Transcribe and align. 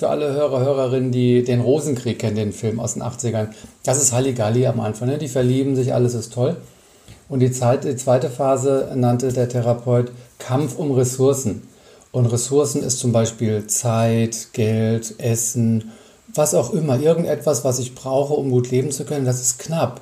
für 0.00 0.08
alle 0.08 0.32
Hörer, 0.32 0.60
Hörerinnen, 0.60 1.12
die 1.12 1.44
den 1.44 1.60
Rosenkrieg 1.60 2.18
kennen, 2.18 2.36
den 2.36 2.52
Film 2.52 2.80
aus 2.80 2.94
den 2.94 3.02
80ern. 3.02 3.48
Das 3.84 4.00
ist 4.02 4.12
Halligalli 4.12 4.66
am 4.66 4.80
Anfang. 4.80 5.08
Ne? 5.08 5.18
Die 5.18 5.28
verlieben 5.28 5.76
sich, 5.76 5.94
alles 5.94 6.14
ist 6.14 6.32
toll. 6.32 6.56
Und 7.28 7.40
die, 7.40 7.52
Zeit, 7.52 7.84
die 7.84 7.96
zweite 7.96 8.30
Phase 8.30 8.92
nannte 8.96 9.32
der 9.32 9.48
Therapeut 9.48 10.10
Kampf 10.38 10.76
um 10.76 10.90
Ressourcen. 10.90 11.62
Und 12.12 12.26
Ressourcen 12.26 12.82
ist 12.82 12.98
zum 12.98 13.12
Beispiel 13.12 13.66
Zeit, 13.66 14.48
Geld, 14.52 15.14
Essen, 15.18 15.92
was 16.34 16.54
auch 16.54 16.72
immer. 16.72 16.98
Irgendetwas, 16.98 17.62
was 17.62 17.78
ich 17.78 17.94
brauche, 17.94 18.32
um 18.32 18.50
gut 18.50 18.70
leben 18.70 18.90
zu 18.90 19.04
können, 19.04 19.26
das 19.26 19.40
ist 19.40 19.58
knapp. 19.58 20.00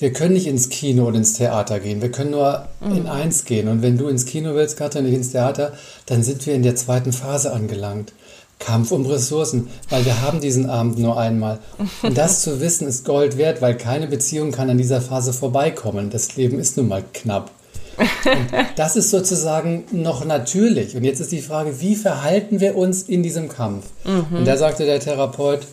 Wir 0.00 0.12
können 0.12 0.34
nicht 0.34 0.48
ins 0.48 0.68
Kino 0.68 1.06
und 1.06 1.14
ins 1.14 1.34
Theater 1.34 1.78
gehen. 1.78 2.02
Wir 2.02 2.10
können 2.10 2.32
nur 2.32 2.66
mhm. 2.80 2.96
in 2.96 3.06
eins 3.06 3.44
gehen. 3.44 3.68
Und 3.68 3.80
wenn 3.80 3.96
du 3.96 4.08
ins 4.08 4.26
Kino 4.26 4.54
willst, 4.56 4.76
Katrin, 4.76 5.04
nicht 5.04 5.14
ins 5.14 5.30
Theater, 5.30 5.72
dann 6.06 6.24
sind 6.24 6.44
wir 6.46 6.54
in 6.54 6.64
der 6.64 6.74
zweiten 6.74 7.12
Phase 7.12 7.52
angelangt. 7.52 8.12
Kampf 8.58 8.90
um 8.90 9.04
Ressourcen, 9.06 9.68
weil 9.90 10.04
wir 10.04 10.22
haben 10.22 10.40
diesen 10.40 10.68
Abend 10.68 10.98
nur 10.98 11.18
einmal. 11.18 11.58
Und 12.02 12.16
das 12.16 12.42
zu 12.42 12.60
wissen 12.60 12.88
ist 12.88 13.04
Gold 13.04 13.36
wert, 13.36 13.60
weil 13.60 13.76
keine 13.76 14.06
Beziehung 14.06 14.50
kann 14.50 14.70
an 14.70 14.78
dieser 14.78 15.00
Phase 15.00 15.32
vorbeikommen. 15.32 16.10
Das 16.10 16.36
Leben 16.36 16.58
ist 16.58 16.76
nun 16.76 16.88
mal 16.88 17.04
knapp. 17.12 17.50
Und 17.98 18.78
das 18.78 18.96
ist 18.96 19.10
sozusagen 19.10 19.84
noch 19.92 20.24
natürlich. 20.24 20.96
Und 20.96 21.04
jetzt 21.04 21.20
ist 21.20 21.32
die 21.32 21.42
Frage, 21.42 21.80
wie 21.80 21.96
verhalten 21.96 22.60
wir 22.60 22.76
uns 22.76 23.02
in 23.02 23.22
diesem 23.22 23.48
Kampf? 23.48 23.86
Mhm. 24.04 24.38
Und 24.38 24.44
da 24.46 24.56
sagte 24.56 24.84
der 24.84 25.00
Therapeut, 25.00 25.66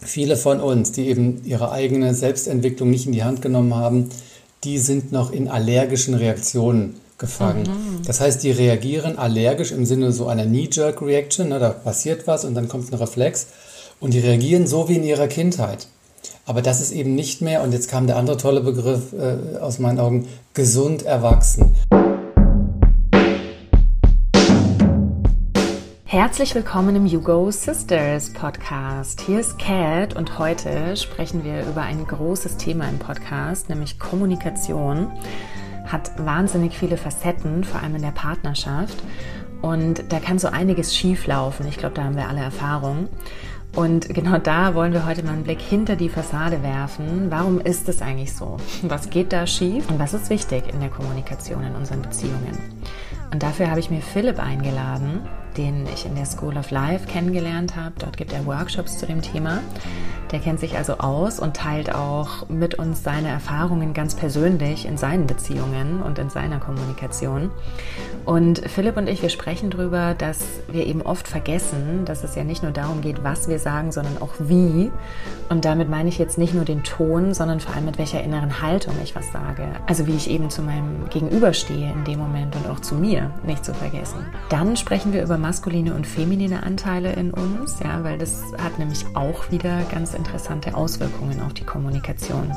viele 0.00 0.36
von 0.36 0.60
uns, 0.60 0.92
die 0.92 1.08
eben 1.08 1.42
ihre 1.44 1.72
eigene 1.72 2.14
Selbstentwicklung 2.14 2.90
nicht 2.90 3.06
in 3.06 3.12
die 3.12 3.24
Hand 3.24 3.42
genommen 3.42 3.74
haben, 3.74 4.10
die 4.64 4.78
sind 4.78 5.12
noch 5.12 5.32
in 5.32 5.48
allergischen 5.48 6.14
Reaktionen 6.14 6.96
gefangen. 7.18 7.62
Mhm. 7.62 8.02
Das 8.06 8.20
heißt, 8.20 8.42
die 8.42 8.50
reagieren 8.50 9.18
allergisch 9.18 9.72
im 9.72 9.84
Sinne 9.84 10.12
so 10.12 10.28
einer 10.28 10.44
Knee-Jerk-Reaction, 10.44 11.48
ne, 11.48 11.58
da 11.58 11.70
passiert 11.70 12.26
was 12.26 12.44
und 12.44 12.54
dann 12.54 12.68
kommt 12.68 12.92
ein 12.92 12.96
Reflex 12.96 13.48
und 14.00 14.14
die 14.14 14.20
reagieren 14.20 14.66
so 14.66 14.88
wie 14.88 14.96
in 14.96 15.04
ihrer 15.04 15.26
Kindheit. 15.26 15.88
Aber 16.46 16.62
das 16.62 16.80
ist 16.80 16.92
eben 16.92 17.14
nicht 17.14 17.42
mehr, 17.42 17.62
und 17.62 17.72
jetzt 17.72 17.90
kam 17.90 18.06
der 18.06 18.16
andere 18.16 18.36
tolle 18.38 18.62
Begriff 18.62 19.12
äh, 19.12 19.58
aus 19.58 19.78
meinen 19.78 19.98
Augen, 19.98 20.28
gesund 20.54 21.02
erwachsen. 21.02 21.74
Herzlich 26.04 26.54
willkommen 26.54 26.96
im 26.96 27.06
You 27.06 27.20
Go 27.20 27.50
Sisters 27.50 28.32
Podcast. 28.32 29.20
Hier 29.20 29.40
ist 29.40 29.58
Kat 29.58 30.16
und 30.16 30.38
heute 30.38 30.96
sprechen 30.96 31.44
wir 31.44 31.66
über 31.66 31.82
ein 31.82 32.06
großes 32.06 32.56
Thema 32.56 32.88
im 32.88 32.98
Podcast, 32.98 33.68
nämlich 33.68 33.98
Kommunikation 33.98 35.12
hat 35.88 36.12
wahnsinnig 36.24 36.76
viele 36.76 36.96
Facetten, 36.96 37.64
vor 37.64 37.82
allem 37.82 37.96
in 37.96 38.02
der 38.02 38.12
Partnerschaft. 38.12 39.02
Und 39.60 40.04
da 40.12 40.20
kann 40.20 40.38
so 40.38 40.48
einiges 40.48 40.96
schief 40.96 41.26
laufen. 41.26 41.66
Ich 41.68 41.78
glaube, 41.78 41.94
da 41.94 42.04
haben 42.04 42.16
wir 42.16 42.28
alle 42.28 42.40
Erfahrung. 42.40 43.08
Und 43.74 44.08
genau 44.08 44.38
da 44.38 44.74
wollen 44.74 44.92
wir 44.92 45.06
heute 45.06 45.22
mal 45.22 45.32
einen 45.32 45.44
Blick 45.44 45.60
hinter 45.60 45.96
die 45.96 46.08
Fassade 46.08 46.62
werfen. 46.62 47.30
Warum 47.30 47.60
ist 47.60 47.88
es 47.88 48.02
eigentlich 48.02 48.34
so? 48.34 48.56
Was 48.82 49.10
geht 49.10 49.32
da 49.32 49.46
schief? 49.46 49.88
Und 49.90 49.98
was 49.98 50.14
ist 50.14 50.30
wichtig 50.30 50.64
in 50.72 50.80
der 50.80 50.88
Kommunikation 50.88 51.64
in 51.64 51.74
unseren 51.74 52.02
Beziehungen? 52.02 52.58
Und 53.32 53.42
dafür 53.42 53.70
habe 53.70 53.80
ich 53.80 53.90
mir 53.90 54.00
Philipp 54.00 54.38
eingeladen 54.38 55.20
den 55.58 55.86
ich 55.92 56.06
in 56.06 56.14
der 56.14 56.24
School 56.24 56.56
of 56.56 56.70
Life 56.70 57.06
kennengelernt 57.06 57.76
habe. 57.76 57.94
Dort 57.98 58.16
gibt 58.16 58.32
er 58.32 58.46
Workshops 58.46 58.98
zu 58.98 59.06
dem 59.06 59.20
Thema. 59.20 59.60
Der 60.30 60.38
kennt 60.38 60.60
sich 60.60 60.76
also 60.76 60.98
aus 60.98 61.40
und 61.40 61.56
teilt 61.56 61.94
auch 61.94 62.48
mit 62.48 62.76
uns 62.76 63.02
seine 63.02 63.28
Erfahrungen 63.28 63.92
ganz 63.92 64.14
persönlich 64.14 64.86
in 64.86 64.96
seinen 64.96 65.26
Beziehungen 65.26 66.00
und 66.02 66.18
in 66.18 66.30
seiner 66.30 66.60
Kommunikation. 66.60 67.50
Und 68.28 68.60
Philipp 68.68 68.98
und 68.98 69.08
ich, 69.08 69.22
wir 69.22 69.30
sprechen 69.30 69.70
darüber, 69.70 70.12
dass 70.12 70.40
wir 70.70 70.86
eben 70.86 71.00
oft 71.00 71.26
vergessen, 71.26 72.04
dass 72.04 72.24
es 72.24 72.34
ja 72.34 72.44
nicht 72.44 72.62
nur 72.62 72.72
darum 72.72 73.00
geht, 73.00 73.24
was 73.24 73.48
wir 73.48 73.58
sagen, 73.58 73.90
sondern 73.90 74.20
auch 74.20 74.34
wie. 74.38 74.92
Und 75.48 75.64
damit 75.64 75.88
meine 75.88 76.10
ich 76.10 76.18
jetzt 76.18 76.36
nicht 76.36 76.52
nur 76.52 76.66
den 76.66 76.84
Ton, 76.84 77.32
sondern 77.32 77.58
vor 77.58 77.74
allem 77.74 77.86
mit 77.86 77.96
welcher 77.96 78.22
inneren 78.22 78.60
Haltung 78.60 78.92
ich 79.02 79.16
was 79.16 79.32
sage. 79.32 79.66
Also 79.86 80.06
wie 80.06 80.14
ich 80.14 80.28
eben 80.28 80.50
zu 80.50 80.60
meinem 80.60 81.08
Gegenüber 81.08 81.54
stehe 81.54 81.90
in 81.90 82.04
dem 82.04 82.18
Moment 82.18 82.54
und 82.54 82.68
auch 82.68 82.80
zu 82.80 82.96
mir, 82.96 83.30
nicht 83.46 83.64
zu 83.64 83.72
vergessen. 83.72 84.26
Dann 84.50 84.76
sprechen 84.76 85.14
wir 85.14 85.22
über 85.22 85.38
maskuline 85.38 85.94
und 85.94 86.06
feminine 86.06 86.64
Anteile 86.64 87.14
in 87.14 87.30
uns, 87.30 87.80
ja, 87.82 88.04
weil 88.04 88.18
das 88.18 88.42
hat 88.62 88.78
nämlich 88.78 89.06
auch 89.14 89.50
wieder 89.50 89.80
ganz 89.90 90.12
interessante 90.12 90.74
Auswirkungen 90.74 91.40
auf 91.40 91.54
die 91.54 91.64
Kommunikation. 91.64 92.52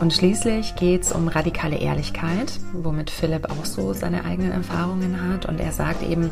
Und 0.00 0.14
schließlich 0.14 0.76
geht 0.76 1.02
es 1.02 1.12
um 1.12 1.28
radikale 1.28 1.76
Ehrlichkeit, 1.76 2.58
womit 2.72 3.10
Philipp 3.10 3.50
auch 3.50 3.66
so 3.66 3.92
seine 3.92 4.24
eigenen 4.24 4.50
Erfahrungen 4.50 5.28
hat. 5.30 5.44
Und 5.44 5.60
er 5.60 5.72
sagt 5.72 6.02
eben, 6.02 6.30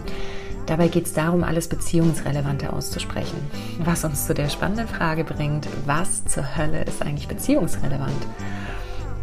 dabei 0.64 0.88
geht 0.88 1.04
es 1.04 1.12
darum, 1.12 1.44
alles 1.44 1.68
Beziehungsrelevante 1.68 2.72
auszusprechen. 2.72 3.36
Was 3.84 4.04
uns 4.04 4.26
zu 4.26 4.32
der 4.32 4.48
spannenden 4.48 4.88
Frage 4.88 5.22
bringt, 5.22 5.68
was 5.84 6.24
zur 6.24 6.56
Hölle 6.56 6.82
ist 6.84 7.02
eigentlich 7.02 7.28
beziehungsrelevant? 7.28 8.26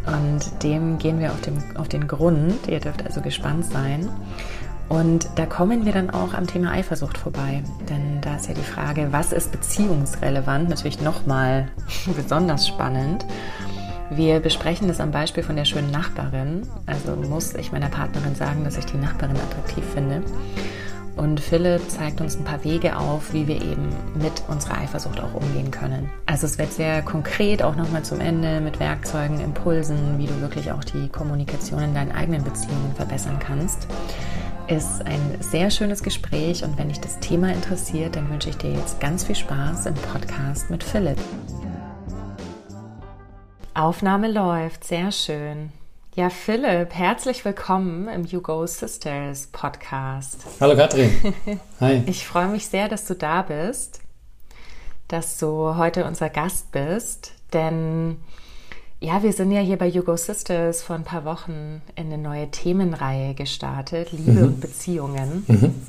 Und 0.06 0.62
dem 0.62 0.98
gehen 0.98 1.18
wir 1.18 1.32
auf, 1.32 1.40
dem, 1.40 1.58
auf 1.76 1.88
den 1.88 2.06
Grund. 2.06 2.68
Ihr 2.68 2.78
dürft 2.78 3.04
also 3.04 3.22
gespannt 3.22 3.64
sein. 3.64 4.08
Und 4.88 5.28
da 5.34 5.46
kommen 5.46 5.84
wir 5.84 5.92
dann 5.92 6.10
auch 6.10 6.34
am 6.34 6.46
Thema 6.46 6.70
Eifersucht 6.70 7.18
vorbei. 7.18 7.64
Denn 7.90 8.20
da 8.20 8.36
ist 8.36 8.46
ja 8.46 8.54
die 8.54 8.60
Frage, 8.60 9.08
was 9.10 9.32
ist 9.32 9.50
beziehungsrelevant? 9.50 10.68
Natürlich 10.68 11.00
nochmal 11.00 11.68
besonders 12.16 12.68
spannend. 12.68 13.26
Wir 14.10 14.40
besprechen 14.40 14.88
das 14.88 15.00
am 15.00 15.10
Beispiel 15.10 15.42
von 15.42 15.56
der 15.56 15.64
schönen 15.64 15.90
Nachbarin. 15.90 16.62
Also 16.86 17.16
muss 17.16 17.54
ich 17.54 17.72
meiner 17.72 17.88
Partnerin 17.88 18.34
sagen, 18.34 18.64
dass 18.64 18.78
ich 18.78 18.86
die 18.86 18.98
Nachbarin 18.98 19.36
attraktiv 19.36 19.84
finde. 19.92 20.22
Und 21.16 21.40
Philipp 21.40 21.80
zeigt 21.90 22.20
uns 22.20 22.36
ein 22.36 22.44
paar 22.44 22.62
Wege 22.62 22.98
auf, 22.98 23.32
wie 23.32 23.48
wir 23.48 23.56
eben 23.56 23.88
mit 24.14 24.42
unserer 24.48 24.78
Eifersucht 24.78 25.18
auch 25.18 25.34
umgehen 25.34 25.70
können. 25.70 26.10
Also 26.26 26.46
es 26.46 26.58
wird 26.58 26.72
sehr 26.72 27.00
konkret 27.02 27.62
auch 27.62 27.74
nochmal 27.74 28.02
zum 28.02 28.20
Ende 28.20 28.60
mit 28.60 28.78
Werkzeugen, 28.80 29.40
Impulsen, 29.40 30.18
wie 30.18 30.26
du 30.26 30.40
wirklich 30.40 30.70
auch 30.70 30.84
die 30.84 31.08
Kommunikation 31.08 31.82
in 31.82 31.94
deinen 31.94 32.12
eigenen 32.12 32.44
Beziehungen 32.44 32.94
verbessern 32.94 33.38
kannst 33.40 33.88
ist 34.68 35.06
ein 35.06 35.36
sehr 35.40 35.70
schönes 35.70 36.02
Gespräch 36.02 36.64
und 36.64 36.76
wenn 36.78 36.88
dich 36.88 37.00
das 37.00 37.20
Thema 37.20 37.52
interessiert, 37.52 38.16
dann 38.16 38.28
wünsche 38.30 38.50
ich 38.50 38.56
dir 38.56 38.72
jetzt 38.72 39.00
ganz 39.00 39.24
viel 39.24 39.36
Spaß 39.36 39.86
im 39.86 39.94
Podcast 39.94 40.70
mit 40.70 40.82
Philipp. 40.82 41.18
Aufnahme 43.76 44.32
läuft, 44.32 44.84
sehr 44.84 45.12
schön. 45.12 45.70
Ja, 46.14 46.30
Philipp, 46.30 46.94
herzlich 46.94 47.44
willkommen 47.44 48.08
im 48.08 48.24
You 48.24 48.40
Go 48.40 48.66
Sisters 48.66 49.48
Podcast. 49.48 50.46
Hallo 50.62 50.74
Katrin. 50.74 51.10
Hi. 51.80 52.02
Ich 52.06 52.26
freue 52.26 52.48
mich 52.48 52.68
sehr, 52.68 52.88
dass 52.88 53.04
du 53.04 53.12
da 53.12 53.42
bist, 53.42 54.00
dass 55.08 55.36
du 55.36 55.76
heute 55.76 56.06
unser 56.06 56.30
Gast 56.30 56.72
bist, 56.72 57.32
denn 57.52 58.16
ja, 58.98 59.22
wir 59.22 59.34
sind 59.34 59.52
ja 59.52 59.60
hier 59.60 59.76
bei 59.76 59.88
Yugo 59.88 60.16
Sisters 60.16 60.82
vor 60.82 60.96
ein 60.96 61.04
paar 61.04 61.26
Wochen 61.26 61.82
in 61.96 62.06
eine 62.06 62.16
neue 62.16 62.50
Themenreihe 62.50 63.34
gestartet, 63.34 64.10
Liebe 64.10 64.40
mhm. 64.40 64.44
und 64.44 64.60
Beziehungen. 64.62 65.44
Mhm. 65.48 65.86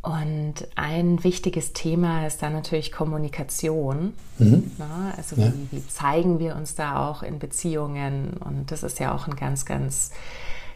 Und 0.00 0.54
ein 0.76 1.24
wichtiges 1.24 1.72
Thema 1.72 2.26
ist 2.26 2.40
da 2.42 2.50
natürlich 2.50 2.92
Kommunikation. 2.92 4.14
Mhm. 4.38 4.70
Na, 4.78 5.12
also 5.16 5.36
ja. 5.36 5.52
wie, 5.52 5.76
wie, 5.76 5.86
zeigen 5.88 6.38
wir 6.38 6.54
uns 6.54 6.76
da 6.76 7.08
auch 7.08 7.22
in 7.22 7.40
Beziehungen? 7.40 8.34
Und 8.34 8.70
das 8.70 8.84
ist 8.84 9.00
ja 9.00 9.12
auch 9.14 9.26
ein 9.26 9.34
ganz, 9.34 9.64
ganz 9.66 10.12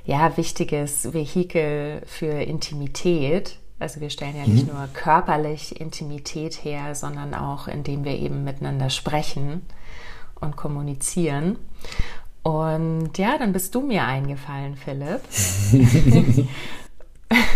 ja, 0.05 0.37
wichtiges 0.37 1.13
Vehikel 1.13 2.03
für 2.07 2.43
Intimität. 2.43 3.59
Also 3.79 4.01
wir 4.01 4.11
stellen 4.11 4.37
ja 4.37 4.47
nicht 4.47 4.67
mhm. 4.67 4.75
nur 4.75 4.89
körperlich 4.93 5.81
Intimität 5.81 6.65
her, 6.65 6.95
sondern 6.97 7.35
auch 7.35 7.69
indem 7.69 8.05
wir 8.05 8.19
eben 8.19 8.43
miteinander 8.43 8.91
sprechen 8.91 9.63
und 10.41 10.57
kommunizieren. 10.57 11.59
Und 12.43 13.19
ja, 13.19 13.39
dann 13.39 13.53
bist 13.53 13.73
du 13.77 13.83
mir 13.83 14.05
eingefallen, 14.05 14.77
Philipp. 14.77 15.21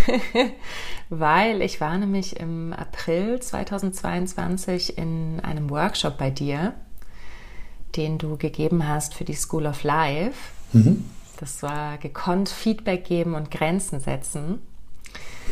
Weil 1.09 1.63
ich 1.63 1.81
war 1.81 1.97
nämlich 1.99 2.39
im 2.39 2.73
April 2.73 3.41
2022 3.41 4.99
in 4.99 5.41
einem 5.41 5.71
Workshop 5.71 6.19
bei 6.19 6.31
dir, 6.31 6.75
den 7.97 8.19
du 8.19 8.37
gegeben 8.37 8.87
hast 8.87 9.15
für 9.15 9.25
die 9.25 9.35
School 9.35 9.67
of 9.67 9.83
Life. 9.83 10.53
Mhm. 10.73 11.05
Das 11.39 11.63
war 11.63 11.99
gekonnt 11.99 12.49
Feedback 12.49 13.05
geben 13.05 13.35
und 13.35 13.51
Grenzen 13.51 14.01
setzen. 14.01 14.61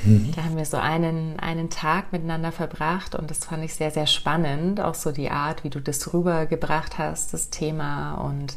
Mhm. 0.04 0.32
Da 0.34 0.44
haben 0.44 0.56
wir 0.56 0.64
so 0.64 0.76
einen, 0.76 1.38
einen 1.38 1.70
Tag 1.70 2.12
miteinander 2.12 2.52
verbracht 2.52 3.14
und 3.14 3.30
das 3.30 3.44
fand 3.44 3.64
ich 3.64 3.74
sehr, 3.74 3.90
sehr 3.90 4.06
spannend. 4.06 4.80
Auch 4.80 4.94
so 4.94 5.12
die 5.12 5.30
Art, 5.30 5.64
wie 5.64 5.70
du 5.70 5.80
das 5.80 6.12
rübergebracht 6.12 6.98
hast, 6.98 7.32
das 7.32 7.50
Thema 7.50 8.14
und 8.14 8.56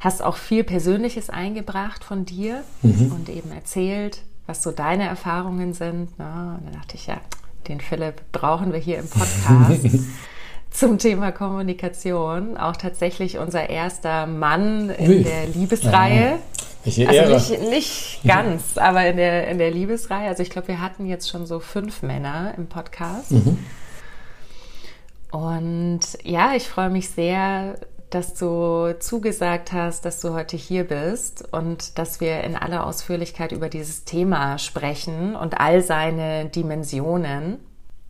hast 0.00 0.22
auch 0.22 0.36
viel 0.36 0.64
Persönliches 0.64 1.28
eingebracht 1.28 2.04
von 2.04 2.24
dir 2.24 2.64
mhm. 2.82 3.12
und 3.12 3.28
eben 3.28 3.52
erzählt, 3.52 4.22
was 4.46 4.62
so 4.62 4.70
deine 4.70 5.06
Erfahrungen 5.06 5.72
sind. 5.72 6.18
Ne? 6.18 6.58
Und 6.58 6.66
dann 6.66 6.74
dachte 6.74 6.96
ich, 6.96 7.06
ja, 7.06 7.18
den 7.68 7.80
Philipp 7.80 8.22
brauchen 8.32 8.72
wir 8.72 8.80
hier 8.80 8.98
im 8.98 9.08
Podcast. 9.08 9.88
zum 10.70 10.98
Thema 10.98 11.32
Kommunikation. 11.32 12.56
Auch 12.56 12.76
tatsächlich 12.76 13.38
unser 13.38 13.68
erster 13.68 14.26
Mann 14.26 14.90
in 14.90 15.10
Ui. 15.10 15.22
der 15.22 15.46
Liebesreihe. 15.46 16.38
Ja. 16.84 17.08
Also. 17.08 17.54
Nicht, 17.54 17.70
nicht 17.70 18.20
ganz, 18.26 18.78
aber 18.78 19.06
in 19.06 19.16
der, 19.16 19.48
in 19.48 19.58
der 19.58 19.70
Liebesreihe. 19.70 20.28
Also 20.28 20.42
ich 20.42 20.50
glaube, 20.50 20.68
wir 20.68 20.80
hatten 20.80 21.06
jetzt 21.06 21.28
schon 21.28 21.44
so 21.44 21.60
fünf 21.60 22.02
Männer 22.02 22.54
im 22.56 22.68
Podcast. 22.68 23.32
Mhm. 23.32 23.58
Und 25.30 26.00
ja, 26.24 26.54
ich 26.56 26.66
freue 26.66 26.90
mich 26.90 27.10
sehr, 27.10 27.74
dass 28.10 28.34
du 28.34 28.96
zugesagt 28.98 29.72
hast, 29.72 30.04
dass 30.04 30.20
du 30.20 30.32
heute 30.32 30.56
hier 30.56 30.84
bist 30.84 31.44
und 31.52 31.98
dass 31.98 32.20
wir 32.20 32.42
in 32.42 32.56
aller 32.56 32.86
Ausführlichkeit 32.86 33.52
über 33.52 33.68
dieses 33.68 34.04
Thema 34.04 34.58
sprechen 34.58 35.36
und 35.36 35.60
all 35.60 35.82
seine 35.82 36.46
Dimensionen. 36.46 37.58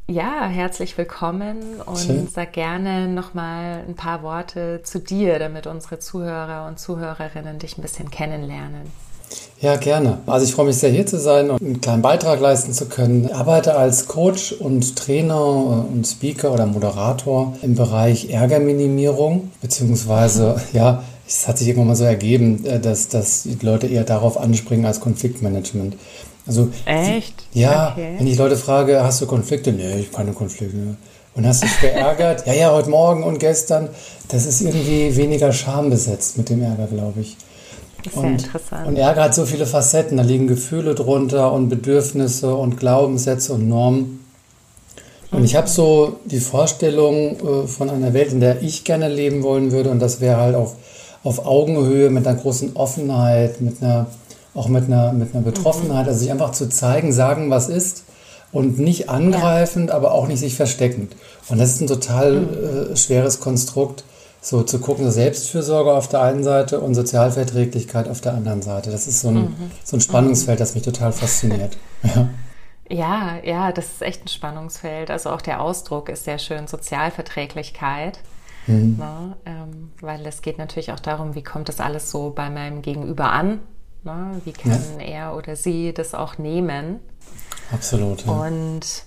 Ja, 0.06 0.46
herzlich 0.46 0.98
willkommen 0.98 1.80
und 1.86 1.98
Schön. 1.98 2.26
sag 2.26 2.54
gerne 2.54 3.06
nochmal 3.06 3.84
ein 3.86 3.94
paar 3.94 4.22
Worte 4.22 4.82
zu 4.82 4.98
dir, 4.98 5.38
damit 5.38 5.66
unsere 5.68 6.00
Zuhörer 6.00 6.66
und 6.66 6.80
Zuhörerinnen 6.80 7.58
dich 7.60 7.78
ein 7.78 7.82
bisschen 7.82 8.10
kennenlernen. 8.10 8.90
Ja, 9.60 9.76
gerne. 9.76 10.18
Also 10.26 10.46
ich 10.46 10.54
freue 10.54 10.66
mich 10.66 10.76
sehr, 10.76 10.90
hier 10.90 11.04
zu 11.04 11.18
sein 11.18 11.50
und 11.50 11.60
einen 11.60 11.80
kleinen 11.82 12.00
Beitrag 12.00 12.40
leisten 12.40 12.72
zu 12.72 12.86
können. 12.86 13.26
Ich 13.26 13.34
arbeite 13.34 13.76
als 13.76 14.06
Coach 14.06 14.52
und 14.52 14.96
Trainer 14.96 15.86
und 15.92 16.06
Speaker 16.06 16.52
oder 16.52 16.64
Moderator 16.64 17.54
im 17.60 17.74
Bereich 17.74 18.30
Ärgerminimierung, 18.30 19.50
beziehungsweise, 19.60 20.60
ja, 20.72 21.02
es 21.28 21.46
hat 21.46 21.58
sich 21.58 21.68
irgendwann 21.68 21.88
mal 21.88 21.96
so 21.96 22.04
ergeben, 22.04 22.64
äh, 22.64 22.80
dass, 22.80 23.08
dass 23.08 23.42
die 23.42 23.58
Leute 23.60 23.86
eher 23.86 24.04
darauf 24.04 24.38
anspringen 24.38 24.86
als 24.86 25.00
Konfliktmanagement. 25.00 25.96
Also, 26.46 26.70
Echt? 26.86 27.34
Ja, 27.52 27.92
okay. 27.92 28.14
wenn 28.18 28.26
ich 28.26 28.38
Leute 28.38 28.56
frage, 28.56 29.04
hast 29.04 29.20
du 29.20 29.26
Konflikte? 29.26 29.72
Nee, 29.72 29.98
ich 29.98 30.06
habe 30.06 30.16
keine 30.16 30.32
Konflikte. 30.32 30.96
Und 31.34 31.46
hast 31.46 31.62
du 31.62 31.66
dich 31.66 31.80
geärgert? 31.80 32.44
ja, 32.46 32.54
ja, 32.54 32.72
heute 32.72 32.90
Morgen 32.90 33.22
und 33.22 33.38
gestern. 33.38 33.88
Das 34.28 34.46
ist 34.46 34.62
irgendwie 34.62 35.14
weniger 35.16 35.52
schambesetzt 35.52 36.38
mit 36.38 36.48
dem 36.48 36.62
Ärger, 36.62 36.86
glaube 36.86 37.20
ich. 37.20 37.36
Das 38.02 38.12
ist 38.12 38.18
und, 38.18 38.22
sehr 38.22 38.32
interessant. 38.32 38.86
Und 38.86 38.96
Ärger 38.96 39.24
hat 39.24 39.34
so 39.34 39.46
viele 39.46 39.66
Facetten. 39.66 40.16
Da 40.16 40.22
liegen 40.22 40.46
Gefühle 40.46 40.94
drunter 40.94 41.52
und 41.52 41.68
Bedürfnisse 41.68 42.54
und 42.54 42.78
Glaubenssätze 42.78 43.52
und 43.52 43.68
Normen. 43.68 44.24
Und 45.30 45.44
ich 45.44 45.54
habe 45.54 45.68
so 45.68 46.16
die 46.24 46.40
Vorstellung 46.40 47.36
äh, 47.64 47.66
von 47.66 47.88
einer 47.88 48.12
Welt, 48.12 48.32
in 48.32 48.40
der 48.40 48.62
ich 48.62 48.84
gerne 48.84 49.08
leben 49.08 49.42
wollen 49.42 49.70
würde. 49.70 49.90
Und 49.90 50.00
das 50.00 50.20
wäre 50.20 50.38
halt 50.38 50.56
auf, 50.56 50.74
auf 51.22 51.46
Augenhöhe, 51.46 52.10
mit 52.10 52.26
einer 52.26 52.38
großen 52.38 52.74
Offenheit, 52.74 53.60
mit 53.60 53.82
einer, 53.82 54.06
auch 54.54 54.68
mit 54.68 54.86
einer, 54.86 55.12
mit 55.12 55.34
einer 55.34 55.44
Betroffenheit. 55.44 56.08
Also 56.08 56.20
sich 56.20 56.32
einfach 56.32 56.52
zu 56.52 56.68
zeigen, 56.68 57.12
sagen, 57.12 57.50
was 57.50 57.68
ist. 57.68 58.04
Und 58.52 58.80
nicht 58.80 59.08
angreifend, 59.08 59.90
ja. 59.90 59.94
aber 59.96 60.12
auch 60.12 60.26
nicht 60.26 60.40
sich 60.40 60.56
versteckend. 60.56 61.14
Und 61.48 61.58
das 61.58 61.70
ist 61.70 61.80
ein 61.82 61.86
total 61.86 62.40
mhm. 62.40 62.92
äh, 62.92 62.96
schweres 62.96 63.38
Konstrukt 63.38 64.02
so 64.40 64.62
zu 64.62 64.80
gucken, 64.80 65.10
Selbstfürsorge 65.10 65.92
auf 65.92 66.08
der 66.08 66.22
einen 66.22 66.42
Seite 66.42 66.80
und 66.80 66.94
Sozialverträglichkeit 66.94 68.08
auf 68.08 68.20
der 68.20 68.34
anderen 68.34 68.62
Seite. 68.62 68.90
Das 68.90 69.06
ist 69.06 69.20
so 69.20 69.28
ein, 69.28 69.34
mhm. 69.34 69.70
so 69.84 69.96
ein 69.96 70.00
Spannungsfeld, 70.00 70.60
das 70.60 70.74
mich 70.74 70.84
total 70.84 71.12
fasziniert. 71.12 71.76
Ja. 72.02 72.28
Ja, 72.92 73.38
ja, 73.44 73.70
das 73.70 73.86
ist 73.86 74.02
echt 74.02 74.24
ein 74.24 74.28
Spannungsfeld. 74.28 75.10
Also 75.10 75.30
auch 75.30 75.40
der 75.40 75.60
Ausdruck 75.60 76.08
ist 76.08 76.24
sehr 76.24 76.38
schön, 76.38 76.66
Sozialverträglichkeit. 76.66 78.18
Mhm. 78.66 78.96
Ne? 78.98 79.36
Ähm, 79.46 79.92
weil 80.00 80.26
es 80.26 80.42
geht 80.42 80.58
natürlich 80.58 80.90
auch 80.90 80.98
darum, 80.98 81.36
wie 81.36 81.44
kommt 81.44 81.68
das 81.68 81.78
alles 81.78 82.10
so 82.10 82.30
bei 82.30 82.50
meinem 82.50 82.82
Gegenüber 82.82 83.30
an? 83.30 83.60
Ne? 84.02 84.40
Wie 84.44 84.52
kann 84.52 84.80
ja. 84.98 85.04
er 85.04 85.36
oder 85.36 85.54
sie 85.54 85.92
das 85.92 86.14
auch 86.14 86.38
nehmen? 86.38 86.98
Absolut. 87.70 88.26
Ja. 88.26 88.32
Und 88.32 89.04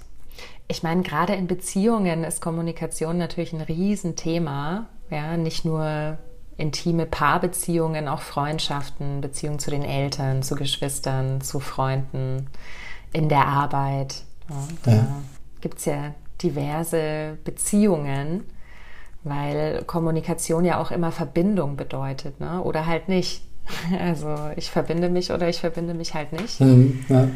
ich 0.68 0.84
meine, 0.84 1.02
gerade 1.02 1.34
in 1.34 1.48
Beziehungen 1.48 2.24
ist 2.24 2.42
Kommunikation 2.42 3.18
natürlich 3.18 3.52
ein 3.52 3.62
Riesenthema. 3.62 4.88
Ja, 5.14 5.38
nicht 5.38 5.64
nur 5.64 6.18
intime 6.58 7.06
Paarbeziehungen, 7.06 8.08
auch 8.08 8.22
Freundschaften, 8.22 9.22
Beziehungen 9.22 9.60
zu 9.60 9.70
den 9.70 9.84
Eltern, 9.84 10.42
zu 10.42 10.56
Geschwistern, 10.56 11.42
zu 11.42 11.60
Freunden, 11.60 12.48
in 13.12 13.30
der 13.30 13.46
Arbeit. 13.46 14.24
Ja, 14.50 14.68
da 14.84 14.92
ja. 14.92 15.08
gibt 15.62 15.78
es 15.78 15.86
ja 15.86 16.16
diverse 16.42 17.38
Beziehungen, 17.44 18.44
weil 19.24 19.84
Kommunikation 19.86 20.66
ja 20.66 20.82
auch 20.82 20.90
immer 20.90 21.12
Verbindung 21.12 21.78
bedeutet, 21.78 22.40
ne? 22.40 22.62
oder 22.64 22.86
halt 22.86 23.08
nicht. 23.08 23.44
Also 23.98 24.36
ich 24.58 24.70
verbinde 24.72 25.10
mich 25.10 25.32
oder 25.32 25.48
ich 25.48 25.60
verbinde 25.60 25.94
mich 25.94 26.14
halt 26.14 26.34
nicht. 26.34 26.60
Mhm, 26.60 27.06
ja. 27.08 27.30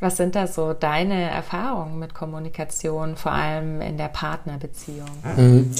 Was 0.00 0.16
sind 0.16 0.34
da 0.34 0.46
so 0.46 0.72
deine 0.72 1.30
Erfahrungen 1.30 1.98
mit 1.98 2.14
Kommunikation, 2.14 3.16
vor 3.16 3.32
allem 3.32 3.80
in 3.80 3.96
der 3.96 4.08
Partnerbeziehung? 4.08 5.08
Mhm. 5.36 5.70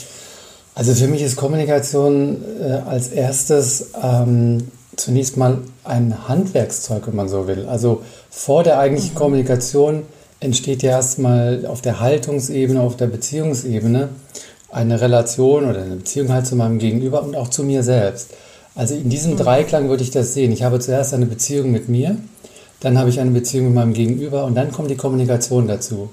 Also 0.75 0.95
für 0.95 1.09
mich 1.09 1.23
ist 1.23 1.37
Kommunikation 1.37 2.43
äh, 2.61 2.73
als 2.89 3.09
erstes 3.09 3.91
ähm, 4.03 4.69
zunächst 4.97 5.37
mal 5.37 5.59
ein 5.85 6.29
Handwerkszeug, 6.29 7.07
wenn 7.07 7.17
man 7.17 7.29
so 7.29 7.47
will. 7.47 7.67
Also 7.67 8.03
vor 8.31 8.63
der 8.63 8.79
eigentlichen 8.79 9.15
mhm. 9.15 9.19
Kommunikation 9.19 10.03
entsteht 10.41 10.83
ja 10.83 10.93
erstmal 10.93 11.67
auf 11.67 11.83
der 11.83 12.01
Haltungsebene, 12.01 12.81
auf 12.81 12.97
der 12.97 13.07
Beziehungsebene 13.07 14.09
eine 14.71 15.01
Relation 15.01 15.69
oder 15.69 15.83
eine 15.83 15.97
Beziehung 15.97 16.33
halt 16.33 16.47
zu 16.47 16.57
meinem 16.57 16.79
Gegenüber 16.79 17.23
und 17.23 17.37
auch 17.37 17.49
zu 17.49 17.65
mir 17.65 17.83
selbst. 17.83 18.31
Also 18.75 18.95
in 18.95 19.11
diesem 19.11 19.33
mhm. 19.33 19.39
Dreiklang 19.39 19.89
würde 19.89 20.03
ich 20.03 20.11
das 20.11 20.35
sehen. 20.35 20.53
Ich 20.53 20.63
habe 20.63 20.79
zuerst 20.79 21.13
eine 21.13 21.27
Beziehung 21.27 21.73
mit 21.73 21.89
mir, 21.89 22.17
dann 22.81 22.99
habe 22.99 23.11
ich 23.11 23.21
eine 23.21 23.31
Beziehung 23.31 23.67
mit 23.67 23.75
meinem 23.75 23.93
Gegenüber 23.93 24.45
und 24.45 24.55
dann 24.55 24.73
kommt 24.73 24.91
die 24.91 24.97
Kommunikation 24.97 25.69
dazu. 25.69 26.11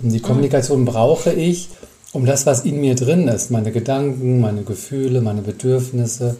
Und 0.00 0.10
die 0.10 0.20
Kommunikation 0.20 0.84
brauche 0.84 1.32
ich, 1.32 1.68
um 2.12 2.26
das, 2.26 2.46
was 2.46 2.64
in 2.64 2.80
mir 2.80 2.94
drin 2.94 3.26
ist, 3.26 3.50
meine 3.50 3.72
Gedanken, 3.72 4.40
meine 4.40 4.62
Gefühle, 4.62 5.20
meine 5.20 5.42
Bedürfnisse 5.42 6.36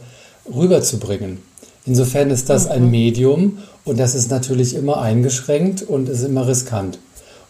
rüberzubringen. 0.55 1.39
Insofern 1.87 2.31
ist 2.31 2.49
das 2.49 2.67
ein 2.67 2.85
mhm. 2.85 2.91
Medium 2.91 3.59
und 3.85 3.99
das 3.99 4.15
ist 4.15 4.31
natürlich 4.31 4.75
immer 4.75 5.01
eingeschränkt 5.01 5.83
und 5.83 6.09
ist 6.09 6.23
immer 6.23 6.47
riskant. 6.47 6.99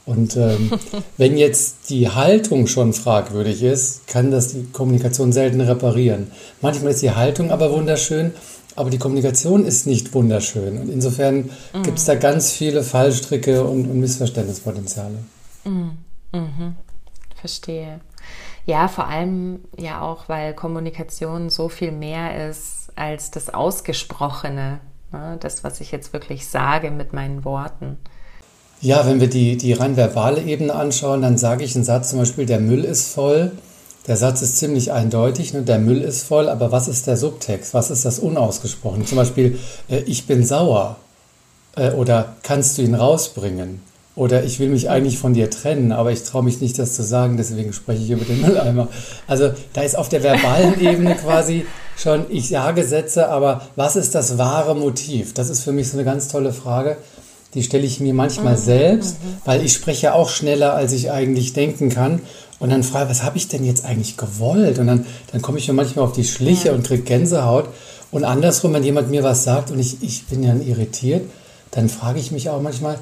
Und 0.06 0.36
ähm, 0.36 0.72
wenn 1.16 1.36
jetzt 1.36 1.90
die 1.90 2.08
Haltung 2.08 2.66
schon 2.66 2.92
fragwürdig 2.92 3.62
ist, 3.62 4.06
kann 4.06 4.30
das 4.30 4.48
die 4.48 4.66
Kommunikation 4.72 5.32
selten 5.32 5.60
reparieren. 5.60 6.28
Manchmal 6.60 6.92
ist 6.92 7.02
die 7.02 7.12
Haltung 7.12 7.50
aber 7.50 7.72
wunderschön 7.72 8.32
aber 8.76 8.90
die 8.90 8.98
Kommunikation 8.98 9.64
ist 9.64 9.86
nicht 9.86 10.14
wunderschön. 10.14 10.78
Und 10.78 10.88
insofern 10.88 11.50
mhm. 11.72 11.82
gibt 11.82 11.98
es 11.98 12.04
da 12.04 12.14
ganz 12.14 12.52
viele 12.52 12.82
Fallstricke 12.82 13.64
und, 13.64 13.86
und 13.88 14.00
Missverständnispotenziale. 14.00 15.18
Mhm. 15.64 15.98
Mhm. 16.32 16.76
Verstehe. 17.36 18.00
Ja, 18.66 18.88
vor 18.88 19.08
allem 19.08 19.60
ja 19.78 20.00
auch, 20.00 20.28
weil 20.28 20.54
Kommunikation 20.54 21.50
so 21.50 21.68
viel 21.68 21.92
mehr 21.92 22.48
ist 22.48 22.90
als 22.96 23.30
das 23.30 23.52
Ausgesprochene. 23.52 24.80
Ne? 25.12 25.36
Das, 25.40 25.64
was 25.64 25.80
ich 25.80 25.92
jetzt 25.92 26.12
wirklich 26.12 26.48
sage 26.48 26.90
mit 26.90 27.12
meinen 27.12 27.44
Worten. 27.44 27.98
Ja, 28.80 29.06
wenn 29.06 29.20
wir 29.20 29.28
die, 29.28 29.56
die 29.56 29.72
rein 29.72 29.96
verbale 29.96 30.42
Ebene 30.42 30.74
anschauen, 30.74 31.22
dann 31.22 31.38
sage 31.38 31.64
ich 31.64 31.74
einen 31.74 31.84
Satz 31.84 32.10
zum 32.10 32.18
Beispiel, 32.18 32.46
der 32.46 32.60
Müll 32.60 32.84
ist 32.84 33.12
voll. 33.12 33.52
Der 34.06 34.16
Satz 34.16 34.42
ist 34.42 34.58
ziemlich 34.58 34.92
eindeutig, 34.92 35.54
ne? 35.54 35.62
der 35.62 35.78
Müll 35.78 36.02
ist 36.02 36.24
voll, 36.24 36.48
aber 36.48 36.70
was 36.72 36.88
ist 36.88 37.06
der 37.06 37.16
Subtext? 37.16 37.72
Was 37.72 37.90
ist 37.90 38.04
das 38.04 38.18
Unausgesprochene? 38.18 39.06
Zum 39.06 39.16
Beispiel, 39.16 39.58
äh, 39.88 40.00
ich 40.00 40.26
bin 40.26 40.44
sauer 40.44 40.96
äh, 41.76 41.90
oder 41.92 42.36
kannst 42.42 42.76
du 42.76 42.82
ihn 42.82 42.94
rausbringen? 42.94 43.80
Oder 44.16 44.44
ich 44.44 44.60
will 44.60 44.68
mich 44.68 44.90
eigentlich 44.90 45.18
von 45.18 45.34
dir 45.34 45.50
trennen, 45.50 45.90
aber 45.90 46.12
ich 46.12 46.22
traue 46.22 46.44
mich 46.44 46.60
nicht, 46.60 46.78
das 46.78 46.94
zu 46.94 47.02
sagen, 47.02 47.36
deswegen 47.36 47.72
spreche 47.72 48.02
ich 48.02 48.10
über 48.10 48.24
den 48.24 48.40
Mülleimer. 48.46 48.88
Also 49.26 49.50
da 49.72 49.82
ist 49.82 49.96
auf 49.96 50.08
der 50.08 50.22
verbalen 50.22 50.80
Ebene 50.80 51.16
quasi 51.16 51.66
schon, 51.96 52.26
ich 52.28 52.48
sage 52.48 52.84
Sätze, 52.84 53.28
aber 53.28 53.62
was 53.74 53.96
ist 53.96 54.14
das 54.14 54.38
wahre 54.38 54.76
Motiv? 54.76 55.34
Das 55.34 55.48
ist 55.48 55.64
für 55.64 55.72
mich 55.72 55.88
so 55.88 55.96
eine 55.96 56.04
ganz 56.04 56.28
tolle 56.28 56.52
Frage. 56.52 56.96
Die 57.54 57.62
stelle 57.62 57.84
ich 57.84 58.00
mir 58.00 58.14
manchmal 58.14 58.54
mhm. 58.54 58.60
selbst, 58.60 59.16
weil 59.44 59.64
ich 59.64 59.72
spreche 59.72 60.14
auch 60.14 60.28
schneller, 60.28 60.74
als 60.74 60.92
ich 60.92 61.10
eigentlich 61.10 61.52
denken 61.52 61.88
kann. 61.88 62.20
Und 62.58 62.70
dann 62.70 62.82
frage, 62.82 63.10
was 63.10 63.22
habe 63.22 63.36
ich 63.36 63.48
denn 63.48 63.64
jetzt 63.64 63.84
eigentlich 63.84 64.16
gewollt? 64.16 64.78
Und 64.78 64.86
dann, 64.86 65.06
dann 65.32 65.42
komme 65.42 65.58
ich 65.58 65.68
mir 65.68 65.74
manchmal 65.74 66.04
auf 66.04 66.12
die 66.12 66.24
Schliche 66.24 66.68
ja. 66.68 66.74
und 66.74 66.86
kriege 66.86 67.02
Gänsehaut. 67.02 67.68
Und 68.10 68.24
andersrum, 68.24 68.72
wenn 68.72 68.84
jemand 68.84 69.10
mir 69.10 69.22
was 69.22 69.44
sagt 69.44 69.70
und 69.70 69.78
ich, 69.78 70.02
ich 70.02 70.26
bin 70.26 70.42
dann 70.42 70.64
irritiert, 70.64 71.28
dann 71.72 71.88
frage 71.88 72.20
ich 72.20 72.30
mich 72.30 72.48
auch 72.48 72.62
manchmal, 72.62 72.98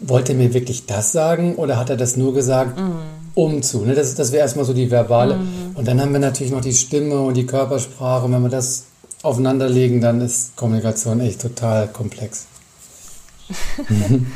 wollte 0.00 0.32
er 0.32 0.38
mir 0.38 0.54
wirklich 0.54 0.86
das 0.86 1.12
sagen 1.12 1.56
oder 1.56 1.78
hat 1.78 1.90
er 1.90 1.96
das 1.96 2.16
nur 2.16 2.34
gesagt, 2.34 2.78
mhm. 2.78 2.94
um 3.34 3.62
zu? 3.62 3.84
Ne? 3.84 3.94
Das, 3.94 4.14
das 4.14 4.32
wäre 4.32 4.42
erstmal 4.42 4.64
so 4.64 4.72
die 4.72 4.90
verbale. 4.90 5.36
Mhm. 5.36 5.76
Und 5.76 5.86
dann 5.86 6.00
haben 6.00 6.12
wir 6.12 6.20
natürlich 6.20 6.52
noch 6.52 6.62
die 6.62 6.72
Stimme 6.72 7.20
und 7.20 7.34
die 7.34 7.46
Körpersprache. 7.46 8.24
Und 8.24 8.32
wenn 8.32 8.42
wir 8.42 8.48
das 8.48 8.84
aufeinanderlegen, 9.22 10.00
dann 10.00 10.20
ist 10.20 10.56
Kommunikation 10.56 11.20
echt 11.20 11.40
total 11.40 11.88
komplex. 11.88 12.46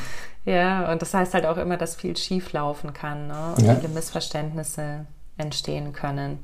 Ja, 0.48 0.90
und 0.90 1.02
das 1.02 1.12
heißt 1.12 1.34
halt 1.34 1.44
auch 1.44 1.58
immer, 1.58 1.76
dass 1.76 1.94
viel 1.94 2.16
schief 2.16 2.54
laufen 2.54 2.94
kann 2.94 3.26
ne? 3.26 3.54
und 3.54 3.66
ja. 3.66 3.74
viele 3.74 3.92
Missverständnisse 3.92 5.04
entstehen 5.36 5.92
können. 5.92 6.38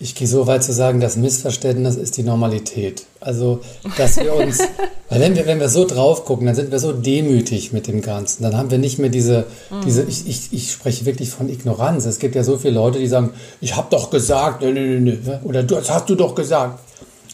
Ich 0.00 0.16
gehe 0.16 0.26
so 0.26 0.48
weit 0.48 0.64
zu 0.64 0.72
sagen, 0.72 0.98
das 0.98 1.16
Missverständnis 1.16 1.94
ist 1.94 2.16
die 2.16 2.24
Normalität. 2.24 3.06
Also, 3.20 3.60
dass 3.96 4.16
wir 4.16 4.34
uns, 4.34 4.58
weil 5.08 5.20
wenn 5.20 5.36
wir, 5.36 5.46
wenn 5.46 5.60
wir 5.60 5.68
so 5.68 5.84
drauf 5.84 6.24
gucken, 6.24 6.46
dann 6.46 6.56
sind 6.56 6.72
wir 6.72 6.80
so 6.80 6.92
demütig 6.92 7.72
mit 7.72 7.86
dem 7.86 8.02
Ganzen. 8.02 8.42
Dann 8.42 8.56
haben 8.56 8.72
wir 8.72 8.78
nicht 8.78 8.98
mehr 8.98 9.08
diese, 9.08 9.46
mhm. 9.70 9.82
diese 9.84 10.02
ich, 10.02 10.28
ich, 10.28 10.52
ich 10.52 10.72
spreche 10.72 11.06
wirklich 11.06 11.30
von 11.30 11.48
Ignoranz. 11.48 12.06
Es 12.06 12.18
gibt 12.18 12.34
ja 12.34 12.42
so 12.42 12.58
viele 12.58 12.74
Leute, 12.74 12.98
die 12.98 13.06
sagen, 13.06 13.30
ich 13.60 13.76
habe 13.76 13.86
doch 13.90 14.10
gesagt, 14.10 14.62
nö, 14.62 14.72
nö, 14.72 14.98
nö, 14.98 15.38
oder 15.44 15.62
das 15.62 15.88
hast 15.90 16.10
du 16.10 16.16
doch 16.16 16.34
gesagt. 16.34 16.80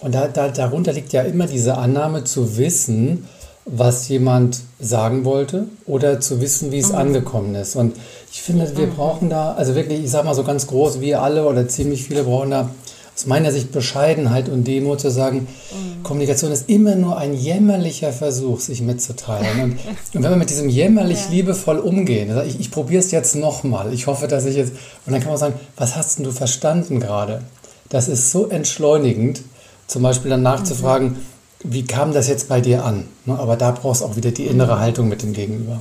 Und 0.01 0.15
da, 0.15 0.29
da, 0.29 0.51
darunter 0.51 0.93
liegt 0.93 1.15
ja 1.15 1.23
immer 1.23 1.47
diese 1.47 1.79
Annahme 1.79 2.25
zu 2.25 2.59
wissen, 2.59 3.27
was 3.67 4.09
jemand 4.09 4.61
sagen 4.79 5.25
wollte 5.25 5.67
oder 5.87 6.21
zu 6.21 6.41
wissen, 6.41 6.71
wie 6.71 6.79
es 6.79 6.91
mhm. 6.91 6.97
angekommen 6.97 7.55
ist. 7.55 7.77
Und 7.77 7.97
ich 8.31 8.43
finde, 8.43 8.77
wir 8.77 8.87
mhm. 8.87 8.95
brauchen 8.95 9.31
da, 9.31 9.53
also 9.53 9.75
wirklich, 9.75 10.05
ich 10.05 10.11
sage 10.11 10.27
mal 10.27 10.35
so 10.35 10.45
ganz 10.45 10.67
groß, 10.67 11.01
wir 11.01 11.23
alle 11.23 11.47
oder 11.47 11.67
ziemlich 11.69 12.05
viele 12.05 12.25
brauchen 12.25 12.51
da 12.51 12.71
aus 13.17 13.27
meiner 13.27 13.53
Sicht 13.53 13.71
Bescheidenheit 13.71 14.49
und 14.49 14.67
Demo 14.67 14.97
zu 14.97 15.09
sagen, 15.11 15.47
mhm. 15.47 16.03
Kommunikation 16.03 16.51
ist 16.51 16.69
immer 16.69 16.97
nur 16.97 17.17
ein 17.17 17.33
jämmerlicher 17.33 18.13
Versuch, 18.13 18.61
sich 18.61 18.83
mitzuteilen. 18.83 19.63
Und, 19.63 19.73
und 20.15 20.23
wenn 20.23 20.31
wir 20.31 20.37
mit 20.37 20.51
diesem 20.51 20.69
jämmerlich 20.69 21.27
ja. 21.27 21.31
liebevoll 21.31 21.79
umgehen, 21.79 22.31
also 22.31 22.43
ich, 22.43 22.59
ich 22.59 22.71
probiere 22.71 23.01
es 23.01 23.13
jetzt 23.13 23.37
nochmal, 23.37 23.95
ich 23.95 24.09
hoffe, 24.09 24.27
dass 24.27 24.45
ich 24.47 24.57
jetzt, 24.57 24.73
und 25.07 25.13
dann 25.13 25.21
kann 25.21 25.31
man 25.31 25.39
sagen, 25.39 25.55
was 25.77 25.97
hast 25.97 26.19
denn 26.19 26.25
du 26.25 26.33
verstanden 26.33 27.01
gerade? 27.01 27.43
Das 27.89 28.09
ist 28.09 28.33
so 28.33 28.49
entschleunigend, 28.49 29.43
zum 29.87 30.03
Beispiel 30.03 30.31
dann 30.31 30.43
nachzufragen, 30.43 31.11
mhm. 31.11 31.17
Wie 31.65 31.85
kam 31.85 32.13
das 32.13 32.29
jetzt 32.29 32.49
bei 32.49 32.61
dir 32.61 32.85
an? 32.85 33.09
Ne, 33.25 33.39
aber 33.39 33.57
da 33.57 33.73
brauchst 33.73 34.03
du 34.03 34.05
auch 34.05 34.17
wieder 34.17 34.31
die 34.31 34.47
innere 34.47 34.79
Haltung 34.79 35.09
mit 35.09 35.23
dem 35.23 35.33
Gegenüber. 35.33 35.81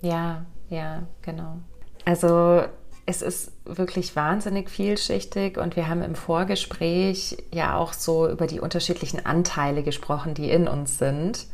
Ja, 0.00 0.44
ja, 0.70 1.02
genau. 1.20 1.58
Also 2.04 2.62
es 3.04 3.20
ist 3.20 3.52
wirklich 3.64 4.16
wahnsinnig 4.16 4.70
vielschichtig 4.70 5.58
und 5.58 5.76
wir 5.76 5.88
haben 5.88 6.02
im 6.02 6.14
Vorgespräch 6.14 7.36
ja 7.52 7.76
auch 7.76 7.92
so 7.92 8.28
über 8.28 8.46
die 8.46 8.60
unterschiedlichen 8.60 9.24
Anteile 9.24 9.82
gesprochen, 9.82 10.34
die 10.34 10.50
in 10.50 10.66
uns 10.66 10.98
sind. 10.98 11.46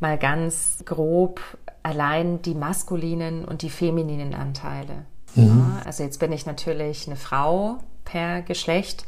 Mal 0.00 0.16
ganz 0.18 0.78
grob 0.84 1.40
allein 1.82 2.42
die 2.42 2.54
maskulinen 2.54 3.44
und 3.44 3.62
die 3.62 3.70
femininen 3.70 4.34
Anteile. 4.34 5.04
Mhm. 5.34 5.46
Ja, 5.76 5.82
also 5.84 6.04
jetzt 6.04 6.20
bin 6.20 6.32
ich 6.32 6.46
natürlich 6.46 7.06
eine 7.06 7.16
Frau 7.16 7.78
per 8.04 8.42
Geschlecht 8.42 9.04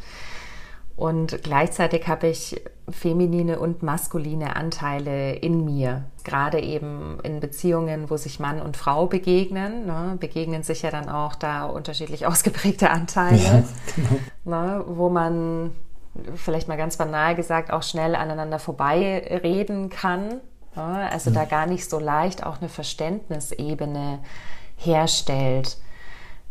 und 0.97 1.43
gleichzeitig 1.43 2.09
habe 2.09 2.29
ich 2.29 2.61
feminine 2.91 3.59
und 3.59 3.83
maskuline 3.83 4.57
Anteile 4.57 5.33
in 5.35 5.65
mir. 5.65 6.05
Gerade 6.25 6.61
eben 6.61 7.19
in 7.23 7.41
Beziehungen, 7.41 8.11
wo 8.11 8.17
sich 8.17 8.41
Mann 8.41 8.61
und 8.61 8.77
Frau 8.77 9.07
begegnen, 9.07 9.87
ne, 9.87 10.17
begegnen 10.21 10.63
sich 10.63 10.83
ja 10.83 10.91
dann 10.91 11.09
auch 11.09 11.35
da 11.35 11.65
unterschiedlich 11.65 12.27
ausgeprägte 12.27 12.91
Anteile, 12.91 13.39
ja, 13.39 13.65
genau. 13.97 14.21
ne, 14.45 14.85
wo 14.87 15.09
man 15.09 15.73
vielleicht 16.35 16.69
mal 16.69 16.77
ganz 16.77 16.97
banal 16.97 17.35
gesagt 17.35 17.73
auch 17.73 17.83
schnell 17.83 18.15
aneinander 18.15 18.59
vorbeireden 18.59 19.89
kann. 19.89 20.41
Ne, 20.77 21.09
also 21.11 21.31
ja. 21.31 21.37
da 21.37 21.45
gar 21.45 21.67
nicht 21.67 21.89
so 21.89 21.99
leicht 21.99 22.45
auch 22.45 22.61
eine 22.61 22.69
Verständnisebene 22.69 24.21
herstellt. 24.77 25.79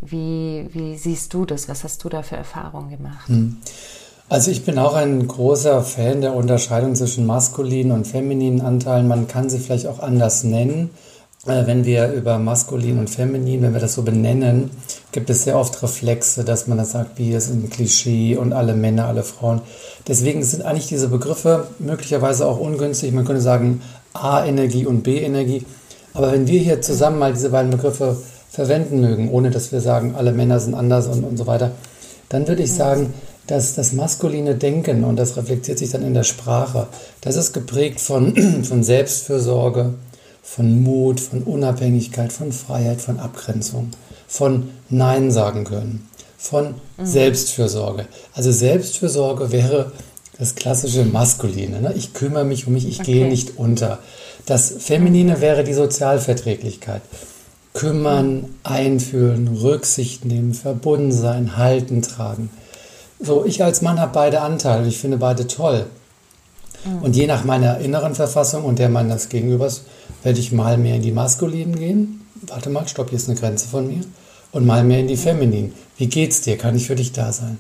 Wie, 0.02 0.70
wie 0.72 0.98
siehst 0.98 1.34
du 1.34 1.46
das? 1.46 1.68
Was 1.68 1.84
hast 1.84 2.04
du 2.04 2.10
da 2.10 2.24
für 2.24 2.38
Erfahrungen 2.38 2.90
gemacht? 2.90 3.28
Hm. 3.28 3.58
Also 4.30 4.52
ich 4.52 4.64
bin 4.64 4.78
auch 4.78 4.94
ein 4.94 5.28
großer 5.28 5.82
Fan 5.82 6.22
der 6.22 6.36
Unterscheidung 6.36 6.94
zwischen 6.94 7.26
maskulinen 7.26 7.92
und 7.92 8.06
femininen 8.06 8.62
Anteilen. 8.62 9.08
Man 9.08 9.28
kann 9.28 9.50
sie 9.50 9.58
vielleicht 9.58 9.88
auch 9.88 9.98
anders 9.98 10.44
nennen. 10.44 10.92
Äh, 11.48 11.66
wenn 11.66 11.84
wir 11.84 12.12
über 12.12 12.38
maskulin 12.38 13.00
und 13.00 13.10
feminin, 13.10 13.64
wenn 13.64 13.74
wir 13.74 13.80
das 13.80 13.96
so 13.96 14.04
benennen, 14.04 14.70
gibt 15.12 15.32
es 15.32 15.46
sehr 15.46 15.58
oft 15.58 15.82
Reflexe, 15.82 16.44
dass 16.44 16.68
man 16.68 16.78
das 16.78 16.92
sagt, 16.92 17.18
wie 17.18 17.34
es 17.34 17.50
ein 17.50 17.72
Klischee 17.72 18.38
und 18.38 18.54
alle 18.54 18.76
Männer, 18.76 19.08
alle 19.08 19.24
Frauen. 19.24 19.62
Deswegen 20.08 20.44
sind 20.44 20.64
eigentlich 20.64 20.86
diese 20.86 21.08
Begriffe 21.08 21.66
möglicherweise 21.80 22.46
auch 22.46 22.60
ungünstig. 22.60 23.12
Man 23.12 23.26
könnte 23.26 23.42
sagen 23.42 23.82
A-Energie 24.14 24.86
und 24.86 25.02
B-Energie. 25.02 25.66
Aber 26.14 26.32
wenn 26.32 26.46
wir 26.46 26.60
hier 26.60 26.82
zusammen 26.82 27.18
mal 27.18 27.34
diese 27.34 27.50
beiden 27.50 27.72
Begriffe 27.72 28.16
verwenden 28.52 29.02
mögen, 29.02 29.32
ohne 29.32 29.50
dass 29.50 29.72
wir 29.72 29.82
sagen, 29.82 30.14
alle 30.16 30.34
Männer 30.34 30.60
sind 30.60 30.76
anders 30.76 31.08
und, 31.08 31.24
und 31.24 31.38
so 31.38 31.48
weiter, 31.48 31.72
dann 32.30 32.48
würde 32.48 32.62
ich 32.62 32.74
sagen, 32.74 33.12
dass 33.50 33.76
das 33.76 33.94
maskuline 33.94 34.56
Denken, 34.56 35.04
und 35.04 35.16
das 35.16 35.36
reflektiert 35.36 35.80
sich 35.80 35.92
dann 35.92 36.04
in 36.04 36.14
der 36.14 36.24
Sprache, 36.24 36.88
das 37.22 37.36
ist 37.36 37.54
geprägt 37.54 38.00
von, 38.00 38.64
von 38.64 38.84
Selbstfürsorge, 38.84 39.94
von 40.44 40.84
Mut, 40.84 41.20
von 41.20 41.44
Unabhängigkeit, 41.44 42.32
von 42.32 42.52
Freiheit, 42.52 43.02
von 43.02 43.20
Abgrenzung, 43.20 43.90
von 44.28 44.70
Nein 44.90 45.32
sagen 45.32 45.64
können, 45.64 46.08
von 46.38 46.76
mhm. 46.98 47.06
Selbstfürsorge. 47.06 48.06
Also 48.34 48.52
Selbstfürsorge 48.52 49.52
wäre 49.52 49.92
das 50.38 50.56
klassische 50.56 51.06
Maskuline. 51.06 51.82
Ne? 51.82 51.94
Ich 51.96 52.14
kümmere 52.14 52.46
mich 52.46 52.68
um 52.68 52.74
mich, 52.74 52.88
ich 52.88 53.02
okay. 53.02 53.14
gehe 53.14 53.28
nicht 53.28 53.58
unter. 53.58 54.00
Das 54.46 54.74
Feminine 54.80 55.42
wäre 55.42 55.64
die 55.64 55.74
Sozialverträglichkeit. 55.74 57.02
Kümmern, 57.74 58.46
einfühlen, 58.64 59.48
Rücksicht 59.48 60.26
nehmen, 60.26 60.54
verbunden 60.54 61.12
sein, 61.12 61.58
halten, 61.58 62.02
tragen. 62.02 62.50
So, 63.20 63.46
ich 63.46 63.64
als 63.64 63.82
Mann 63.82 64.00
habe 64.00 64.14
beide 64.14 64.42
Anteile. 64.42 64.88
Ich 64.88 65.00
finde 65.00 65.18
beide 65.18 65.46
toll. 65.48 65.86
Mhm. 66.86 67.02
Und 67.02 67.16
je 67.16 67.28
nach 67.28 67.44
meiner 67.44 67.80
inneren 67.80 68.16
Verfassung 68.16 68.64
und 68.64 68.80
der 68.80 68.90
meines 68.90 69.30
Gegenübers 69.30 69.84
werde 70.24 70.40
ich 70.40 70.52
mal 70.52 70.78
mehr 70.78 70.96
in 70.96 71.02
die 71.02 71.12
maskulinen 71.12 71.76
gehen. 71.76 72.26
Warte 72.48 72.70
mal, 72.70 72.88
stopp, 72.88 73.10
hier 73.10 73.18
ist 73.18 73.30
eine 73.30 73.40
Grenze 73.40 73.68
von 73.68 73.88
mir. 73.88 74.04
Und 74.52 74.66
mal 74.66 74.84
mehr 74.84 75.00
in 75.00 75.08
die 75.08 75.18
femininen. 75.18 75.74
Wie 75.98 76.08
geht's 76.08 76.42
dir? 76.42 76.58
Kann 76.58 76.76
ich 76.76 76.88
für 76.88 76.96
dich 76.96 77.12
da 77.12 77.32
sein? 77.32 77.60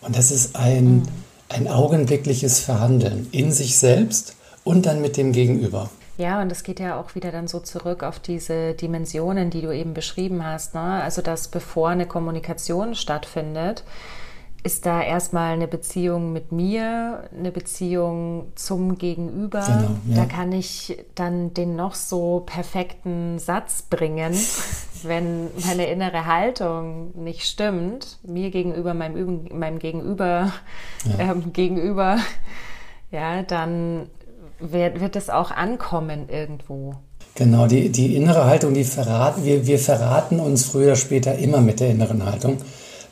Und 0.00 0.16
das 0.16 0.30
ist 0.30 0.56
ein, 0.56 0.96
mhm. 0.96 1.02
ein 1.48 1.68
augenblickliches 1.68 2.60
Verhandeln 2.60 3.28
in 3.32 3.52
sich 3.52 3.76
selbst 3.76 4.36
und 4.64 4.86
dann 4.86 5.00
mit 5.00 5.16
dem 5.16 5.32
Gegenüber. 5.32 5.90
Ja, 6.18 6.40
und 6.40 6.52
es 6.52 6.62
geht 6.62 6.78
ja 6.78 7.00
auch 7.00 7.14
wieder 7.14 7.32
dann 7.32 7.48
so 7.48 7.58
zurück 7.58 8.02
auf 8.02 8.20
diese 8.20 8.74
Dimensionen, 8.74 9.50
die 9.50 9.62
du 9.62 9.74
eben 9.74 9.94
beschrieben 9.94 10.44
hast. 10.44 10.74
Ne? 10.74 10.80
Also, 10.80 11.22
dass 11.22 11.48
bevor 11.48 11.88
eine 11.88 12.06
Kommunikation 12.06 12.94
stattfindet, 12.94 13.82
ist 14.64 14.86
da 14.86 15.02
erstmal 15.02 15.54
eine 15.54 15.66
Beziehung 15.66 16.32
mit 16.32 16.52
mir, 16.52 17.24
eine 17.36 17.50
Beziehung 17.50 18.52
zum 18.54 18.96
Gegenüber. 18.96 19.62
Genau, 19.66 19.90
ja. 20.08 20.16
Da 20.16 20.24
kann 20.24 20.52
ich 20.52 20.98
dann 21.14 21.52
den 21.52 21.74
noch 21.74 21.94
so 21.94 22.44
perfekten 22.46 23.38
Satz 23.40 23.82
bringen, 23.82 24.34
wenn 25.02 25.48
meine 25.66 25.86
innere 25.86 26.26
Haltung 26.26 27.10
nicht 27.20 27.42
stimmt, 27.44 28.18
mir 28.22 28.50
gegenüber, 28.50 28.94
meinem, 28.94 29.48
meinem 29.52 29.78
Gegenüber, 29.80 30.52
ja. 31.04 31.32
ähm, 31.32 31.52
gegenüber, 31.52 32.18
ja, 33.10 33.42
dann 33.42 34.06
wird, 34.60 35.00
wird 35.00 35.16
es 35.16 35.28
auch 35.28 35.50
ankommen 35.50 36.28
irgendwo. 36.28 36.94
Genau, 37.34 37.66
die, 37.66 37.88
die 37.90 38.14
innere 38.14 38.44
Haltung, 38.44 38.74
die 38.74 38.84
verraten, 38.84 39.44
wir, 39.44 39.66
wir 39.66 39.78
verraten 39.78 40.38
uns 40.38 40.66
früher 40.66 40.88
oder 40.88 40.96
später 40.96 41.34
immer 41.36 41.60
mit 41.60 41.80
der 41.80 41.90
inneren 41.90 42.24
Haltung. 42.24 42.58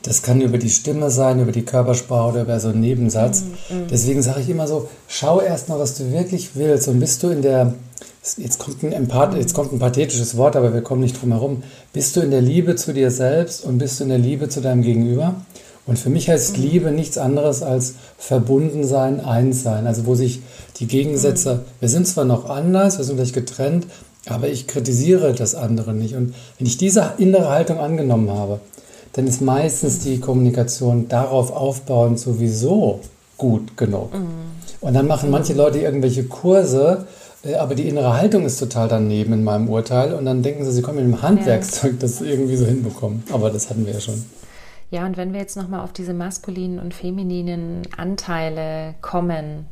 Das 0.03 0.23
kann 0.23 0.41
über 0.41 0.57
die 0.57 0.71
Stimme 0.71 1.11
sein, 1.11 1.41
über 1.41 1.53
die 1.53 1.65
Körpersprache 1.65 2.31
oder 2.31 2.43
über 2.43 2.59
so 2.59 2.69
einen 2.69 2.81
Nebensatz. 2.81 3.43
Mm, 3.43 3.75
mm. 3.75 3.89
Deswegen 3.91 4.23
sage 4.23 4.41
ich 4.41 4.49
immer 4.49 4.67
so, 4.67 4.89
schau 5.09 5.41
erst 5.41 5.69
mal, 5.69 5.79
was 5.79 5.97
du 5.97 6.11
wirklich 6.11 6.51
willst 6.55 6.89
und 6.89 7.01
bist 7.01 7.23
du 7.23 7.29
in 7.29 7.43
der, 7.43 7.75
jetzt 8.39 8.59
kommt, 8.59 8.83
ein 8.83 8.93
Empath, 8.93 9.35
jetzt 9.35 9.55
kommt 9.55 9.73
ein 9.73 9.79
pathetisches 9.79 10.37
Wort, 10.37 10.57
aber 10.57 10.73
wir 10.73 10.81
kommen 10.81 11.03
nicht 11.03 11.21
drum 11.21 11.33
herum, 11.33 11.63
bist 11.93 12.17
du 12.17 12.21
in 12.21 12.31
der 12.31 12.41
Liebe 12.41 12.77
zu 12.77 12.95
dir 12.95 13.11
selbst 13.11 13.65
und 13.65 13.79
bist 13.79 14.01
du 14.01 14.05
in 14.05 14.11
der 14.11 14.19
Liebe 14.19 14.49
zu 14.49 14.63
deinem 14.63 14.83
Gegenüber? 14.83 15.35
Und 15.87 15.99
für 15.99 16.09
mich 16.09 16.31
heißt 16.31 16.57
mm. 16.57 16.61
Liebe 16.63 16.91
nichts 16.93 17.19
anderes 17.19 17.63
als 17.63 17.95
verbunden 18.17 18.85
sein, 18.85 19.21
eins 19.21 19.63
sein. 19.63 19.87
Also 19.87 20.07
wo 20.07 20.15
sich 20.15 20.41
die 20.79 20.87
Gegensätze, 20.87 21.57
mm. 21.57 21.61
wir 21.81 21.89
sind 21.91 22.07
zwar 22.07 22.25
noch 22.25 22.49
anders, 22.49 22.97
wir 22.97 23.05
sind 23.05 23.17
gleich 23.17 23.35
getrennt, 23.35 23.87
aber 24.27 24.49
ich 24.49 24.67
kritisiere 24.67 25.35
das 25.35 25.55
andere 25.55 25.93
nicht. 25.93 26.15
Und 26.15 26.35
wenn 26.59 26.67
ich 26.67 26.79
diese 26.79 27.15
innere 27.19 27.51
Haltung 27.51 27.79
angenommen 27.79 28.31
habe, 28.31 28.61
dann 29.13 29.27
ist 29.27 29.41
meistens 29.41 30.01
die 30.01 30.21
Kommunikation 30.21 31.09
darauf 31.09 31.51
aufbauend 31.53 32.19
sowieso 32.19 33.01
gut 33.37 33.77
genug. 33.77 34.15
Mhm. 34.15 34.29
Und 34.81 34.95
dann 34.95 35.07
machen 35.07 35.31
manche 35.31 35.55
Leute 35.55 35.79
irgendwelche 35.79 36.25
Kurse, 36.25 37.07
äh, 37.45 37.55
aber 37.55 37.75
die 37.75 37.89
innere 37.89 38.17
Haltung 38.17 38.45
ist 38.45 38.59
total 38.59 38.89
daneben 38.89 39.33
in 39.33 39.45
meinem 39.45 39.69
Urteil 39.69 40.15
und 40.15 40.25
dann 40.25 40.43
denken 40.43 40.65
sie, 40.65 40.73
sie 40.73 40.83
kommen 40.83 40.99
mit 40.99 41.07
dem 41.07 41.23
Handwerkszeug 41.23 41.99
das 42.01 42.21
irgendwie 42.21 42.57
so 42.57 42.67
hinbekommen. 42.67 43.25
Aber 43.33 43.51
das 43.51 43.71
hatten 43.71 43.87
wir 43.87 43.95
ja 43.95 44.01
schon. 44.01 44.25
Ja, 44.91 45.07
und 45.07 45.17
wenn 45.17 45.33
wir 45.33 45.41
jetzt 45.41 45.57
nochmal 45.57 45.81
auf 45.81 45.93
diese 45.93 46.15
maskulinen 46.15 46.81
und 46.81 46.95
femininen 46.95 47.83
Anteile 47.97 48.95
kommen 49.01 49.67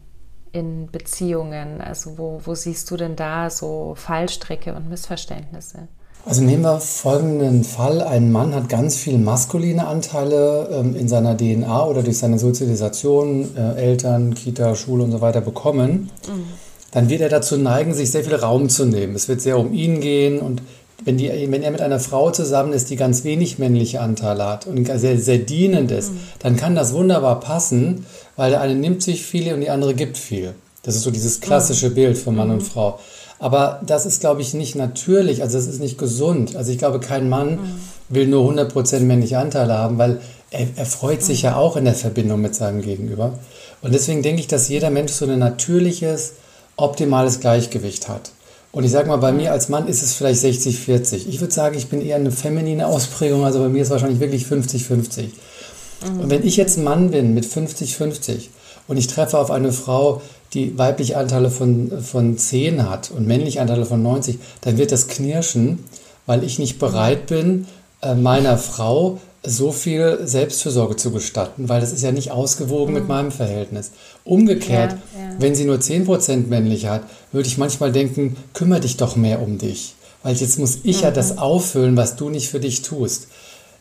in 0.52 0.88
Beziehungen, 0.90 1.80
also 1.80 2.18
wo, 2.18 2.40
wo 2.44 2.54
siehst 2.54 2.90
du 2.90 2.96
denn 2.96 3.16
da 3.16 3.50
so 3.50 3.94
Fallstricke 3.96 4.74
und 4.74 4.88
Missverständnisse? 4.88 5.88
Also 6.28 6.42
nehmen 6.42 6.62
wir 6.62 6.78
folgenden 6.78 7.64
Fall. 7.64 8.02
Ein 8.02 8.30
Mann 8.30 8.54
hat 8.54 8.68
ganz 8.68 8.96
viele 8.96 9.16
maskuline 9.16 9.86
Anteile 9.86 10.68
ähm, 10.70 10.94
in 10.94 11.08
seiner 11.08 11.34
DNA 11.34 11.86
oder 11.86 12.02
durch 12.02 12.18
seine 12.18 12.38
Sozialisation, 12.38 13.56
äh, 13.56 13.80
Eltern, 13.80 14.34
Kita, 14.34 14.74
Schule 14.74 15.04
und 15.04 15.10
so 15.10 15.22
weiter 15.22 15.40
bekommen. 15.40 16.10
Mhm. 16.28 16.44
Dann 16.90 17.08
wird 17.08 17.22
er 17.22 17.30
dazu 17.30 17.56
neigen, 17.56 17.94
sich 17.94 18.10
sehr 18.10 18.24
viel 18.24 18.34
Raum 18.34 18.68
zu 18.68 18.84
nehmen. 18.84 19.14
Es 19.14 19.26
wird 19.28 19.40
sehr 19.40 19.58
um 19.58 19.72
ihn 19.72 20.02
gehen 20.02 20.40
und 20.40 20.60
wenn, 21.02 21.16
die, 21.16 21.28
wenn 21.50 21.62
er 21.62 21.70
mit 21.70 21.80
einer 21.80 21.98
Frau 21.98 22.30
zusammen 22.30 22.74
ist, 22.74 22.90
die 22.90 22.96
ganz 22.96 23.24
wenig 23.24 23.58
männliche 23.58 24.02
Anteile 24.02 24.44
hat 24.44 24.66
und 24.66 24.86
sehr, 24.98 25.18
sehr 25.18 25.38
dienend 25.38 25.90
ist, 25.90 26.12
mhm. 26.12 26.18
dann 26.40 26.56
kann 26.56 26.74
das 26.74 26.92
wunderbar 26.92 27.40
passen, 27.40 28.04
weil 28.36 28.50
der 28.50 28.60
eine 28.60 28.74
nimmt 28.74 29.02
sich 29.02 29.22
viel 29.22 29.54
und 29.54 29.62
die 29.62 29.70
andere 29.70 29.94
gibt 29.94 30.18
viel. 30.18 30.52
Das 30.82 30.94
ist 30.94 31.04
so 31.04 31.10
dieses 31.10 31.40
klassische 31.40 31.88
mhm. 31.88 31.94
Bild 31.94 32.18
von 32.18 32.36
Mann 32.36 32.48
mhm. 32.48 32.54
und 32.54 32.60
Frau. 32.60 32.98
Aber 33.38 33.80
das 33.86 34.04
ist, 34.04 34.20
glaube 34.20 34.40
ich, 34.40 34.54
nicht 34.54 34.74
natürlich. 34.74 35.42
Also 35.42 35.58
es 35.58 35.66
ist 35.66 35.80
nicht 35.80 35.98
gesund. 35.98 36.56
Also 36.56 36.72
ich 36.72 36.78
glaube, 36.78 37.00
kein 37.00 37.28
Mann 37.28 37.52
mhm. 37.52 37.80
will 38.08 38.26
nur 38.26 38.50
100% 38.50 39.00
männliche 39.00 39.38
Anteile 39.38 39.78
haben, 39.78 39.98
weil 39.98 40.20
er, 40.50 40.66
er 40.76 40.86
freut 40.86 41.22
sich 41.22 41.42
mhm. 41.42 41.50
ja 41.50 41.56
auch 41.56 41.76
in 41.76 41.84
der 41.84 41.94
Verbindung 41.94 42.40
mit 42.40 42.54
seinem 42.54 42.82
Gegenüber. 42.82 43.38
Und 43.80 43.94
deswegen 43.94 44.22
denke 44.22 44.40
ich, 44.40 44.48
dass 44.48 44.68
jeder 44.68 44.90
Mensch 44.90 45.12
so 45.12 45.24
ein 45.24 45.38
natürliches 45.38 46.32
optimales 46.76 47.40
Gleichgewicht 47.40 48.08
hat. 48.08 48.32
Und 48.70 48.84
ich 48.84 48.90
sage 48.90 49.08
mal, 49.08 49.16
bei 49.16 49.32
mir 49.32 49.52
als 49.52 49.68
Mann 49.68 49.88
ist 49.88 50.02
es 50.02 50.14
vielleicht 50.14 50.44
60-40. 50.44 51.26
Ich 51.28 51.40
würde 51.40 51.54
sagen, 51.54 51.76
ich 51.76 51.88
bin 51.88 52.02
eher 52.02 52.16
eine 52.16 52.30
feminine 52.30 52.86
Ausprägung, 52.86 53.44
also 53.44 53.60
bei 53.60 53.68
mir 53.68 53.82
ist 53.82 53.88
es 53.88 53.92
wahrscheinlich 53.92 54.20
wirklich 54.20 54.44
50-50. 54.44 55.22
Mhm. 55.22 56.20
Und 56.20 56.30
wenn 56.30 56.46
ich 56.46 56.56
jetzt 56.56 56.76
ein 56.76 56.84
Mann 56.84 57.10
bin 57.10 57.34
mit 57.34 57.46
50-50 57.46 58.48
und 58.86 58.96
ich 58.96 59.06
treffe 59.06 59.38
auf 59.38 59.50
eine 59.50 59.72
Frau, 59.72 60.20
die 60.54 60.78
weibliche 60.78 61.16
Anteile 61.16 61.50
von, 61.50 62.02
von 62.02 62.38
10 62.38 62.88
hat 62.88 63.10
und 63.10 63.26
männliche 63.26 63.60
Anteile 63.60 63.86
von 63.86 64.02
90, 64.02 64.38
dann 64.62 64.78
wird 64.78 64.92
das 64.92 65.08
knirschen, 65.08 65.84
weil 66.26 66.44
ich 66.44 66.58
nicht 66.58 66.78
bereit 66.78 67.26
bin, 67.26 67.66
äh, 68.02 68.14
meiner 68.14 68.58
Frau 68.58 69.18
so 69.44 69.72
viel 69.72 70.20
Selbstfürsorge 70.24 70.96
zu 70.96 71.10
gestatten, 71.10 71.68
weil 71.68 71.80
das 71.80 71.92
ist 71.92 72.02
ja 72.02 72.12
nicht 72.12 72.30
ausgewogen 72.30 72.92
mhm. 72.92 73.00
mit 73.00 73.08
meinem 73.08 73.30
Verhältnis. 73.30 73.92
Umgekehrt, 74.24 74.92
ja, 74.92 75.20
ja. 75.20 75.36
wenn 75.38 75.54
sie 75.54 75.64
nur 75.64 75.78
10% 75.78 76.48
männlich 76.48 76.86
hat, 76.86 77.02
würde 77.32 77.48
ich 77.48 77.58
manchmal 77.58 77.92
denken, 77.92 78.36
kümmere 78.52 78.80
dich 78.80 78.96
doch 78.96 79.16
mehr 79.16 79.40
um 79.40 79.58
dich. 79.58 79.94
Weil 80.22 80.34
jetzt 80.34 80.58
muss 80.58 80.80
ich 80.82 80.98
mhm. 80.98 81.02
ja 81.04 81.10
das 81.10 81.38
auffüllen, 81.38 81.96
was 81.96 82.16
du 82.16 82.30
nicht 82.30 82.48
für 82.48 82.60
dich 82.60 82.82
tust. 82.82 83.28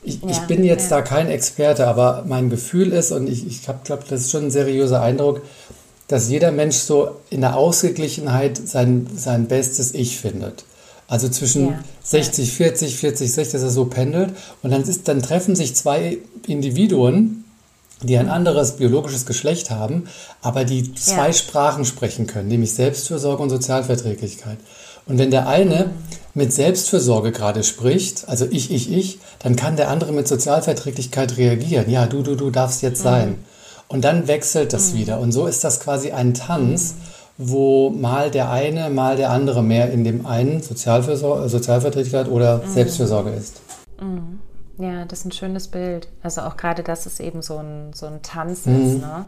Ich, 0.03 0.21
ja, 0.21 0.29
ich 0.29 0.39
bin 0.41 0.63
jetzt 0.63 0.91
da 0.91 1.01
kein 1.01 1.27
Experte, 1.27 1.87
aber 1.87 2.23
mein 2.27 2.49
Gefühl 2.49 2.93
ist, 2.93 3.11
und 3.11 3.27
ich, 3.27 3.45
ich 3.47 3.63
glaube, 3.63 4.03
das 4.07 4.21
ist 4.21 4.31
schon 4.31 4.45
ein 4.45 4.51
seriöser 4.51 5.01
Eindruck, 5.01 5.41
dass 6.07 6.29
jeder 6.29 6.51
Mensch 6.51 6.77
so 6.77 7.11
in 7.29 7.41
der 7.41 7.57
Ausgeglichenheit 7.57 8.57
sein, 8.67 9.07
sein 9.15 9.47
bestes 9.47 9.93
Ich 9.93 10.17
findet. 10.19 10.65
Also 11.07 11.29
zwischen 11.29 11.67
ja, 11.67 11.79
60, 12.03 12.51
40, 12.51 12.97
40, 12.97 13.31
60, 13.31 13.51
dass 13.53 13.63
er 13.63 13.69
so 13.69 13.85
pendelt. 13.85 14.33
Und 14.61 14.71
dann, 14.71 14.83
ist, 14.83 15.07
dann 15.07 15.21
treffen 15.21 15.55
sich 15.55 15.75
zwei 15.75 16.17
Individuen, 16.45 17.45
die 18.01 18.17
ein 18.17 18.29
anderes 18.29 18.73
biologisches 18.73 19.25
Geschlecht 19.25 19.71
haben, 19.71 20.07
aber 20.41 20.65
die 20.65 20.93
zwei 20.95 21.27
ja. 21.27 21.33
Sprachen 21.33 21.85
sprechen 21.85 22.27
können, 22.27 22.47
nämlich 22.47 22.73
Selbstfürsorge 22.73 23.41
und 23.41 23.49
Sozialverträglichkeit. 23.49 24.57
Und 25.07 25.17
wenn 25.17 25.31
der 25.31 25.47
eine 25.47 25.85
mhm. 25.85 25.91
mit 26.33 26.53
Selbstfürsorge 26.53 27.31
gerade 27.31 27.63
spricht, 27.63 28.27
also 28.27 28.45
ich, 28.49 28.71
ich, 28.71 28.91
ich, 28.91 29.19
dann 29.39 29.55
kann 29.55 29.77
der 29.77 29.89
andere 29.89 30.11
mit 30.11 30.27
Sozialverträglichkeit 30.27 31.37
reagieren. 31.37 31.89
Ja, 31.89 32.05
du, 32.05 32.21
du, 32.21 32.35
du 32.35 32.51
darfst 32.51 32.81
jetzt 32.81 33.05
mhm. 33.05 33.35
Und 33.87 34.03
dann 34.03 34.27
wechselt 34.27 34.73
das 34.73 34.93
mhm. 34.93 34.97
wieder. 34.97 35.19
Und 35.19 35.31
so 35.31 35.47
ist 35.47 35.63
das 35.63 35.79
quasi 35.79 36.11
ein 36.11 36.33
Tanz, 36.33 36.95
mhm 36.95 37.17
wo 37.37 37.91
mal 37.91 38.31
der 38.31 38.49
eine, 38.49 38.89
mal 38.89 39.15
der 39.15 39.29
andere 39.29 39.63
mehr 39.63 39.91
in 39.91 40.03
dem 40.03 40.25
einen 40.25 40.61
Sozialverträglichkeit 40.61 42.27
oder 42.27 42.57
mhm. 42.57 42.67
Selbstfürsorge 42.67 43.29
ist. 43.29 43.61
Mhm. 44.01 44.39
Ja, 44.79 45.05
das 45.05 45.19
ist 45.19 45.25
ein 45.25 45.31
schönes 45.31 45.67
Bild. 45.67 46.07
Also 46.21 46.41
auch 46.41 46.57
gerade, 46.57 46.83
dass 46.83 47.05
es 47.05 47.19
eben 47.19 47.41
so 47.41 47.57
ein, 47.57 47.93
so 47.93 48.07
ein 48.07 48.21
Tanz 48.21 48.65
mhm. 48.65 48.81
ist, 48.81 49.01
ne? 49.01 49.25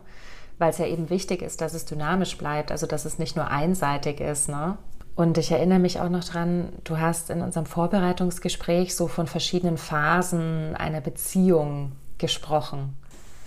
weil 0.57 0.71
es 0.71 0.77
ja 0.77 0.85
eben 0.85 1.09
wichtig 1.09 1.41
ist, 1.41 1.61
dass 1.61 1.73
es 1.73 1.85
dynamisch 1.85 2.37
bleibt, 2.37 2.71
also 2.71 2.85
dass 2.85 3.05
es 3.05 3.19
nicht 3.19 3.35
nur 3.35 3.47
einseitig 3.47 4.19
ist. 4.19 4.49
Ne? 4.49 4.77
Und 5.15 5.37
ich 5.37 5.51
erinnere 5.51 5.79
mich 5.79 5.99
auch 5.99 6.09
noch 6.09 6.23
dran, 6.23 6.69
du 6.83 6.99
hast 6.99 7.29
in 7.29 7.41
unserem 7.41 7.65
Vorbereitungsgespräch 7.65 8.95
so 8.95 9.07
von 9.07 9.27
verschiedenen 9.27 9.77
Phasen 9.77 10.75
einer 10.75 11.01
Beziehung 11.01 11.93
gesprochen. 12.17 12.95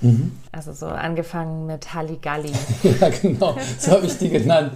Mhm. 0.03 0.33
Also 0.51 0.73
so 0.73 0.87
angefangen 0.87 1.67
mit 1.67 1.95
Halligalli. 1.95 2.53
ja, 3.01 3.09
genau, 3.09 3.57
so 3.79 3.93
habe 3.93 4.07
ich 4.07 4.19
die 4.19 4.29
genannt. 4.29 4.73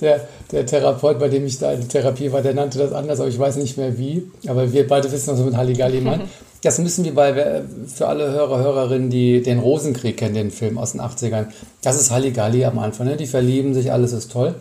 Der, 0.00 0.26
der 0.50 0.64
Therapeut, 0.64 1.18
bei 1.18 1.28
dem 1.28 1.44
ich 1.44 1.58
da 1.58 1.72
in 1.72 1.88
Therapie 1.88 2.32
war, 2.32 2.40
der 2.40 2.54
nannte 2.54 2.78
das 2.78 2.92
anders, 2.92 3.20
aber 3.20 3.28
ich 3.28 3.38
weiß 3.38 3.56
nicht 3.56 3.76
mehr 3.76 3.98
wie. 3.98 4.30
Aber 4.46 4.72
wir 4.72 4.86
beide 4.86 5.10
wissen, 5.12 5.32
was 5.32 5.38
wir 5.38 5.46
mit 5.46 5.56
Halligalli 5.56 6.00
meinen. 6.00 6.22
Das 6.60 6.78
müssen 6.80 7.04
wir 7.04 7.14
bei, 7.14 7.62
für 7.86 8.08
alle 8.08 8.32
Hörer, 8.32 8.58
Hörerinnen, 8.58 9.10
die 9.10 9.42
den 9.42 9.60
Rosenkrieg 9.60 10.16
kennen, 10.16 10.34
den 10.34 10.50
Film 10.50 10.76
aus 10.76 10.90
den 10.90 11.00
80ern. 11.00 11.46
Das 11.82 11.94
ist 12.00 12.10
Halligalli 12.10 12.64
am 12.64 12.80
Anfang. 12.80 13.06
Ne? 13.06 13.16
Die 13.16 13.28
verlieben 13.28 13.74
sich, 13.74 13.92
alles 13.92 14.12
ist 14.12 14.32
toll. 14.32 14.56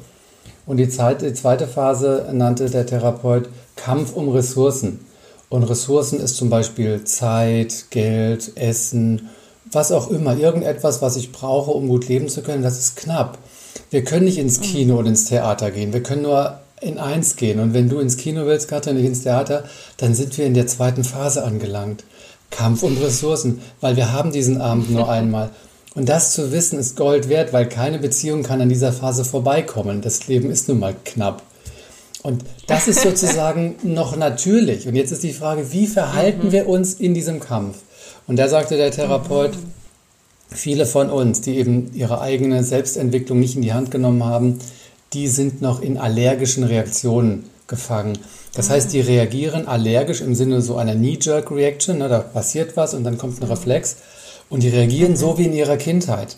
Und 0.67 0.77
die, 0.77 0.89
Zeit, 0.89 1.23
die 1.23 1.33
zweite 1.33 1.65
Phase 1.65 2.29
nannte 2.31 2.69
der 2.69 2.85
Therapeut 2.85 3.49
Kampf 3.75 4.13
um 4.13 4.29
Ressourcen. 4.29 4.99
Und 5.49 5.63
Ressourcen 5.63 6.19
ist 6.19 6.35
zum 6.35 6.51
Beispiel 6.51 7.03
Zeit, 7.05 7.85
Geld, 7.89 8.51
Essen, 8.55 9.29
was 9.71 9.91
auch 9.91 10.09
immer, 10.09 10.37
irgendetwas, 10.37 11.01
was 11.01 11.15
ich 11.15 11.31
brauche, 11.31 11.71
um 11.71 11.87
gut 11.87 12.07
leben 12.07 12.29
zu 12.29 12.41
können, 12.41 12.63
das 12.63 12.79
ist 12.79 12.97
knapp. 12.97 13.37
Wir 13.89 14.03
können 14.03 14.25
nicht 14.25 14.37
ins 14.37 14.59
Kino 14.61 14.93
mhm. 14.93 14.99
und 14.99 15.05
ins 15.07 15.25
Theater 15.25 15.71
gehen. 15.71 15.93
Wir 15.93 16.03
können 16.03 16.23
nur 16.23 16.59
in 16.81 16.97
eins 16.97 17.35
gehen. 17.35 17.59
Und 17.59 17.73
wenn 17.73 17.89
du 17.89 17.99
ins 17.99 18.17
Kino 18.17 18.45
willst, 18.45 18.67
Katja, 18.67 18.93
nicht 18.93 19.05
ins 19.05 19.23
Theater, 19.23 19.63
dann 19.97 20.13
sind 20.13 20.37
wir 20.37 20.45
in 20.45 20.53
der 20.53 20.67
zweiten 20.67 21.03
Phase 21.03 21.43
angelangt. 21.43 22.03
Kampf 22.49 22.83
um 22.83 22.97
Ressourcen, 22.97 23.61
weil 23.81 23.95
wir 23.95 24.11
haben 24.13 24.31
diesen 24.31 24.61
Abend 24.61 24.91
nur 24.91 25.09
einmal. 25.11 25.49
Und 25.95 26.09
das 26.09 26.33
zu 26.33 26.51
wissen 26.51 26.77
ist 26.77 26.95
Gold 26.95 27.27
wert, 27.27 27.53
weil 27.53 27.67
keine 27.67 27.97
Beziehung 27.97 28.43
kann 28.43 28.61
an 28.61 28.69
dieser 28.69 28.93
Phase 28.93 29.25
vorbeikommen. 29.25 30.01
Das 30.01 30.27
Leben 30.27 30.51
ist 30.51 30.69
nun 30.69 30.79
mal 30.79 30.95
knapp. 31.05 31.41
Und 32.21 32.45
das 32.67 32.87
ist 32.87 33.01
sozusagen 33.03 33.75
noch 33.81 34.15
natürlich. 34.15 34.87
Und 34.87 34.95
jetzt 34.95 35.11
ist 35.11 35.23
die 35.23 35.33
Frage, 35.33 35.71
wie 35.71 35.87
verhalten 35.87 36.47
mhm. 36.47 36.51
wir 36.51 36.67
uns 36.67 36.93
in 36.93 37.13
diesem 37.13 37.39
Kampf? 37.39 37.77
Und 38.27 38.37
da 38.37 38.49
sagte 38.49 38.77
der 38.77 38.91
Therapeut, 38.91 39.53
viele 40.49 40.85
von 40.85 41.09
uns, 41.09 41.41
die 41.41 41.57
eben 41.57 41.91
ihre 41.93 42.21
eigene 42.21 42.63
Selbstentwicklung 42.63 43.39
nicht 43.39 43.55
in 43.55 43.61
die 43.61 43.73
Hand 43.73 43.89
genommen 43.89 44.25
haben, 44.25 44.59
die 45.13 45.27
sind 45.27 45.61
noch 45.61 45.81
in 45.81 45.97
allergischen 45.97 46.63
Reaktionen 46.63 47.45
gefangen. 47.67 48.17
Das 48.53 48.69
heißt, 48.69 48.91
die 48.93 49.01
reagieren 49.01 49.67
allergisch 49.67 50.21
im 50.21 50.35
Sinne 50.35 50.61
so 50.61 50.77
einer 50.77 50.95
Knee-Jerk-Reaction, 50.95 51.97
ne, 51.97 52.09
da 52.09 52.19
passiert 52.19 52.75
was 52.75 52.93
und 52.93 53.03
dann 53.03 53.17
kommt 53.17 53.41
ein 53.41 53.47
Reflex 53.47 53.97
und 54.49 54.63
die 54.63 54.69
reagieren 54.69 55.15
so 55.15 55.37
wie 55.37 55.45
in 55.45 55.53
ihrer 55.53 55.77
Kindheit. 55.77 56.37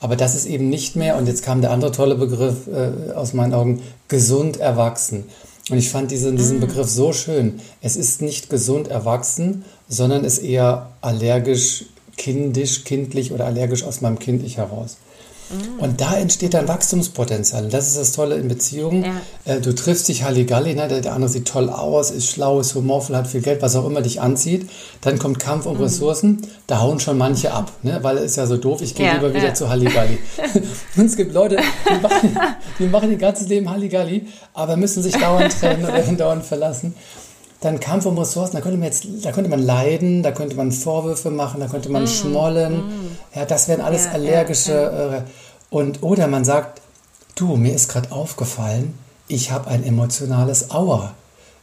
Aber 0.00 0.16
das 0.16 0.34
ist 0.34 0.46
eben 0.46 0.68
nicht 0.68 0.96
mehr, 0.96 1.16
und 1.16 1.28
jetzt 1.28 1.44
kam 1.44 1.60
der 1.60 1.70
andere 1.70 1.92
tolle 1.92 2.16
Begriff 2.16 2.66
äh, 2.66 3.12
aus 3.12 3.34
meinen 3.34 3.54
Augen, 3.54 3.82
gesund 4.08 4.58
erwachsen. 4.58 5.24
Und 5.72 5.78
ich 5.78 5.88
fand 5.88 6.10
diesen, 6.10 6.36
diesen 6.36 6.58
ah. 6.58 6.66
Begriff 6.66 6.86
so 6.86 7.14
schön. 7.14 7.58
Es 7.80 7.96
ist 7.96 8.20
nicht 8.20 8.50
gesund 8.50 8.88
erwachsen, 8.88 9.64
sondern 9.88 10.22
ist 10.22 10.40
eher 10.40 10.90
allergisch, 11.00 11.86
kindisch, 12.18 12.84
kindlich 12.84 13.32
oder 13.32 13.46
allergisch 13.46 13.82
aus 13.82 14.02
meinem 14.02 14.18
Kind-Ich 14.18 14.58
heraus. 14.58 14.98
Und 15.78 16.00
da 16.00 16.14
entsteht 16.16 16.54
dann 16.54 16.68
Wachstumspotenzial. 16.68 17.64
Und 17.64 17.74
das 17.74 17.88
ist 17.88 17.98
das 17.98 18.12
Tolle 18.12 18.36
in 18.36 18.48
Beziehungen. 18.48 19.04
Ja. 19.04 19.54
Äh, 19.54 19.60
du 19.60 19.74
triffst 19.74 20.08
dich 20.08 20.24
Halligalli, 20.24 20.74
ne? 20.74 20.88
der, 20.88 21.12
andere 21.12 21.30
sieht 21.30 21.48
toll 21.48 21.70
aus, 21.70 22.10
ist 22.10 22.30
schlau, 22.30 22.60
ist 22.60 22.74
humorvoll, 22.74 23.16
hat 23.16 23.26
viel 23.26 23.42
Geld, 23.42 23.62
was 23.62 23.76
auch 23.76 23.86
immer 23.86 24.02
dich 24.02 24.20
anzieht. 24.20 24.68
Dann 25.00 25.18
kommt 25.18 25.38
Kampf 25.38 25.66
um 25.66 25.76
mhm. 25.76 25.84
Ressourcen, 25.84 26.46
da 26.66 26.80
hauen 26.80 27.00
schon 27.00 27.18
manche 27.18 27.52
ab, 27.52 27.72
ne? 27.82 27.98
weil 28.02 28.18
es 28.18 28.32
ist 28.32 28.36
ja 28.36 28.46
so 28.46 28.56
doof, 28.56 28.82
ich 28.82 28.94
gehe 28.94 29.06
ja, 29.06 29.14
lieber 29.14 29.34
wieder 29.34 29.54
zu 29.54 29.68
Halligalli. 29.68 30.18
Und 30.96 31.06
es 31.06 31.16
gibt 31.16 31.32
Leute, 31.32 31.58
die 31.90 32.02
machen, 32.02 32.38
die 32.78 32.86
machen 32.86 33.10
ihr 33.10 33.18
ganzes 33.18 33.48
Leben 33.48 33.70
Halligalli, 33.70 34.26
aber 34.54 34.76
müssen 34.76 35.02
sich 35.02 35.16
dauernd 35.16 35.52
trennen 35.58 35.84
oder 35.84 36.02
dauernd 36.02 36.44
verlassen 36.44 36.94
dann 37.62 37.78
Kampf 37.78 38.06
um 38.06 38.18
Ressourcen, 38.18 38.56
da 38.56 38.60
könnte 38.60 38.76
man 38.76 38.86
jetzt, 38.86 39.06
da 39.22 39.30
könnte 39.30 39.48
man 39.48 39.62
leiden, 39.62 40.22
da 40.22 40.32
könnte 40.32 40.56
man 40.56 40.72
Vorwürfe 40.72 41.30
machen, 41.30 41.60
da 41.60 41.68
könnte 41.68 41.90
man 41.90 42.04
mm, 42.04 42.08
schmollen. 42.08 42.76
Mm. 42.76 43.11
Ja, 43.34 43.44
das 43.44 43.68
wären 43.68 43.80
alles 43.80 44.06
ja, 44.06 44.12
allergische. 44.12 44.72
Ja, 44.72 45.06
ja. 45.06 45.16
Äh, 45.18 45.22
und 45.70 46.02
oder 46.02 46.26
man 46.28 46.44
sagt, 46.44 46.82
du, 47.34 47.56
mir 47.56 47.74
ist 47.74 47.88
gerade 47.88 48.12
aufgefallen, 48.12 48.98
ich 49.28 49.50
habe 49.50 49.68
ein 49.68 49.84
emotionales 49.84 50.70
Auer. 50.70 51.14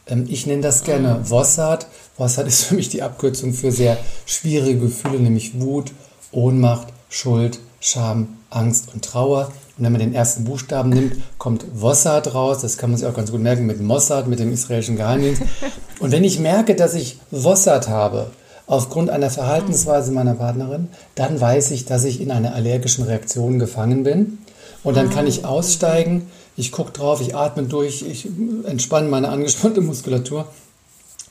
Ähm, 0.06 0.26
ich 0.28 0.46
nenne 0.46 0.62
das 0.62 0.84
gerne 0.84 1.14
mm. 1.14 1.24
Vossard. 1.26 1.86
Vossard 2.16 2.48
ist 2.48 2.64
für 2.64 2.74
mich 2.74 2.88
die 2.88 3.02
Abkürzung 3.02 3.52
für 3.52 3.72
sehr 3.72 3.98
schwierige 4.26 4.80
Gefühle, 4.80 5.20
nämlich 5.20 5.60
Wut, 5.60 5.92
Ohnmacht, 6.32 6.88
Schuld, 7.08 7.60
Scham, 7.80 8.38
Angst 8.50 8.88
und 8.92 9.04
Trauer. 9.04 9.52
Und 9.78 9.84
wenn 9.84 9.92
man 9.92 10.00
den 10.00 10.14
ersten 10.14 10.44
Buchstaben 10.44 10.90
nimmt, 10.90 11.16
kommt 11.38 11.64
Vossad 11.74 12.34
raus. 12.34 12.60
Das 12.60 12.76
kann 12.76 12.90
man 12.90 12.98
sich 12.98 13.08
auch 13.08 13.14
ganz 13.14 13.30
gut 13.30 13.40
merken 13.40 13.66
mit 13.66 13.80
Mossad, 13.80 14.26
mit 14.26 14.38
dem 14.38 14.52
israelischen 14.52 14.96
Geheimdienst. 14.96 15.42
Und 16.00 16.12
wenn 16.12 16.24
ich 16.24 16.38
merke, 16.38 16.74
dass 16.74 16.94
ich 16.94 17.18
Vossad 17.30 17.88
habe, 17.88 18.30
aufgrund 18.70 19.10
einer 19.10 19.30
Verhaltensweise 19.30 20.12
meiner 20.12 20.34
Partnerin, 20.34 20.90
dann 21.16 21.40
weiß 21.40 21.72
ich, 21.72 21.86
dass 21.86 22.04
ich 22.04 22.20
in 22.20 22.30
einer 22.30 22.54
allergischen 22.54 23.02
Reaktion 23.04 23.58
gefangen 23.58 24.04
bin. 24.04 24.38
Und 24.84 24.96
dann 24.96 25.10
kann 25.10 25.26
ich 25.26 25.44
ah, 25.44 25.48
aussteigen, 25.48 26.30
ich 26.56 26.70
gucke 26.70 26.92
drauf, 26.92 27.20
ich 27.20 27.34
atme 27.34 27.64
durch, 27.64 28.02
ich 28.02 28.28
entspanne 28.64 29.08
meine 29.08 29.28
angespannte 29.28 29.80
Muskulatur. 29.80 30.46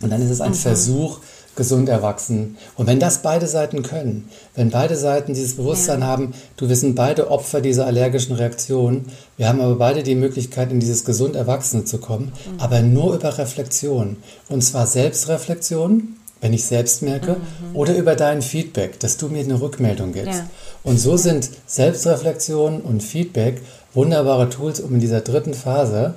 Und 0.01 0.09
dann 0.09 0.21
ist 0.21 0.31
es 0.31 0.41
ein 0.41 0.51
mhm. 0.51 0.55
Versuch, 0.55 1.19
gesund 1.55 1.87
erwachsen. 1.87 2.57
Und 2.75 2.87
wenn 2.87 2.99
das 2.99 3.21
beide 3.21 3.47
Seiten 3.47 3.83
können, 3.83 4.29
wenn 4.55 4.69
beide 4.69 4.97
Seiten 4.97 5.33
dieses 5.33 5.55
Bewusstsein 5.55 6.01
ja. 6.01 6.07
haben, 6.07 6.33
du, 6.57 6.67
wir 6.67 6.75
sind 6.75 6.95
beide 6.95 7.31
Opfer 7.31 7.61
dieser 7.61 7.85
allergischen 7.85 8.35
Reaktion, 8.35 9.05
wir 9.37 9.47
haben 9.47 9.61
aber 9.61 9.75
beide 9.75 10.03
die 10.03 10.15
Möglichkeit, 10.15 10.73
in 10.73 10.81
dieses 10.81 11.05
gesund 11.05 11.37
Erwachsene 11.37 11.85
zu 11.85 11.99
kommen, 11.99 12.33
mhm. 12.33 12.59
aber 12.59 12.81
nur 12.81 13.15
über 13.15 13.37
Reflexion. 13.37 14.17
Und 14.49 14.61
zwar 14.61 14.87
Selbstreflexion, 14.87 16.18
wenn 16.41 16.53
ich 16.53 16.65
selbst 16.65 17.01
merke, 17.01 17.33
mhm. 17.33 17.75
oder 17.75 17.95
über 17.95 18.15
dein 18.15 18.41
Feedback, 18.41 18.99
dass 18.99 19.17
du 19.17 19.27
mir 19.27 19.43
eine 19.43 19.59
Rückmeldung 19.59 20.13
gibst. 20.13 20.39
Ja. 20.39 20.49
Und 20.83 20.97
so 20.97 21.17
sind 21.17 21.49
Selbstreflexion 21.65 22.81
und 22.81 23.03
Feedback 23.03 23.61
wunderbare 23.93 24.49
Tools, 24.49 24.79
um 24.79 24.93
in 24.93 24.99
dieser 24.99 25.21
dritten 25.21 25.53
Phase, 25.53 26.13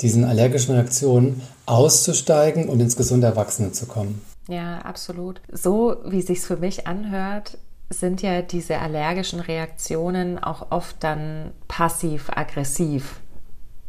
diesen 0.00 0.24
allergischen 0.24 0.74
Reaktionen, 0.74 1.42
auszusteigen 1.66 2.68
und 2.68 2.80
ins 2.80 2.96
gesunde 2.96 3.28
Erwachsene 3.28 3.72
zu 3.72 3.86
kommen. 3.86 4.20
Ja, 4.48 4.78
absolut. 4.78 5.40
So 5.50 5.96
wie 6.04 6.18
es 6.18 6.26
sich 6.26 6.40
für 6.40 6.56
mich 6.56 6.86
anhört, 6.86 7.56
sind 7.88 8.22
ja 8.22 8.42
diese 8.42 8.78
allergischen 8.78 9.40
Reaktionen 9.40 10.38
auch 10.38 10.70
oft 10.70 10.96
dann 11.00 11.52
passiv-aggressiv. 11.68 13.20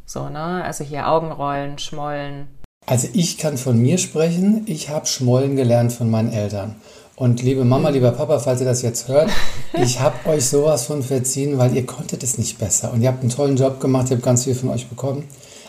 So, 0.06 0.30
ne? 0.30 0.64
Also 0.64 0.84
hier 0.84 1.08
Augenrollen, 1.08 1.80
Schmollen. 1.80 2.48
Also 2.86 3.08
ich 3.14 3.38
kann 3.38 3.58
von 3.58 3.78
mir 3.78 3.98
sprechen. 3.98 4.64
Ich 4.66 4.90
habe 4.90 5.06
Schmollen 5.06 5.56
gelernt 5.56 5.94
von 5.94 6.10
meinen 6.10 6.34
Eltern. 6.34 6.76
Und 7.16 7.42
liebe 7.42 7.64
Mama, 7.64 7.90
lieber 7.90 8.12
Papa, 8.12 8.40
falls 8.40 8.60
ihr 8.60 8.66
das 8.66 8.82
jetzt 8.82 9.08
hört, 9.08 9.30
ich 9.82 10.00
habe 10.00 10.30
euch 10.30 10.46
sowas 10.46 10.86
von 10.86 11.04
verziehen, 11.04 11.58
weil 11.58 11.76
ihr 11.76 11.86
konntet 11.86 12.24
es 12.24 12.38
nicht 12.38 12.58
besser. 12.58 12.92
Und 12.92 13.02
ihr 13.02 13.08
habt 13.08 13.22
einen 13.22 13.30
tollen 13.30 13.56
Job 13.56 13.80
gemacht, 13.80 14.10
ihr 14.10 14.18
habt 14.18 14.26
ganz 14.26 14.44
viel 14.44 14.56
von 14.56 14.70
euch 14.70 14.88
bekommen. 14.88 15.26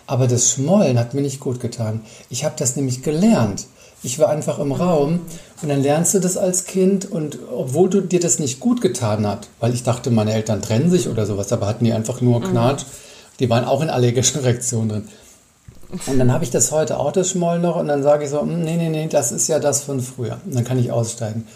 Aber 0.06 0.26
das 0.26 0.50
Schmollen 0.50 0.98
hat 0.98 1.14
mir 1.14 1.20
nicht 1.20 1.40
gut 1.40 1.60
getan. 1.60 2.00
Ich 2.30 2.44
habe 2.44 2.54
das 2.58 2.76
nämlich 2.76 3.02
gelernt. 3.02 3.66
Ich 4.02 4.18
war 4.18 4.28
einfach 4.28 4.58
im 4.58 4.72
Raum 4.72 5.20
und 5.62 5.68
dann 5.68 5.82
lernst 5.82 6.12
du 6.12 6.18
das 6.18 6.36
als 6.36 6.66
Kind 6.66 7.10
und 7.10 7.38
obwohl 7.50 7.88
du 7.88 8.02
dir 8.02 8.20
das 8.20 8.38
nicht 8.38 8.60
gut 8.60 8.82
getan 8.82 9.26
hat, 9.26 9.48
weil 9.60 9.72
ich 9.72 9.82
dachte, 9.82 10.10
meine 10.10 10.34
Eltern 10.34 10.60
trennen 10.60 10.90
sich 10.90 11.08
oder 11.08 11.24
sowas, 11.24 11.50
aber 11.52 11.66
hatten 11.66 11.86
die 11.86 11.92
einfach 11.94 12.20
nur 12.20 12.40
mhm. 12.40 12.44
Knatsch, 12.44 12.84
die 13.40 13.48
waren 13.48 13.64
auch 13.64 13.80
in 13.80 13.88
allergischen 13.88 14.42
Reaktionen 14.42 14.88
drin. 14.90 15.08
Und 16.06 16.18
dann 16.18 16.32
habe 16.32 16.44
ich 16.44 16.50
das 16.50 16.72
heute 16.72 16.98
auch 16.98 17.12
das 17.12 17.30
Schmollen 17.30 17.62
noch 17.62 17.76
und 17.76 17.88
dann 17.88 18.02
sage 18.02 18.24
ich 18.24 18.30
so, 18.30 18.40
hm, 18.40 18.62
nee, 18.62 18.76
nee, 18.76 18.88
nee, 18.88 19.08
das 19.08 19.32
ist 19.32 19.48
ja 19.48 19.58
das 19.58 19.82
von 19.82 20.00
früher. 20.00 20.38
Und 20.44 20.54
dann 20.54 20.64
kann 20.64 20.78
ich 20.78 20.92
aussteigen. 20.92 21.46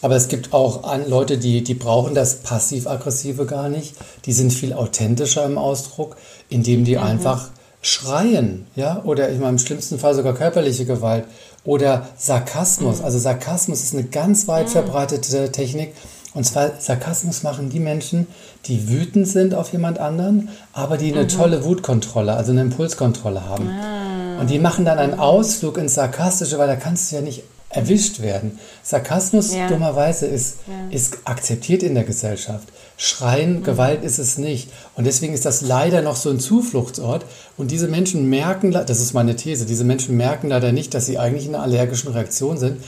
Aber 0.00 0.16
es 0.16 0.28
gibt 0.28 0.52
auch 0.52 0.82
Leute, 1.06 1.38
die, 1.38 1.62
die 1.62 1.74
brauchen 1.74 2.14
das 2.14 2.36
passiv-aggressive 2.36 3.46
gar 3.46 3.68
nicht. 3.68 3.94
Die 4.26 4.32
sind 4.32 4.52
viel 4.52 4.72
authentischer 4.72 5.44
im 5.44 5.58
Ausdruck, 5.58 6.16
indem 6.48 6.84
die 6.84 6.96
mhm. 6.96 7.02
einfach 7.02 7.50
schreien, 7.80 8.66
ja, 8.76 9.02
oder 9.04 9.30
ich 9.30 9.38
meine, 9.38 9.50
im 9.50 9.58
schlimmsten 9.58 9.98
Fall 9.98 10.14
sogar 10.14 10.34
körperliche 10.34 10.84
Gewalt 10.84 11.24
oder 11.64 12.08
Sarkasmus. 12.16 12.98
Mhm. 12.98 13.04
Also 13.04 13.18
Sarkasmus 13.18 13.82
ist 13.82 13.94
eine 13.94 14.04
ganz 14.04 14.48
weit 14.48 14.66
mhm. 14.66 14.72
verbreitete 14.72 15.50
Technik. 15.50 15.94
Und 16.34 16.44
zwar 16.44 16.72
Sarkasmus 16.78 17.42
machen 17.42 17.68
die 17.68 17.80
Menschen, 17.80 18.26
die 18.66 18.88
wütend 18.88 19.28
sind 19.28 19.54
auf 19.54 19.72
jemand 19.72 19.98
anderen, 19.98 20.48
aber 20.72 20.96
die 20.96 21.12
eine 21.12 21.24
mhm. 21.24 21.28
tolle 21.28 21.64
Wutkontrolle, 21.64 22.34
also 22.34 22.52
eine 22.52 22.62
Impulskontrolle 22.62 23.44
haben. 23.44 23.68
Ah. 23.68 24.40
Und 24.40 24.48
die 24.50 24.58
machen 24.58 24.84
dann 24.84 24.98
einen 24.98 25.18
Ausflug 25.18 25.76
ins 25.76 25.94
Sarkastische, 25.94 26.58
weil 26.58 26.68
da 26.68 26.76
kannst 26.76 27.10
du 27.10 27.16
ja 27.16 27.22
nicht 27.22 27.42
erwischt 27.68 28.20
werden. 28.20 28.58
Sarkasmus 28.82 29.54
ja. 29.54 29.68
dummerweise 29.68 30.26
ist, 30.26 30.58
ja. 30.66 30.96
ist 30.96 31.18
akzeptiert 31.24 31.82
in 31.82 31.94
der 31.94 32.04
Gesellschaft. 32.04 32.68
Schreien, 32.96 33.60
mhm. 33.60 33.64
Gewalt 33.64 34.04
ist 34.04 34.18
es 34.18 34.38
nicht. 34.38 34.70
Und 34.94 35.04
deswegen 35.04 35.34
ist 35.34 35.44
das 35.44 35.62
leider 35.62 36.02
noch 36.02 36.16
so 36.16 36.30
ein 36.30 36.40
Zufluchtsort. 36.40 37.24
Und 37.56 37.70
diese 37.70 37.88
Menschen 37.88 38.28
merken, 38.28 38.72
das 38.72 39.00
ist 39.00 39.14
meine 39.14 39.36
These, 39.36 39.66
diese 39.66 39.84
Menschen 39.84 40.16
merken 40.16 40.48
leider 40.48 40.72
nicht, 40.72 40.94
dass 40.94 41.06
sie 41.06 41.18
eigentlich 41.18 41.46
in 41.46 41.54
einer 41.54 41.64
allergischen 41.64 42.12
Reaktion 42.12 42.58
sind, 42.58 42.78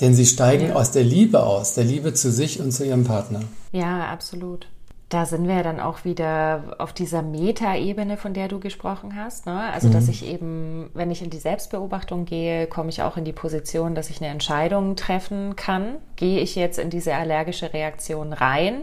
denn 0.00 0.14
sie 0.14 0.26
steigen 0.26 0.68
ja. 0.68 0.74
aus 0.74 0.90
der 0.90 1.04
Liebe 1.04 1.42
aus, 1.42 1.74
der 1.74 1.84
Liebe 1.84 2.14
zu 2.14 2.30
sich 2.30 2.60
und 2.60 2.72
zu 2.72 2.84
ihrem 2.84 3.04
Partner. 3.04 3.40
Ja, 3.72 4.06
absolut. 4.06 4.68
Da 5.08 5.24
sind 5.24 5.48
wir 5.48 5.62
dann 5.62 5.80
auch 5.80 6.04
wieder 6.04 6.76
auf 6.78 6.92
dieser 6.92 7.22
Metaebene, 7.22 8.18
von 8.18 8.34
der 8.34 8.46
du 8.48 8.60
gesprochen 8.60 9.16
hast. 9.16 9.46
Ne? 9.46 9.72
Also, 9.72 9.88
mhm. 9.88 9.92
dass 9.92 10.08
ich 10.08 10.24
eben, 10.26 10.90
wenn 10.92 11.10
ich 11.10 11.22
in 11.22 11.30
die 11.30 11.38
Selbstbeobachtung 11.38 12.26
gehe, 12.26 12.66
komme 12.66 12.90
ich 12.90 13.00
auch 13.02 13.16
in 13.16 13.24
die 13.24 13.32
Position, 13.32 13.94
dass 13.94 14.10
ich 14.10 14.20
eine 14.20 14.30
Entscheidung 14.30 14.96
treffen 14.96 15.56
kann. 15.56 15.96
Gehe 16.16 16.40
ich 16.40 16.56
jetzt 16.56 16.78
in 16.78 16.90
diese 16.90 17.14
allergische 17.14 17.72
Reaktion 17.72 18.34
rein 18.34 18.82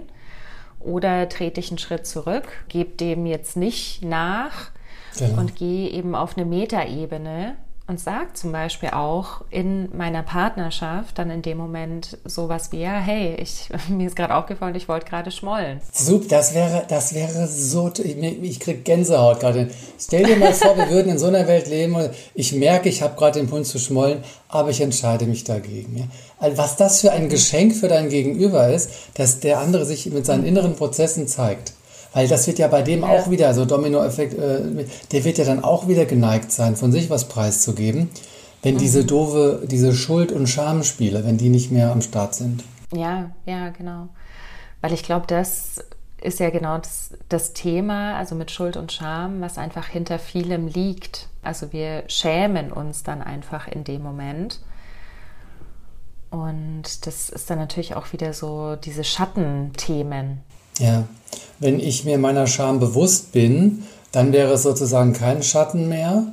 oder 0.79 1.29
trete 1.29 1.59
ich 1.59 1.69
einen 1.69 1.77
Schritt 1.77 2.07
zurück, 2.07 2.47
gebe 2.69 2.95
dem 2.95 3.27
jetzt 3.27 3.55
nicht 3.55 4.03
nach 4.03 4.71
genau. 5.17 5.41
und 5.41 5.55
gehe 5.55 5.89
eben 5.89 6.15
auf 6.15 6.37
eine 6.37 6.45
Metaebene 6.45 7.55
und 7.87 7.99
sagt 7.99 8.37
zum 8.37 8.51
Beispiel 8.51 8.89
auch 8.89 9.41
in 9.51 9.95
meiner 9.95 10.23
Partnerschaft 10.23 11.19
dann 11.19 11.29
in 11.29 11.43
dem 11.43 11.57
Moment 11.57 12.17
sowas 12.25 12.71
wie, 12.71 12.81
ja, 12.81 12.97
hey, 12.97 13.35
ich, 13.35 13.69
mir 13.89 14.07
ist 14.07 14.15
gerade 14.15 14.33
aufgefallen, 14.33 14.73
ich 14.73 14.87
wollte 14.87 15.05
gerade 15.05 15.29
schmollen. 15.29 15.79
Super, 15.93 16.25
das 16.29 16.55
wäre, 16.55 16.83
das 16.87 17.13
wäre 17.13 17.47
so, 17.47 17.91
ich, 18.03 18.17
ich 18.17 18.59
kriege 18.59 18.79
Gänsehaut 18.79 19.39
gerade. 19.39 19.69
Stell 19.99 20.23
dir 20.23 20.37
mal 20.37 20.53
vor, 20.53 20.75
wir 20.75 20.89
würden 20.89 21.11
in 21.11 21.19
so 21.19 21.27
einer 21.27 21.47
Welt 21.47 21.67
leben 21.67 21.95
und 21.95 22.09
ich 22.33 22.53
merke, 22.53 22.89
ich 22.89 23.03
habe 23.03 23.15
gerade 23.15 23.39
den 23.39 23.47
Punkt 23.47 23.67
zu 23.67 23.77
schmollen, 23.77 24.23
aber 24.49 24.71
ich 24.71 24.81
entscheide 24.81 25.25
mich 25.25 25.43
dagegen. 25.43 25.97
Ja? 25.97 26.05
Also 26.39 26.57
was 26.57 26.77
das 26.77 27.01
für 27.01 27.11
ein 27.11 27.29
Geschenk 27.29 27.75
für 27.75 27.87
dein 27.87 28.09
Gegenüber 28.09 28.67
ist, 28.67 28.89
dass 29.13 29.41
der 29.41 29.59
andere 29.59 29.85
sich 29.85 30.07
mit 30.07 30.25
seinen 30.25 30.45
inneren 30.45 30.75
Prozessen 30.75 31.27
zeigt. 31.27 31.73
Weil 32.15 32.29
das 32.29 32.47
wird 32.47 32.59
ja 32.59 32.69
bei 32.69 32.81
dem 32.81 33.01
ja. 33.01 33.09
auch 33.09 33.29
wieder, 33.29 33.53
so 33.53 33.65
Dominoeffekt, 33.65 34.35
äh, 34.35 34.85
der 35.11 35.25
wird 35.25 35.37
ja 35.37 35.43
dann 35.43 35.61
auch 35.61 35.89
wieder 35.89 36.05
geneigt 36.05 36.49
sein, 36.49 36.77
von 36.77 36.93
sich 36.93 37.09
was 37.09 37.27
preiszugeben, 37.27 38.09
wenn 38.63 38.75
mhm. 38.75 38.79
diese 38.79 39.03
doofe, 39.03 39.63
diese 39.69 39.93
Schuld- 39.93 40.31
und 40.31 40.47
Schamspiele, 40.47 41.25
wenn 41.25 41.37
die 41.37 41.49
nicht 41.49 41.71
mehr 41.73 41.91
am 41.91 42.01
Start 42.01 42.33
sind. 42.33 42.63
Ja, 42.93 43.31
ja, 43.45 43.67
genau. 43.69 44.07
Weil 44.79 44.93
ich 44.93 45.03
glaube, 45.03 45.27
das 45.27 45.83
ist 46.21 46.39
ja 46.39 46.51
genau 46.51 46.77
das, 46.77 47.09
das, 47.27 47.51
Thema, 47.51 48.15
also 48.15 48.33
mit 48.33 48.49
Schuld 48.49 48.77
und 48.77 48.93
Scham, 48.93 49.41
was 49.41 49.57
einfach 49.57 49.87
hinter 49.87 50.17
vielem 50.17 50.67
liegt. 50.67 51.27
Also 51.43 51.73
wir 51.73 52.05
schämen 52.07 52.71
uns 52.71 53.03
dann 53.03 53.21
einfach 53.21 53.67
in 53.67 53.83
dem 53.83 54.01
Moment. 54.01 54.61
Und 56.29 57.05
das 57.05 57.29
ist 57.29 57.49
dann 57.49 57.59
natürlich 57.59 57.93
auch 57.93 58.13
wieder 58.13 58.31
so 58.31 58.77
diese 58.77 59.03
Schattenthemen, 59.03 60.43
ja, 60.79 61.05
wenn 61.59 61.79
ich 61.79 62.05
mir 62.05 62.17
meiner 62.17 62.47
Scham 62.47 62.79
bewusst 62.79 63.31
bin, 63.31 63.83
dann 64.11 64.33
wäre 64.33 64.53
es 64.53 64.63
sozusagen 64.63 65.13
kein 65.13 65.43
Schatten 65.43 65.89
mehr. 65.89 66.23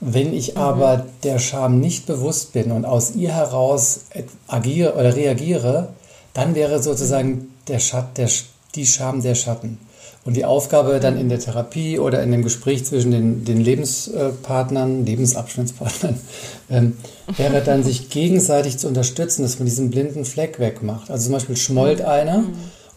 Wenn 0.00 0.32
ich 0.32 0.54
mhm. 0.54 0.60
aber 0.60 1.06
der 1.22 1.38
Scham 1.38 1.80
nicht 1.80 2.06
bewusst 2.06 2.52
bin 2.52 2.70
und 2.70 2.84
aus 2.84 3.14
ihr 3.14 3.34
heraus 3.34 4.00
agiere 4.46 4.94
oder 4.94 5.14
reagiere, 5.14 5.88
dann 6.32 6.54
wäre 6.54 6.82
sozusagen 6.82 7.54
der 7.68 7.78
Schatt, 7.78 8.16
der, 8.16 8.28
die 8.74 8.86
Scham 8.86 9.22
der 9.22 9.34
Schatten. 9.34 9.78
Und 10.22 10.36
die 10.36 10.44
Aufgabe 10.44 11.00
dann 11.00 11.18
in 11.18 11.30
der 11.30 11.38
Therapie 11.38 11.98
oder 11.98 12.22
in 12.22 12.30
dem 12.30 12.42
Gespräch 12.42 12.84
zwischen 12.84 13.10
den, 13.10 13.44
den 13.46 13.58
Lebenspartnern, 13.58 15.06
Lebensabschnittspartnern, 15.06 16.20
ähm, 16.70 16.98
wäre 17.38 17.62
dann, 17.62 17.82
sich 17.82 18.10
gegenseitig 18.10 18.76
zu 18.78 18.86
unterstützen, 18.86 19.42
dass 19.42 19.58
man 19.58 19.66
diesen 19.66 19.90
blinden 19.90 20.26
Fleck 20.26 20.58
wegmacht. 20.58 21.10
Also 21.10 21.24
zum 21.24 21.32
Beispiel 21.32 21.56
schmollt 21.56 22.02
einer. 22.02 22.44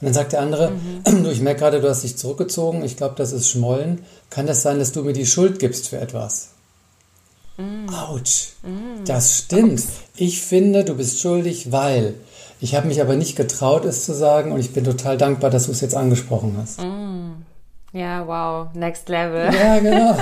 Und 0.04 0.08
dann 0.08 0.16
sagt 0.16 0.34
der 0.34 0.42
andere, 0.42 0.72
mhm. 0.72 1.24
du, 1.24 1.32
ich 1.32 1.40
merke 1.40 1.62
gerade, 1.62 1.80
du 1.80 1.88
hast 1.88 2.04
dich 2.04 2.18
zurückgezogen, 2.18 2.84
ich 2.84 2.98
glaube, 2.98 3.16
das 3.16 3.32
ist 3.32 3.50
Schmollen. 3.50 4.04
Kann 4.30 4.48
das 4.48 4.62
sein, 4.62 4.78
dass 4.78 4.92
du 4.92 5.02
mir 5.02 5.14
die 5.14 5.26
Schuld 5.26 5.60
gibst 5.60 5.88
für 5.88 5.98
etwas? 5.98 6.50
Mhm. 7.56 7.88
Autsch, 7.88 8.50
mhm. 8.64 9.06
das 9.06 9.38
stimmt. 9.38 9.80
Ups. 9.80 9.88
Ich 10.18 10.42
finde, 10.42 10.84
du 10.84 10.96
bist 10.96 11.22
schuldig, 11.22 11.72
weil. 11.72 12.16
Ich 12.60 12.76
habe 12.76 12.88
mich 12.88 13.00
aber 13.00 13.16
nicht 13.16 13.38
getraut, 13.38 13.86
es 13.86 14.04
zu 14.04 14.14
sagen 14.14 14.52
und 14.52 14.60
ich 14.60 14.74
bin 14.74 14.84
total 14.84 15.18
dankbar, 15.18 15.50
dass 15.50 15.68
du 15.68 15.72
es 15.72 15.80
jetzt 15.80 15.96
angesprochen 15.96 16.58
hast. 16.58 16.82
Mhm. 16.82 17.36
Ja, 17.94 18.28
wow, 18.28 18.74
next 18.74 19.08
level. 19.08 19.54
Ja, 19.54 19.80
genau. 19.80 20.18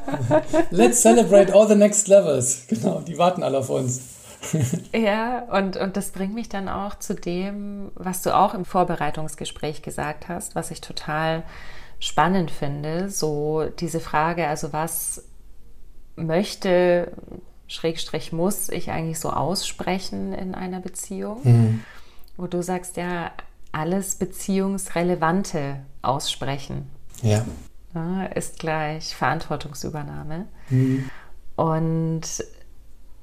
Let's 0.70 1.02
celebrate 1.02 1.52
all 1.52 1.66
the 1.66 1.74
next 1.74 2.06
levels. 2.06 2.58
Genau, 2.68 3.00
die 3.00 3.18
warten 3.18 3.42
alle 3.42 3.58
auf 3.58 3.68
uns. 3.68 4.00
ja, 4.92 5.40
und, 5.50 5.76
und 5.76 5.96
das 5.96 6.10
bringt 6.10 6.34
mich 6.34 6.48
dann 6.48 6.68
auch 6.68 6.98
zu 6.98 7.14
dem, 7.14 7.90
was 7.94 8.22
du 8.22 8.36
auch 8.36 8.54
im 8.54 8.64
Vorbereitungsgespräch 8.64 9.82
gesagt 9.82 10.28
hast, 10.28 10.54
was 10.54 10.70
ich 10.70 10.80
total 10.80 11.42
spannend 11.98 12.50
finde. 12.50 13.10
So 13.10 13.64
diese 13.78 14.00
Frage, 14.00 14.46
also 14.46 14.72
was 14.72 15.24
möchte, 16.16 17.12
Schrägstrich 17.66 18.32
muss 18.32 18.68
ich 18.68 18.90
eigentlich 18.90 19.20
so 19.20 19.30
aussprechen 19.30 20.32
in 20.32 20.54
einer 20.54 20.80
Beziehung? 20.80 21.40
Mhm. 21.44 21.84
Wo 22.36 22.46
du 22.46 22.62
sagst, 22.62 22.96
ja, 22.96 23.32
alles 23.72 24.14
Beziehungsrelevante 24.16 25.80
aussprechen. 26.02 26.88
Ja. 27.22 27.44
ja 27.94 28.24
ist 28.26 28.58
gleich 28.58 29.14
Verantwortungsübernahme. 29.14 30.46
Mhm. 30.70 31.10
Und 31.56 32.44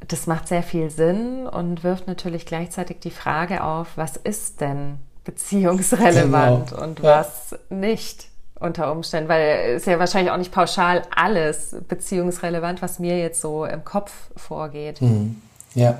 das 0.07 0.27
macht 0.27 0.47
sehr 0.47 0.63
viel 0.63 0.89
Sinn 0.89 1.47
und 1.47 1.83
wirft 1.83 2.07
natürlich 2.07 2.45
gleichzeitig 2.45 2.99
die 2.99 3.11
Frage 3.11 3.63
auf, 3.63 3.87
was 3.95 4.17
ist 4.17 4.61
denn 4.61 4.97
beziehungsrelevant 5.23 6.71
genau. 6.71 6.83
und 6.83 6.99
ja. 6.99 7.19
was 7.19 7.55
nicht 7.69 8.27
unter 8.59 8.91
Umständen, 8.91 9.29
weil 9.29 9.75
es 9.75 9.85
ja 9.85 9.99
wahrscheinlich 9.99 10.31
auch 10.31 10.37
nicht 10.37 10.51
pauschal 10.51 11.01
alles 11.13 11.75
beziehungsrelevant, 11.87 12.81
was 12.81 12.99
mir 12.99 13.19
jetzt 13.19 13.41
so 13.41 13.65
im 13.65 13.83
Kopf 13.83 14.11
vorgeht. 14.37 15.01
Mhm. 15.01 15.41
Ja. 15.73 15.99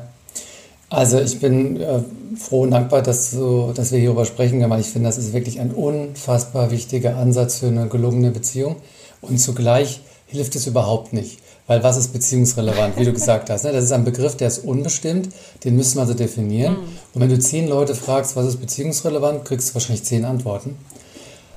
Also 0.90 1.20
ich 1.20 1.40
bin 1.40 1.82
äh, 1.82 2.00
froh 2.38 2.62
und 2.62 2.72
dankbar, 2.72 3.02
dass, 3.02 3.32
so, 3.32 3.74
dass 3.74 3.92
wir 3.92 4.00
hierüber 4.00 4.24
sprechen 4.24 4.60
können, 4.60 4.70
weil 4.70 4.80
ich 4.80 4.88
finde, 4.88 5.10
das 5.10 5.18
ist 5.18 5.34
wirklich 5.34 5.60
ein 5.60 5.72
unfassbar 5.72 6.72
wichtiger 6.72 7.18
Ansatz 7.18 7.60
für 7.60 7.68
eine 7.68 7.88
gelungene 7.88 8.32
Beziehung. 8.32 8.78
Und 9.22 9.40
zugleich 9.40 10.02
hilft 10.28 10.56
es 10.56 10.68
überhaupt 10.68 11.12
nicht. 11.12 11.40
Weil 11.68 11.84
was 11.84 11.98
ist 11.98 12.14
beziehungsrelevant, 12.14 12.98
wie 12.98 13.06
du 13.06 13.14
gesagt 13.14 13.50
hast? 13.50 13.64
Ne? 13.64 13.74
Das 13.74 13.84
ist 13.84 13.92
ein 13.92 14.06
Begriff, 14.06 14.38
der 14.38 14.50
ist 14.50 14.60
unbestimmt, 14.60 15.30
den 15.64 15.76
müssen 15.76 15.96
wir 15.96 16.02
also 16.02 16.14
definieren. 16.14 16.74
Mhm. 16.74 16.98
Und 17.14 17.22
wenn 17.22 17.30
du 17.30 17.40
zehn 17.40 17.68
Leute 17.68 17.96
fragst, 17.96 18.36
was 18.36 18.46
ist 18.46 18.58
beziehungsrelevant, 18.62 19.46
kriegst 19.46 19.70
du 19.70 19.74
wahrscheinlich 19.74 20.04
zehn 20.04 20.26
Antworten. 20.26 20.78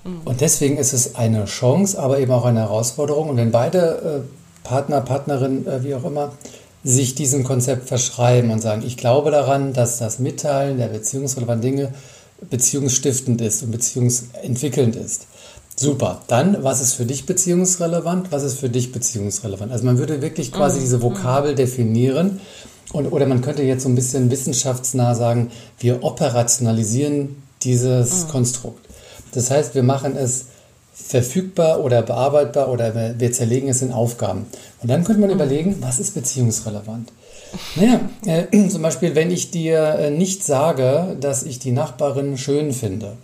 Mhm. 0.04 0.20
Und 0.24 0.40
deswegen 0.40 0.78
ist 0.78 0.94
es 0.94 1.14
eine 1.14 1.44
Chance, 1.44 1.98
aber 1.98 2.18
eben 2.20 2.32
auch 2.32 2.46
eine 2.46 2.60
Herausforderung. 2.60 3.28
Und 3.28 3.36
wenn 3.36 3.50
beide 3.50 4.24
äh, 4.24 4.66
Partner, 4.66 5.02
Partnerin, 5.02 5.66
äh, 5.66 5.84
wie 5.84 5.94
auch 5.94 6.04
immer, 6.04 6.32
sich 6.84 7.14
diesem 7.14 7.44
Konzept 7.44 7.88
verschreiben 7.88 8.50
und 8.50 8.60
sagen, 8.60 8.82
ich 8.86 8.96
glaube 8.96 9.30
daran, 9.30 9.72
dass 9.74 9.98
das 9.98 10.18
Mitteilen 10.18 10.78
der 10.78 10.88
beziehungsrelevanten 10.88 11.62
Dinge 11.62 11.94
beziehungsstiftend 12.50 13.40
ist 13.40 13.62
und 13.62 13.72
beziehungsentwickelnd 13.72 14.96
ist, 14.96 15.26
Super. 15.78 16.22
Dann, 16.26 16.64
was 16.64 16.80
ist 16.80 16.94
für 16.94 17.04
dich 17.04 17.24
beziehungsrelevant? 17.24 18.32
Was 18.32 18.42
ist 18.42 18.58
für 18.58 18.68
dich 18.68 18.90
beziehungsrelevant? 18.90 19.70
Also 19.70 19.84
man 19.84 19.98
würde 19.98 20.20
wirklich 20.20 20.50
quasi 20.50 20.78
mhm. 20.78 20.82
diese 20.82 21.02
Vokabel 21.02 21.54
definieren. 21.54 22.40
Und, 22.92 23.06
oder 23.06 23.26
man 23.26 23.42
könnte 23.42 23.62
jetzt 23.62 23.84
so 23.84 23.88
ein 23.88 23.94
bisschen 23.94 24.30
wissenschaftsnah 24.30 25.14
sagen, 25.14 25.50
wir 25.78 26.02
operationalisieren 26.02 27.36
dieses 27.62 28.24
mhm. 28.24 28.28
Konstrukt. 28.28 28.86
Das 29.32 29.50
heißt, 29.50 29.74
wir 29.74 29.82
machen 29.84 30.16
es 30.16 30.46
verfügbar 30.92 31.84
oder 31.84 32.02
bearbeitbar 32.02 32.70
oder 32.70 33.14
wir 33.18 33.32
zerlegen 33.32 33.68
es 33.68 33.80
in 33.82 33.92
Aufgaben. 33.92 34.46
Und 34.82 34.90
dann 34.90 35.04
könnte 35.04 35.20
man 35.20 35.30
mhm. 35.30 35.36
überlegen, 35.36 35.76
was 35.80 36.00
ist 36.00 36.14
beziehungsrelevant? 36.14 37.12
Naja, 37.76 38.00
äh, 38.26 38.68
zum 38.68 38.82
Beispiel, 38.82 39.14
wenn 39.14 39.30
ich 39.30 39.52
dir 39.52 39.96
äh, 39.98 40.10
nicht 40.10 40.44
sage, 40.44 41.16
dass 41.20 41.44
ich 41.44 41.60
die 41.60 41.70
Nachbarin 41.70 42.36
schön 42.36 42.72
finde, 42.72 43.16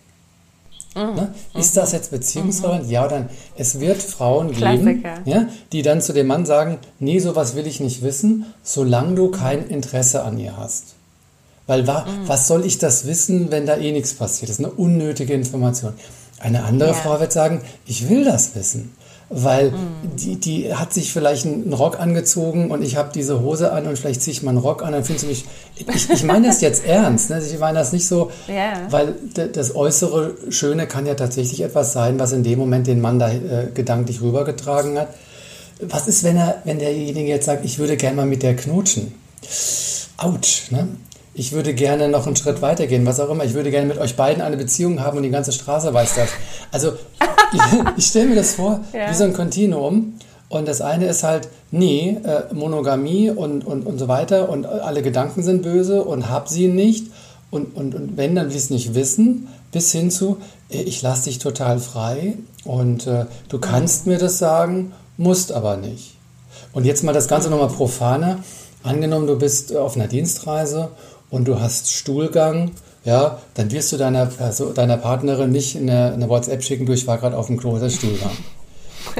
Mhm. 0.95 1.15
Ne? 1.15 1.35
Ist 1.55 1.77
das 1.77 1.93
jetzt 1.93 2.11
beziehungsrelevant? 2.11 2.85
Mhm. 2.85 2.91
Ja 2.91 3.07
nein? 3.09 3.29
Es 3.57 3.81
wird 3.81 4.03
Frauen 4.03 4.53
geben, 4.53 5.05
ja, 5.25 5.49
die 5.73 5.83
dann 5.83 6.01
zu 6.01 6.13
dem 6.13 6.27
Mann 6.27 6.47
sagen, 6.47 6.79
nee, 6.99 7.19
sowas 7.19 7.57
will 7.57 7.67
ich 7.67 7.81
nicht 7.81 8.03
wissen, 8.03 8.47
solange 8.63 9.15
du 9.15 9.31
kein 9.31 9.67
Interesse 9.67 10.23
an 10.23 10.39
ihr 10.39 10.57
hast. 10.57 10.95
Weil 11.67 11.87
wa 11.87 12.01
mhm. 12.01 12.29
was 12.29 12.47
soll 12.47 12.65
ich 12.65 12.79
das 12.79 13.07
wissen, 13.07 13.51
wenn 13.51 13.67
da 13.67 13.77
eh 13.77 13.93
nichts 13.93 14.15
passiert? 14.15 14.51
Das 14.51 14.59
ist 14.59 14.65
eine 14.65 14.75
unnötige 14.75 15.35
Information. 15.35 15.95
Eine 16.39 16.65
andere 16.65 16.91
ja. 16.91 16.95
Frau 16.95 17.21
wird 17.21 17.33
sagen, 17.33 17.63
ich 17.87 18.09
will 18.09 18.25
das 18.25 18.55
wissen 18.55 18.93
weil 19.31 19.71
mhm. 19.71 20.17
die, 20.17 20.37
die 20.37 20.75
hat 20.75 20.93
sich 20.93 21.13
vielleicht 21.13 21.47
einen 21.47 21.73
Rock 21.73 21.99
angezogen 21.99 22.71
und 22.71 22.83
ich 22.83 22.97
habe 22.97 23.11
diese 23.15 23.41
Hose 23.41 23.73
an 23.73 23.87
und 23.87 23.99
vielleicht 23.99 24.23
ziehe 24.23 24.33
ich 24.33 24.43
mal 24.43 24.51
einen 24.51 24.59
Rock 24.59 24.83
an, 24.83 24.93
dann 24.93 25.05
findest 25.05 25.25
du 25.25 25.29
mich. 25.29 25.45
Ich, 25.77 26.11
ich 26.11 26.25
meine 26.25 26.49
das 26.49 26.61
jetzt 26.61 26.85
ernst. 26.85 27.31
Ne? 27.31 27.43
Ich 27.45 27.59
meine 27.59 27.79
das 27.79 27.93
nicht 27.93 28.07
so, 28.07 28.31
yeah. 28.49 28.87
weil 28.91 29.15
das 29.53 29.75
äußere 29.75 30.35
Schöne 30.51 30.87
kann 30.87 31.07
ja 31.07 31.15
tatsächlich 31.15 31.63
etwas 31.63 31.93
sein, 31.93 32.19
was 32.19 32.33
in 32.33 32.43
dem 32.43 32.59
Moment 32.59 32.87
den 32.87 33.01
Mann 33.01 33.19
da 33.19 33.31
äh, 33.31 33.69
gedanklich 33.73 34.21
rübergetragen 34.21 34.99
hat. 34.99 35.09
Was 35.81 36.07
ist, 36.07 36.23
wenn 36.23 36.37
er, 36.37 36.63
wenn 36.65 36.79
derjenige 36.79 37.29
jetzt 37.29 37.47
sagt, 37.47 37.65
ich 37.65 37.79
würde 37.79 37.97
gerne 37.97 38.17
mal 38.17 38.27
mit 38.27 38.43
der 38.43 38.55
knutschen? 38.55 39.15
Autsch, 40.17 40.71
ne? 40.71 40.89
Ich 41.35 41.53
würde 41.53 41.75
gerne 41.75 42.09
noch 42.09 42.27
einen 42.27 42.37
Schritt 42.37 42.63
weitergehen, 42.63 43.05
was 43.05 43.21
auch 43.21 43.29
immer. 43.29 43.45
Ich 43.45 43.55
würde 43.55 43.71
gerne 43.71 43.87
mit 43.87 43.99
euch 43.99 44.17
beiden 44.17 44.43
eine 44.43 44.57
Beziehung 44.57 45.01
haben 45.01 45.17
und 45.17 45.25
die 45.25 45.31
ganze 45.31 45.53
Straße 45.53 45.93
weiß 45.93 46.15
das. 46.15 46.29
Also 46.71 46.93
ich, 47.53 47.61
ich 47.97 48.07
stelle 48.07 48.29
mir 48.29 48.37
das 48.37 48.55
vor 48.55 48.81
ja. 48.93 49.11
wie 49.11 49.15
so 49.15 49.25
ein 49.25 49.33
Kontinuum. 49.33 50.15
Und 50.49 50.69
das 50.69 50.81
eine 50.81 51.07
ist 51.07 51.25
halt, 51.25 51.49
nee, 51.73 52.17
äh, 52.23 52.55
Monogamie 52.55 53.31
und, 53.31 53.67
und, 53.67 53.87
und 53.87 53.99
so 53.99 54.07
weiter 54.07 54.49
und 54.49 54.67
alle 54.67 55.03
Gedanken 55.03 55.43
sind 55.43 55.63
böse 55.63 56.05
und 56.05 56.31
hab 56.31 56.49
sie 56.49 56.69
nicht. 56.69 57.09
Und, 57.51 57.77
und, 57.77 57.95
und 57.95 58.17
wenn, 58.17 58.37
dann 58.37 58.47
will 58.47 58.57
ich 58.57 58.65
es 58.65 58.71
nicht 58.71 58.95
wissen, 58.95 59.49
bis 59.73 59.91
hin 59.91 60.11
zu, 60.11 60.37
äh, 60.71 60.83
ich 60.83 61.03
lasse 61.03 61.25
dich 61.25 61.39
total 61.41 61.81
frei 61.81 62.35
und 62.65 63.07
äh, 63.09 63.27
du 63.49 63.59
kannst 63.59 64.07
mir 64.07 64.19
das 64.19 64.39
sagen, 64.39 64.93
musst 65.17 65.51
aber 65.51 65.77
nicht. 65.77 66.15
Und 66.73 66.85
jetzt 66.85 67.03
mal 67.03 67.13
das 67.13 67.27
Ganze 67.27 67.51
nochmal 67.51 67.69
profaner. 67.69 68.39
Angenommen, 68.83 69.27
du 69.27 69.39
bist 69.39 69.75
auf 69.75 69.97
einer 69.97 70.09
Dienstreise 70.09 70.91
und 71.31 71.47
du 71.49 71.61
hast 71.61 71.91
Stuhlgang, 71.91 72.73
ja, 73.05 73.39
dann 73.55 73.71
wirst 73.71 73.93
du 73.93 73.97
deiner, 73.97 74.31
also 74.39 74.73
deiner 74.73 74.97
Partnerin 74.97 75.51
nicht 75.51 75.77
eine, 75.77 76.13
eine 76.13 76.29
WhatsApp 76.29 76.63
schicken, 76.63 76.87
du, 76.87 76.93
ich 76.93 77.07
war 77.07 77.19
gerade 77.19 77.37
auf 77.37 77.47
dem 77.47 77.57
Klo, 77.57 77.79
das 77.79 77.95
Stuhlgang. 77.95 78.31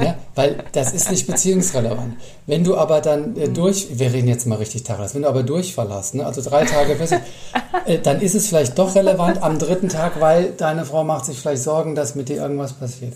Ja, 0.01 0.15
weil 0.33 0.63
das 0.71 0.93
ist 0.93 1.11
nicht 1.11 1.27
beziehungsrelevant. 1.27 2.15
Wenn 2.47 2.63
du 2.63 2.75
aber 2.75 3.01
dann 3.01 3.37
äh, 3.37 3.47
durch, 3.47 3.87
wir 3.91 4.11
reden 4.11 4.27
jetzt 4.27 4.47
mal 4.47 4.57
richtig 4.57 4.83
Tacheles, 4.83 5.13
wenn 5.13 5.21
du 5.21 5.29
aber 5.29 5.43
durchverlässt, 5.43 6.15
ne, 6.15 6.25
also 6.25 6.41
drei 6.41 6.65
Tage 6.65 6.95
fest, 6.95 7.13
äh, 7.85 7.99
dann 7.99 8.19
ist 8.19 8.33
es 8.33 8.47
vielleicht 8.47 8.77
doch 8.79 8.95
relevant 8.95 9.41
am 9.43 9.59
dritten 9.59 9.87
Tag, 9.87 10.19
weil 10.19 10.53
deine 10.57 10.85
Frau 10.85 11.03
macht 11.03 11.25
sich 11.25 11.39
vielleicht 11.39 11.61
Sorgen, 11.61 11.93
dass 11.93 12.15
mit 12.15 12.27
dir 12.27 12.37
irgendwas 12.37 12.73
passiert 12.73 13.13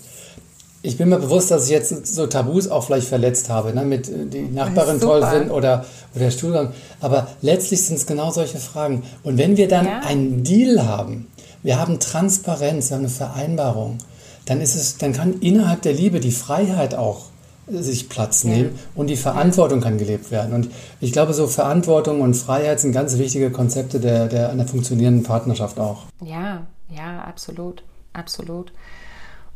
ich 0.82 0.98
bin 0.98 1.10
mir 1.10 1.20
bewusst, 1.20 1.52
dass 1.52 1.66
ich 1.66 1.72
jetzt 1.72 2.08
so 2.08 2.28
Tabus 2.28 2.70
auch 2.70 2.86
vielleicht 2.86 3.08
verletzt 3.08 3.50
habe, 3.50 3.74
ne? 3.74 3.84
mit 3.84 4.08
äh, 4.08 4.26
die 4.26 4.44
Nachbarin 4.44 5.00
toll 5.00 5.26
sind 5.30 5.52
oder, 5.52 5.86
oder 6.16 6.24
der 6.24 6.32
Stuhlgang. 6.32 6.72
Aber 7.02 7.28
letztlich 7.42 7.84
sind 7.84 7.98
es 7.98 8.06
genau 8.06 8.32
solche 8.32 8.60
Fragen. 8.60 9.04
Und 9.24 9.38
wenn 9.38 9.58
wir 9.58 9.68
dann 9.68 9.86
ja. 9.86 10.00
einen 10.00 10.44
Deal 10.44 10.86
haben, 10.86 11.28
wir 11.64 11.80
haben 11.80 12.00
Transparenz, 12.00 12.90
wir 12.90 12.96
haben 12.96 13.04
eine 13.04 13.10
Vereinbarung, 13.10 13.98
dann 14.46 14.62
ist 14.62 14.76
es, 14.76 14.98
dann 14.98 15.14
kann 15.14 15.42
innerhalb 15.42 15.82
der 15.82 15.94
Liebe 15.94 16.20
die 16.22 16.32
Freiheit 16.32 16.96
auch 16.96 17.26
äh, 17.68 17.82
sich 17.82 18.08
Platz 18.08 18.46
nehmen 18.46 18.72
ja. 18.74 18.82
und 18.96 19.08
die 19.08 19.18
Verantwortung 19.18 19.82
kann 19.82 19.98
gelebt 19.98 20.32
werden. 20.32 20.54
Und 20.54 20.70
ich 21.02 21.12
glaube, 21.12 21.34
so 21.34 21.48
Verantwortung 21.48 22.22
und 22.22 22.36
Freiheit 22.36 22.80
sind 22.80 22.94
ganz 22.94 23.18
wichtige 23.18 23.52
Konzepte 23.52 24.00
der, 24.00 24.28
der 24.28 24.50
einer 24.50 24.66
funktionierenden 24.66 25.24
Partnerschaft 25.24 25.78
auch. 25.78 26.04
Ja, 26.24 26.68
ja, 26.90 27.22
absolut, 27.26 27.84
absolut. 28.14 28.72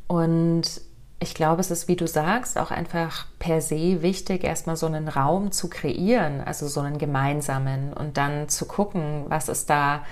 Und 0.07 0.81
ich 1.23 1.33
glaube, 1.33 1.61
es 1.61 1.71
ist, 1.71 1.87
wie 1.87 1.95
du 1.95 2.05
sagst, 2.05 2.57
auch 2.57 2.69
einfach 2.69 3.25
per 3.39 3.61
se 3.61 4.01
wichtig, 4.01 4.43
erstmal 4.43 4.75
so 4.75 4.85
einen 4.85 5.07
Raum 5.07 5.51
zu 5.51 5.69
kreieren, 5.69 6.41
also 6.41 6.67
so 6.67 6.81
einen 6.81 6.97
gemeinsamen 6.97 7.93
und 7.93 8.17
dann 8.17 8.49
zu 8.49 8.65
gucken, 8.65 9.23
was 9.29 9.47
ist 9.47 9.69
da 9.69 10.03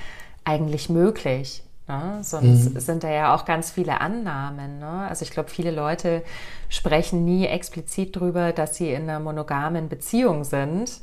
eigentlich 0.46 0.90
möglich. 0.90 1.64
Ne? 1.88 2.20
Sonst 2.22 2.74
mhm. 2.74 2.80
sind 2.80 3.04
da 3.04 3.10
ja 3.10 3.36
auch 3.36 3.44
ganz 3.44 3.72
viele 3.72 4.00
Annahmen. 4.00 4.80
Ne? 4.80 5.06
Also 5.10 5.24
ich 5.24 5.32
glaube, 5.32 5.50
viele 5.50 5.72
Leute 5.72 6.24
sprechen 6.70 7.26
nie 7.26 7.46
explizit 7.46 8.16
darüber, 8.16 8.54
dass 8.54 8.76
sie 8.76 8.92
in 8.92 9.04
einer 9.04 9.20
monogamen 9.20 9.90
Beziehung 9.90 10.46
sind, 10.46 11.02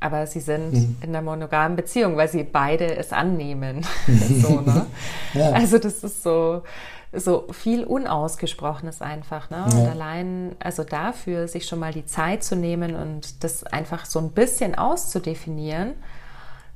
aber 0.00 0.26
sie 0.26 0.40
sind 0.40 0.72
mhm. 0.72 0.96
in 1.02 1.10
einer 1.10 1.20
monogamen 1.20 1.76
Beziehung, 1.76 2.16
weil 2.16 2.28
sie 2.28 2.44
beide 2.44 2.96
es 2.96 3.12
annehmen. 3.12 3.86
so, 4.40 4.62
ne? 4.62 4.86
ja. 5.34 5.50
Also 5.50 5.78
das 5.78 6.02
ist 6.02 6.22
so 6.22 6.62
so 7.12 7.46
viel 7.50 7.84
Unausgesprochenes 7.84 9.02
einfach. 9.02 9.50
Ne? 9.50 9.64
Ja. 9.68 9.78
Und 9.78 9.88
allein, 9.88 10.56
also 10.60 10.84
dafür 10.84 11.48
sich 11.48 11.66
schon 11.66 11.80
mal 11.80 11.92
die 11.92 12.06
Zeit 12.06 12.44
zu 12.44 12.56
nehmen 12.56 12.94
und 12.94 13.42
das 13.42 13.64
einfach 13.64 14.06
so 14.06 14.20
ein 14.20 14.30
bisschen 14.30 14.76
auszudefinieren, 14.76 15.94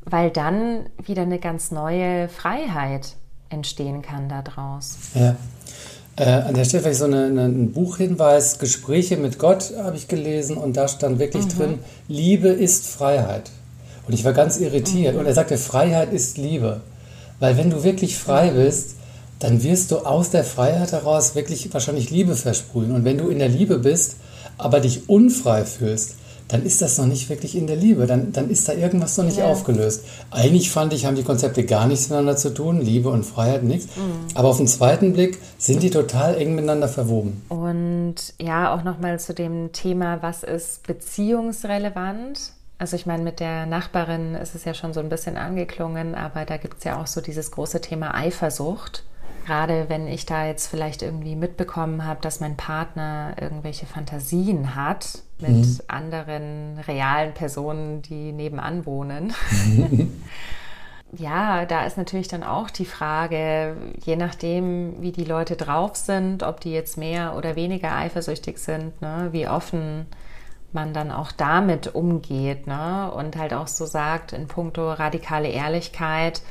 weil 0.04 0.30
dann 0.30 0.86
wieder 1.02 1.22
eine 1.22 1.38
ganz 1.38 1.70
neue 1.70 2.28
Freiheit 2.28 3.14
entstehen 3.48 4.02
kann 4.02 4.28
daraus. 4.28 4.98
Ja. 5.14 5.36
Äh, 6.16 6.24
an 6.24 6.54
der 6.54 6.64
Stelle 6.64 6.82
vielleicht 6.84 7.00
so 7.00 7.06
eine, 7.06 7.24
eine, 7.24 7.44
ein 7.46 7.72
Buchhinweis, 7.72 8.58
Gespräche 8.58 9.16
mit 9.16 9.38
Gott 9.38 9.72
habe 9.76 9.96
ich 9.96 10.06
gelesen 10.06 10.56
und 10.56 10.76
da 10.76 10.86
stand 10.86 11.18
wirklich 11.18 11.44
mhm. 11.46 11.58
drin, 11.58 11.78
Liebe 12.06 12.48
ist 12.48 12.86
Freiheit. 12.86 13.50
Und 14.06 14.14
ich 14.14 14.24
war 14.24 14.32
ganz 14.32 14.58
irritiert. 14.58 15.14
Mhm. 15.14 15.20
Und 15.20 15.26
er 15.26 15.34
sagte, 15.34 15.56
Freiheit 15.58 16.12
ist 16.12 16.38
Liebe. 16.38 16.82
Weil 17.40 17.56
wenn 17.56 17.70
du 17.70 17.82
wirklich 17.82 18.16
frei 18.18 18.50
bist, 18.50 18.96
dann 19.44 19.62
wirst 19.62 19.90
du 19.90 19.98
aus 19.98 20.30
der 20.30 20.42
Freiheit 20.42 20.92
heraus 20.92 21.34
wirklich 21.34 21.70
wahrscheinlich 21.74 22.10
Liebe 22.10 22.34
versprühen. 22.34 22.92
Und 22.92 23.04
wenn 23.04 23.18
du 23.18 23.28
in 23.28 23.40
der 23.40 23.50
Liebe 23.50 23.78
bist, 23.78 24.16
aber 24.56 24.80
dich 24.80 25.10
unfrei 25.10 25.66
fühlst, 25.66 26.14
dann 26.48 26.64
ist 26.64 26.80
das 26.80 26.96
noch 26.96 27.04
nicht 27.04 27.28
wirklich 27.28 27.54
in 27.54 27.66
der 27.66 27.76
Liebe. 27.76 28.06
Dann, 28.06 28.32
dann 28.32 28.48
ist 28.48 28.66
da 28.66 28.72
irgendwas 28.72 29.18
noch 29.18 29.26
nicht 29.26 29.36
ja. 29.36 29.44
aufgelöst. 29.44 30.06
Eigentlich 30.30 30.70
fand 30.70 30.94
ich, 30.94 31.04
haben 31.04 31.14
die 31.14 31.24
Konzepte 31.24 31.62
gar 31.66 31.86
nichts 31.86 32.08
miteinander 32.08 32.38
zu 32.38 32.54
tun, 32.54 32.80
Liebe 32.80 33.10
und 33.10 33.24
Freiheit 33.24 33.64
nichts. 33.64 33.94
Mhm. 33.96 34.28
Aber 34.34 34.48
auf 34.48 34.56
den 34.56 34.66
zweiten 34.66 35.12
Blick 35.12 35.38
sind 35.58 35.82
die 35.82 35.90
total 35.90 36.38
eng 36.38 36.54
miteinander 36.54 36.88
verwoben. 36.88 37.42
Und 37.50 38.14
ja, 38.40 38.74
auch 38.74 38.82
nochmal 38.82 39.20
zu 39.20 39.34
dem 39.34 39.72
Thema, 39.72 40.22
was 40.22 40.42
ist 40.42 40.86
beziehungsrelevant? 40.86 42.52
Also 42.78 42.96
ich 42.96 43.04
meine, 43.04 43.22
mit 43.22 43.40
der 43.40 43.66
Nachbarin 43.66 44.36
ist 44.36 44.54
es 44.54 44.64
ja 44.64 44.72
schon 44.72 44.94
so 44.94 45.00
ein 45.00 45.10
bisschen 45.10 45.36
angeklungen, 45.36 46.14
aber 46.14 46.46
da 46.46 46.56
gibt 46.56 46.78
es 46.78 46.84
ja 46.84 46.98
auch 46.98 47.06
so 47.06 47.20
dieses 47.20 47.50
große 47.50 47.82
Thema 47.82 48.14
Eifersucht 48.14 49.04
gerade 49.44 49.88
wenn 49.88 50.08
ich 50.08 50.26
da 50.26 50.46
jetzt 50.46 50.66
vielleicht 50.68 51.02
irgendwie 51.02 51.36
mitbekommen 51.36 52.04
habe, 52.04 52.20
dass 52.22 52.40
mein 52.40 52.56
Partner 52.56 53.34
irgendwelche 53.40 53.86
Fantasien 53.86 54.74
hat 54.74 55.18
mit 55.38 55.50
mhm. 55.50 55.80
anderen 55.88 56.78
realen 56.86 57.34
Personen, 57.34 58.02
die 58.02 58.32
nebenan 58.32 58.86
wohnen. 58.86 59.34
ja, 61.12 61.66
da 61.66 61.84
ist 61.84 61.98
natürlich 61.98 62.28
dann 62.28 62.42
auch 62.42 62.70
die 62.70 62.86
Frage, 62.86 63.76
je 64.04 64.16
nachdem, 64.16 65.00
wie 65.02 65.12
die 65.12 65.24
Leute 65.24 65.56
drauf 65.56 65.96
sind, 65.96 66.42
ob 66.42 66.60
die 66.60 66.72
jetzt 66.72 66.96
mehr 66.96 67.36
oder 67.36 67.56
weniger 67.56 67.94
eifersüchtig 67.94 68.58
sind, 68.58 69.00
ne, 69.02 69.28
wie 69.32 69.48
offen 69.48 70.06
man 70.72 70.92
dann 70.92 71.12
auch 71.12 71.30
damit 71.30 71.94
umgeht 71.94 72.66
ne, 72.66 73.10
und 73.14 73.36
halt 73.36 73.54
auch 73.54 73.68
so 73.68 73.86
sagt 73.86 74.32
in 74.32 74.48
puncto 74.48 74.92
radikale 74.92 75.48
Ehrlichkeit, 75.48 76.42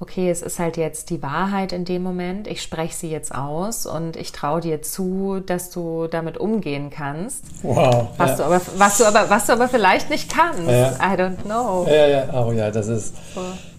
okay, 0.00 0.30
es 0.30 0.42
ist 0.42 0.58
halt 0.58 0.76
jetzt 0.76 1.10
die 1.10 1.22
Wahrheit 1.22 1.72
in 1.72 1.84
dem 1.84 2.02
Moment, 2.02 2.46
ich 2.46 2.62
spreche 2.62 2.94
sie 2.94 3.10
jetzt 3.10 3.34
aus 3.34 3.84
und 3.84 4.16
ich 4.16 4.32
traue 4.32 4.60
dir 4.60 4.80
zu, 4.80 5.40
dass 5.44 5.70
du 5.70 6.06
damit 6.06 6.38
umgehen 6.38 6.90
kannst. 6.90 7.44
Wow. 7.62 8.08
Was, 8.16 8.30
ja. 8.30 8.36
du, 8.36 8.44
aber, 8.44 8.60
was, 8.76 8.98
du, 8.98 9.04
aber, 9.04 9.30
was 9.30 9.46
du 9.46 9.52
aber 9.52 9.68
vielleicht 9.68 10.08
nicht 10.08 10.32
kannst. 10.32 10.68
Ja. 10.68 10.92
I 10.92 11.16
don't 11.16 11.42
know. 11.44 11.86
Ja, 11.88 12.06
ja, 12.06 12.46
oh 12.46 12.52
ja, 12.52 12.70
das 12.70 12.86
ist. 12.86 13.14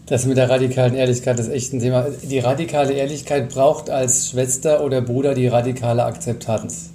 Das 0.07 0.25
mit 0.25 0.37
der 0.37 0.49
radikalen 0.49 0.95
Ehrlichkeit 0.95 1.39
ist 1.39 1.49
echt 1.49 1.71
ein 1.71 1.79
Thema. 1.79 2.07
Die 2.23 2.39
radikale 2.39 2.93
Ehrlichkeit 2.93 3.49
braucht 3.49 3.89
als 3.89 4.29
Schwester 4.29 4.83
oder 4.83 5.01
Bruder 5.01 5.35
die 5.35 5.47
radikale 5.47 6.03
Akzeptanz. 6.03 6.89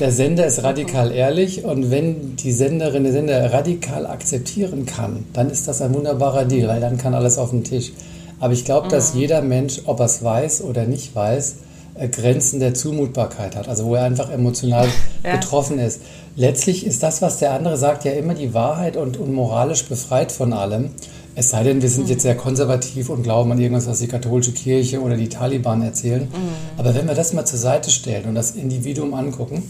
Der 0.00 0.10
Sender 0.10 0.46
ist 0.46 0.62
radikal 0.62 1.12
ehrlich 1.12 1.64
und 1.64 1.90
wenn 1.90 2.36
die 2.36 2.52
Senderin, 2.52 3.02
der 3.02 3.12
Sender 3.12 3.52
radikal 3.52 4.06
akzeptieren 4.06 4.86
kann, 4.86 5.26
dann 5.32 5.50
ist 5.50 5.66
das 5.66 5.82
ein 5.82 5.92
wunderbarer 5.92 6.44
Deal, 6.44 6.68
weil 6.68 6.80
dann 6.80 6.96
kann 6.96 7.12
alles 7.12 7.38
auf 7.38 7.50
den 7.50 7.64
Tisch. 7.64 7.92
Aber 8.40 8.52
ich 8.52 8.64
glaube, 8.64 8.88
dass 8.88 9.14
mhm. 9.14 9.20
jeder 9.20 9.42
Mensch, 9.42 9.82
ob 9.86 10.00
er 10.00 10.06
es 10.06 10.22
weiß 10.22 10.62
oder 10.62 10.84
nicht 10.84 11.14
weiß, 11.14 11.56
äh, 11.94 12.08
Grenzen 12.08 12.60
der 12.60 12.74
Zumutbarkeit 12.74 13.56
hat, 13.56 13.68
also 13.68 13.84
wo 13.84 13.94
er 13.94 14.04
einfach 14.04 14.30
emotional 14.30 14.88
ja. 15.22 15.36
betroffen 15.36 15.78
ist. 15.78 16.00
Letztlich 16.36 16.84
ist 16.84 17.02
das, 17.02 17.22
was 17.22 17.38
der 17.38 17.52
andere 17.52 17.76
sagt, 17.76 18.04
ja 18.04 18.12
immer 18.12 18.34
die 18.34 18.52
Wahrheit 18.54 18.96
und, 18.96 19.16
und 19.16 19.32
moralisch 19.32 19.84
befreit 19.84 20.32
von 20.32 20.52
allem. 20.52 20.90
Es 21.36 21.50
sei 21.50 21.62
denn, 21.64 21.82
wir 21.82 21.88
sind 21.88 22.04
mhm. 22.04 22.10
jetzt 22.10 22.22
sehr 22.22 22.36
konservativ 22.36 23.08
und 23.08 23.22
glauben 23.22 23.52
an 23.52 23.60
irgendwas, 23.60 23.86
was 23.86 24.00
die 24.00 24.08
katholische 24.08 24.52
Kirche 24.52 25.00
oder 25.00 25.16
die 25.16 25.28
Taliban 25.28 25.82
erzählen. 25.82 26.22
Mhm. 26.22 26.78
Aber 26.78 26.94
wenn 26.94 27.06
wir 27.06 27.14
das 27.14 27.32
mal 27.32 27.44
zur 27.44 27.58
Seite 27.58 27.90
stellen 27.90 28.26
und 28.26 28.34
das 28.34 28.52
Individuum 28.52 29.14
angucken, 29.14 29.62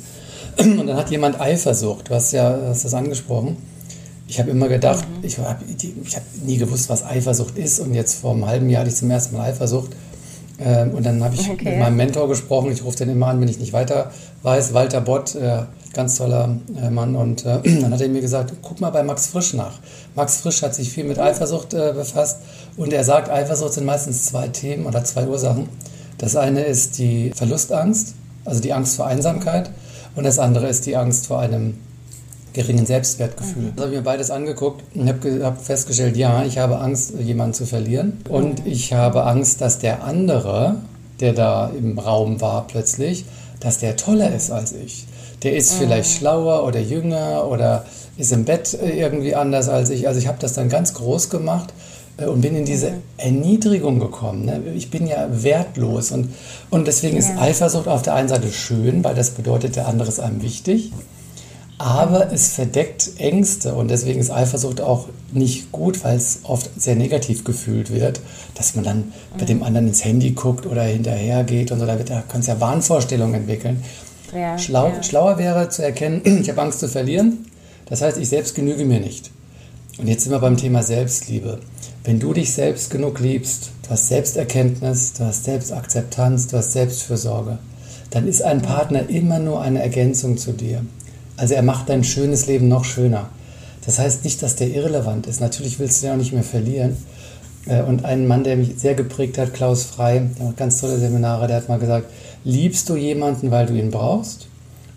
und 0.59 0.87
dann 0.87 0.97
hat 0.97 1.11
jemand 1.11 1.41
Eifersucht, 1.41 2.09
du 2.09 2.15
hast 2.15 2.33
ja 2.33 2.57
hast 2.69 2.85
das 2.85 2.95
angesprochen. 2.95 3.57
Ich 4.27 4.39
habe 4.39 4.51
immer 4.51 4.69
gedacht, 4.69 5.05
mhm. 5.07 5.25
ich 5.25 5.39
habe 5.39 5.65
ich 5.69 6.17
hab 6.17 6.23
nie 6.45 6.57
gewusst, 6.57 6.89
was 6.89 7.05
Eifersucht 7.05 7.59
ist. 7.59 7.81
Und 7.81 7.95
jetzt 7.95 8.21
vor 8.21 8.33
einem 8.33 8.47
halben 8.47 8.71
Jahr 8.71 8.81
hatte 8.81 8.91
ich 8.91 8.97
zum 8.97 9.11
ersten 9.11 9.37
Mal 9.37 9.51
Eifersucht. 9.51 9.91
Ähm, 10.59 10.93
und 10.93 11.05
dann 11.05 11.23
habe 11.23 11.35
ich 11.35 11.49
okay. 11.51 11.71
mit 11.71 11.79
meinem 11.79 11.97
Mentor 11.97 12.29
gesprochen. 12.29 12.71
Ich 12.71 12.85
rufe 12.85 12.97
den 12.97 13.11
immer 13.11 13.27
an, 13.27 13.41
wenn 13.41 13.49
ich 13.49 13.59
nicht 13.59 13.73
weiter 13.73 14.11
weiß. 14.43 14.73
Walter 14.73 15.01
Bott, 15.01 15.35
äh, 15.35 15.63
ganz 15.93 16.17
toller 16.17 16.57
äh, 16.81 16.91
Mann. 16.91 17.17
Und 17.17 17.45
äh, 17.45 17.61
dann 17.81 17.93
hat 17.93 18.01
er 18.01 18.09
mir 18.09 18.21
gesagt, 18.21 18.55
guck 18.63 18.81
mal 18.81 18.91
bei 18.91 19.03
Max 19.03 19.27
Frisch 19.27 19.55
nach. 19.55 19.79
Max 20.15 20.39
Frisch 20.39 20.63
hat 20.63 20.75
sich 20.75 20.91
viel 20.91 21.05
mit 21.05 21.19
Eifersucht 21.19 21.75
äh, 21.75 21.93
befasst. 21.93 22.39
Und 22.77 22.93
er 22.93 23.05
sagt, 23.05 23.31
Eifersucht 23.31 23.75
sind 23.75 23.85
meistens 23.85 24.25
zwei 24.25 24.49
Themen 24.49 24.87
oder 24.87 25.05
zwei 25.05 25.27
Ursachen. 25.27 25.69
Das 26.19 26.37
eine 26.37 26.63
ist 26.63 26.99
die 26.99 27.33
Verlustangst, 27.35 28.15
also 28.45 28.61
die 28.61 28.73
Angst 28.73 28.97
vor 28.97 29.07
Einsamkeit. 29.07 29.71
Und 30.15 30.25
das 30.25 30.39
andere 30.39 30.69
ist 30.69 30.87
die 30.87 30.97
Angst 30.97 31.27
vor 31.27 31.41
einem 31.41 31.75
geringen 32.55 32.87
Selbstwertgefühl. 32.87 33.63
Mhm. 33.63 33.73
Das 33.77 33.85
habe 33.85 33.95
ich 33.95 33.99
mir 33.99 34.05
beides 34.05 34.31
angeguckt 34.31 34.83
und 34.95 35.09
habe 35.09 35.45
hab 35.45 35.63
festgestellt, 35.63 36.17
ja, 36.17 36.45
ich 36.45 36.59
habe 36.59 36.79
Angst, 36.79 37.15
jemanden 37.19 37.53
zu 37.53 37.67
verlieren. 37.67 38.21
Und 38.29 38.67
ich 38.67 38.95
habe 38.95 39.25
Angst, 39.25 39.61
dass 39.61 39.79
der 39.81 40.05
andere, 40.05 40.77
der 41.21 41.35
da 41.35 41.71
im 41.77 41.99
Raum 41.99 42.41
war 42.41 42.67
plötzlich, 42.67 43.27
dass 43.61 43.79
der 43.79 43.97
toller 43.97 44.35
ist 44.35 44.51
als 44.51 44.73
ich. 44.73 45.07
Der 45.43 45.57
ist 45.57 45.75
mhm. 45.75 45.79
vielleicht 45.79 46.17
schlauer 46.17 46.67
oder 46.67 46.81
jünger 46.81 47.47
oder 47.49 47.85
ist 48.17 48.33
im 48.33 48.45
Bett 48.45 48.79
irgendwie 48.81 49.35
anders 49.35 49.69
als 49.69 49.91
ich. 49.91 50.07
Also 50.07 50.21
ich 50.21 50.29
habe 50.29 50.39
das 50.41 50.53
dann 50.53 50.69
ganz 50.69 50.95
groß 50.95 51.31
gemacht 51.31 51.75
äh, 52.17 52.27
und 52.27 52.41
bin 52.41 52.55
in 52.55 52.65
diese 52.65 52.91
mhm. 52.91 53.03
Erniedrigung 53.17 53.99
gekommen. 53.99 54.45
Ne? 54.45 54.63
Ich 54.77 54.91
bin 54.91 55.07
ja 55.09 55.27
wertlos 55.31 56.13
und, 56.13 56.33
und 56.71 56.87
deswegen 56.87 57.17
ist 57.17 57.31
Eifersucht 57.37 57.89
auf 57.89 58.03
der 58.03 58.15
einen 58.15 58.29
Seite 58.29 58.53
schön, 58.53 59.03
weil 59.03 59.17
das 59.17 59.31
bedeutet, 59.31 59.75
der 59.75 59.89
andere 59.89 60.09
ist 60.09 60.21
einem 60.21 60.41
wichtig, 60.41 60.93
aber 61.85 62.33
es 62.33 62.49
verdeckt 62.49 63.11
Ängste 63.19 63.75
und 63.75 63.91
deswegen 63.91 64.19
ist 64.19 64.31
Eifersucht 64.31 64.81
auch 64.81 65.09
nicht 65.33 65.71
gut, 65.71 66.03
weil 66.03 66.17
es 66.17 66.41
oft 66.45 66.71
sehr 66.81 66.97
negativ 66.97 67.45
gefühlt 67.45 67.93
wird, 67.93 68.23
dass 68.55 68.75
man 68.75 68.85
dann 68.87 69.13
bei 69.37 69.45
dem 69.45 69.63
anderen 69.63 69.89
ins 69.89 70.03
Handy 70.03 70.31
guckt 70.31 70.65
oder 70.65 70.83
hinterher 70.85 71.45
geht 71.45 71.73
und 71.73 71.81
so, 71.81 71.85
da, 71.85 71.97
da 71.97 72.23
kann 72.27 72.41
es 72.41 72.47
ja 72.47 72.59
Wahnvorstellungen 72.59 73.35
entwickeln. 73.35 73.85
Ja, 74.35 74.59
Schlau, 74.59 74.89
ja. 74.89 75.03
Schlauer 75.03 75.37
wäre 75.37 75.69
zu 75.69 75.83
erkennen, 75.83 76.23
ich 76.41 76.49
habe 76.49 76.63
Angst 76.63 76.81
zu 76.81 76.89
verlieren, 76.89 77.51
das 77.85 78.01
heißt, 78.01 78.17
ich 78.17 78.31
selbst 78.31 78.55
genüge 78.55 78.87
mir 78.87 79.01
nicht. 79.01 79.31
Und 79.99 80.09
jetzt 80.09 80.25
sind 80.25 80.33
wir 80.33 80.39
beim 80.39 80.57
Thema 80.57 80.83
Selbstliebe. 80.83 81.61
Wenn 82.03 82.19
du 82.19 82.33
dich 82.33 82.55
selbst 82.55 82.89
genug 82.89 83.21
liebst, 83.21 83.73
du 83.83 83.91
hast 83.91 84.09
Selbsterkenntnis, 84.09 85.13
du 85.13 85.25
hast 85.25 85.45
Selbstakzeptanz, 85.45 86.47
du 86.47 86.57
hast 86.57 86.73
Selbstfürsorge, 86.73 87.59
dann 88.09 88.27
ist 88.27 88.43
ein 88.43 88.63
Partner 88.63 89.07
immer 89.11 89.39
nur 89.39 89.61
eine 89.61 89.83
Ergänzung 89.83 90.39
zu 90.39 90.53
dir. 90.53 90.81
Also 91.37 91.55
er 91.55 91.63
macht 91.63 91.89
dein 91.89 92.05
schönes 92.05 92.47
Leben 92.47 92.69
noch 92.69 92.85
schöner. 92.85 93.29
Das 93.87 93.99
heißt 93.99 94.25
nicht, 94.25 94.43
dass 94.43 94.57
der 94.57 94.69
irrelevant 94.69 95.27
ist. 95.27 95.41
Natürlich 95.41 95.79
willst 95.79 96.03
du 96.03 96.07
ihn 96.07 96.13
auch 96.13 96.17
nicht 96.17 96.33
mehr 96.33 96.43
verlieren. 96.43 96.97
Äh, 97.67 97.83
und 97.83 98.05
ein 98.05 98.27
Mann, 98.27 98.45
der 98.45 98.57
mich 98.57 98.79
sehr 98.79 98.95
geprägt 98.95 99.39
hat, 99.39 99.55
Klaus 99.55 99.85
Frei, 99.85 100.31
der 100.39 100.47
macht 100.47 100.57
ganz 100.57 100.81
tolle 100.81 100.99
Seminare, 100.99 101.47
der 101.47 101.57
hat 101.57 101.69
mal 101.69 101.79
gesagt, 101.79 102.07
liebst 102.45 102.89
du 102.89 102.97
jemanden, 102.97 103.51
weil 103.51 103.67
du 103.67 103.75
ihn 103.75 103.91
brauchst? 103.91 104.47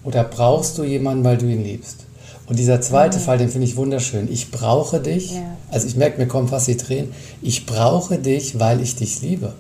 Oder 0.03 0.23
brauchst 0.23 0.77
du 0.77 0.83
jemanden, 0.83 1.23
weil 1.23 1.37
du 1.37 1.45
ihn 1.45 1.63
liebst? 1.63 2.05
Und 2.47 2.57
dieser 2.59 2.79
zweite 2.79 3.17
mhm. 3.17 3.21
Fall, 3.21 3.37
den 3.37 3.49
finde 3.49 3.67
ich 3.67 3.75
wunderschön. 3.75 4.31
Ich 4.31 4.51
brauche 4.51 5.01
dich. 5.01 5.33
Ja. 5.33 5.57
Also 5.69 5.87
ich 5.87 5.97
merke, 5.97 6.19
mir 6.19 6.27
kommen 6.27 6.47
fast 6.47 6.67
die 6.67 6.77
Tränen. 6.77 7.11
Ich 7.41 7.65
brauche 7.65 8.17
dich, 8.17 8.57
weil 8.57 8.79
ich 8.81 8.95
dich 8.95 9.21
liebe. 9.21 9.53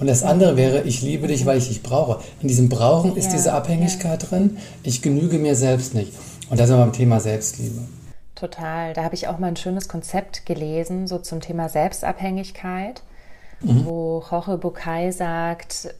Und 0.00 0.06
das 0.06 0.22
andere 0.22 0.56
wäre, 0.56 0.82
ich 0.82 1.02
liebe 1.02 1.26
dich, 1.26 1.44
weil 1.44 1.58
ich 1.58 1.68
dich 1.68 1.82
brauche. 1.82 2.20
In 2.40 2.48
diesem 2.48 2.68
Brauchen 2.68 3.16
ist 3.16 3.26
ja, 3.26 3.32
diese 3.32 3.52
Abhängigkeit 3.52 4.22
ja. 4.22 4.28
drin. 4.28 4.58
Ich 4.82 5.02
genüge 5.02 5.38
mir 5.38 5.56
selbst 5.56 5.94
nicht. 5.94 6.12
Und 6.50 6.60
da 6.60 6.66
sind 6.66 6.76
wir 6.76 6.84
beim 6.84 6.92
Thema 6.92 7.20
Selbstliebe. 7.20 7.80
Total. 8.34 8.92
Da 8.94 9.02
habe 9.02 9.14
ich 9.14 9.26
auch 9.26 9.38
mal 9.38 9.48
ein 9.48 9.56
schönes 9.56 9.88
Konzept 9.88 10.46
gelesen, 10.46 11.08
so 11.08 11.18
zum 11.18 11.40
Thema 11.40 11.68
Selbstabhängigkeit, 11.68 13.02
mhm. 13.60 13.84
wo 13.84 14.24
Jorge 14.30 14.58
Bucay 14.58 15.10
sagt, 15.10 15.94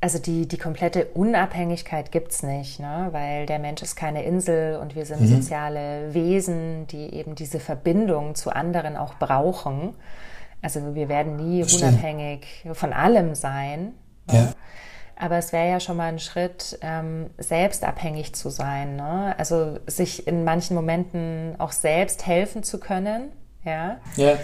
also 0.00 0.18
die, 0.18 0.46
die 0.46 0.58
komplette 0.58 1.06
Unabhängigkeit 1.14 2.12
gibt 2.12 2.32
es 2.32 2.42
nicht, 2.42 2.80
ne? 2.80 3.08
weil 3.12 3.46
der 3.46 3.58
Mensch 3.58 3.80
ist 3.80 3.96
keine 3.96 4.24
Insel 4.24 4.76
und 4.76 4.94
wir 4.94 5.06
sind 5.06 5.22
mhm. 5.22 5.28
soziale 5.28 6.12
Wesen, 6.12 6.86
die 6.88 7.14
eben 7.14 7.36
diese 7.36 7.60
Verbindung 7.60 8.34
zu 8.34 8.50
anderen 8.50 8.96
auch 8.96 9.14
brauchen. 9.14 9.94
Also 10.64 10.94
wir 10.94 11.08
werden 11.08 11.36
nie 11.36 11.62
Verstehen. 11.62 11.90
unabhängig 11.90 12.46
von 12.72 12.92
allem 12.92 13.34
sein. 13.34 13.92
Ja. 14.30 14.52
Aber 15.16 15.36
es 15.36 15.52
wäre 15.52 15.68
ja 15.68 15.78
schon 15.78 15.96
mal 15.96 16.08
ein 16.08 16.18
Schritt, 16.18 16.78
ähm, 16.82 17.30
selbstabhängig 17.38 18.34
zu 18.34 18.50
sein. 18.50 18.96
Ne? 18.96 19.34
Also 19.38 19.78
sich 19.86 20.26
in 20.26 20.42
manchen 20.42 20.74
Momenten 20.74 21.54
auch 21.58 21.70
selbst 21.70 22.26
helfen 22.26 22.62
zu 22.64 22.80
können. 22.80 23.30
Ja. 23.64 23.98
ja 24.16 24.36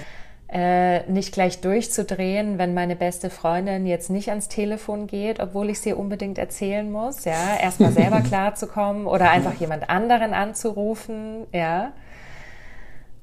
äh, 0.52 1.09
nicht 1.11 1.33
gleich 1.33 1.61
durchzudrehen, 1.61 2.59
wenn 2.59 2.74
meine 2.74 2.96
beste 2.96 3.30
Freundin 3.30 3.87
jetzt 3.87 4.11
nicht 4.11 4.30
ans 4.30 4.48
Telefon 4.48 5.06
geht, 5.06 5.38
obwohl 5.38 5.70
ich 5.70 5.80
sie 5.80 5.92
unbedingt 5.92 6.38
erzählen 6.38 6.90
muss, 6.90 7.24
ja, 7.24 7.56
erstmal 7.61 7.92
selber 7.92 8.20
klarzukommen 8.28 9.06
oder 9.06 9.30
einfach 9.30 9.54
jemand 9.54 9.88
anderen 9.88 10.35
anzurufen, 10.35 11.46
ja. 11.52 11.92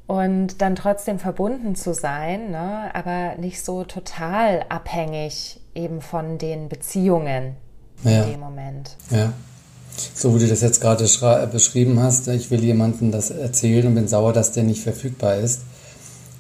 Und 0.07 0.61
dann 0.61 0.75
trotzdem 0.75 1.19
verbunden 1.19 1.75
zu 1.75 1.93
sein, 1.93 2.51
ne, 2.51 2.89
aber 2.93 3.35
nicht 3.37 3.61
so 3.63 3.83
total 3.83 4.65
abhängig 4.69 5.59
eben 5.75 6.01
von 6.01 6.37
den 6.37 6.69
Beziehungen 6.69 7.57
ja. 8.03 8.23
in 8.23 8.31
dem 8.31 8.39
Moment. 8.39 8.95
Ja. 9.11 9.33
So 10.13 10.33
wie 10.35 10.39
du 10.39 10.47
das 10.47 10.61
jetzt 10.61 10.79
gerade 10.79 11.03
beschrieben 11.51 11.99
hast, 11.99 12.27
ich 12.29 12.51
will 12.51 12.63
jemandem 12.63 13.11
das 13.11 13.31
erzählen 13.31 13.87
und 13.87 13.95
bin 13.95 14.07
sauer, 14.07 14.31
dass 14.31 14.53
der 14.53 14.63
nicht 14.63 14.81
verfügbar 14.81 15.35
ist 15.35 15.61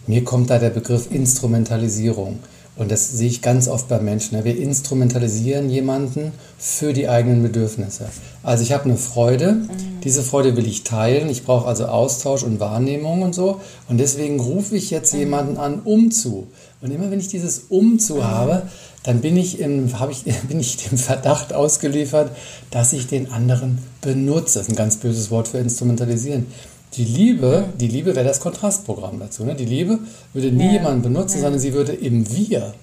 mir 0.07 0.23
kommt 0.23 0.49
da 0.49 0.57
der 0.57 0.69
Begriff 0.69 1.11
Instrumentalisierung. 1.11 2.39
Und 2.77 2.91
das 2.91 3.11
sehe 3.11 3.27
ich 3.27 3.41
ganz 3.41 3.67
oft 3.67 3.87
bei 3.87 3.99
Menschen. 3.99 4.43
Wir 4.43 4.57
instrumentalisieren 4.57 5.69
jemanden 5.69 6.31
für 6.59 6.93
die 6.93 7.09
eigenen 7.09 7.41
Bedürfnisse. 7.41 8.05
Also 8.43 8.63
ich 8.63 8.71
habe 8.71 8.85
eine 8.85 8.97
Freude, 8.97 9.53
mhm. 9.53 9.69
diese 10.03 10.21
Freude 10.21 10.55
will 10.55 10.67
ich 10.67 10.83
teilen. 10.83 11.29
Ich 11.29 11.43
brauche 11.43 11.67
also 11.67 11.87
Austausch 11.87 12.43
und 12.43 12.59
Wahrnehmung 12.59 13.23
und 13.23 13.33
so. 13.33 13.61
Und 13.89 13.97
deswegen 13.97 14.39
rufe 14.39 14.75
ich 14.75 14.91
jetzt 14.91 15.13
mhm. 15.13 15.19
jemanden 15.19 15.57
an, 15.57 15.81
um 15.83 16.11
zu. 16.11 16.47
Und 16.81 16.91
immer 16.91 17.09
wenn 17.09 17.19
ich 17.19 17.29
dieses 17.29 17.65
um 17.69 17.97
zu 17.97 18.15
mhm. 18.15 18.23
habe, 18.25 18.61
dann 19.03 19.21
bin 19.21 19.37
ich, 19.37 19.59
im, 19.59 19.89
ich, 20.11 20.23
bin 20.47 20.59
ich 20.59 20.77
dem 20.77 20.97
Verdacht 20.97 21.53
ausgeliefert, 21.53 22.31
dass 22.69 22.93
ich 22.93 23.07
den 23.07 23.31
anderen 23.31 23.79
benutze. 24.01 24.59
Das 24.59 24.67
ist 24.67 24.73
ein 24.73 24.75
ganz 24.75 24.97
böses 24.97 25.31
Wort 25.31 25.47
für 25.47 25.57
instrumentalisieren. 25.57 26.45
Die 26.93 27.03
Liebe, 27.03 27.65
die 27.79 27.87
Liebe 27.87 28.15
wäre 28.15 28.25
das 28.25 28.39
Kontrastprogramm 28.39 29.19
dazu. 29.19 29.43
Ne? 29.43 29.55
Die 29.55 29.65
Liebe 29.65 29.99
würde 30.33 30.51
nie 30.51 30.65
ja. 30.65 30.71
jemanden 30.73 31.01
benutzen, 31.01 31.37
ja. 31.37 31.43
sondern 31.43 31.59
sie 31.59 31.73
würde 31.73 31.93
im 31.93 32.29
Wir 32.35 32.73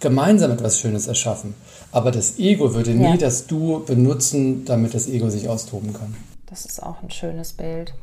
gemeinsam 0.00 0.50
etwas 0.50 0.80
Schönes 0.80 1.06
erschaffen. 1.06 1.54
Aber 1.92 2.10
das 2.10 2.38
Ego 2.38 2.74
würde 2.74 2.90
nie 2.90 3.12
ja. 3.12 3.16
das 3.16 3.46
Du 3.46 3.84
benutzen, 3.84 4.64
damit 4.64 4.94
das 4.94 5.08
Ego 5.08 5.30
sich 5.30 5.48
austoben 5.48 5.92
kann. 5.92 6.16
Das 6.46 6.66
ist 6.66 6.82
auch 6.82 7.02
ein 7.02 7.10
schönes 7.10 7.52
Bild. 7.52 7.94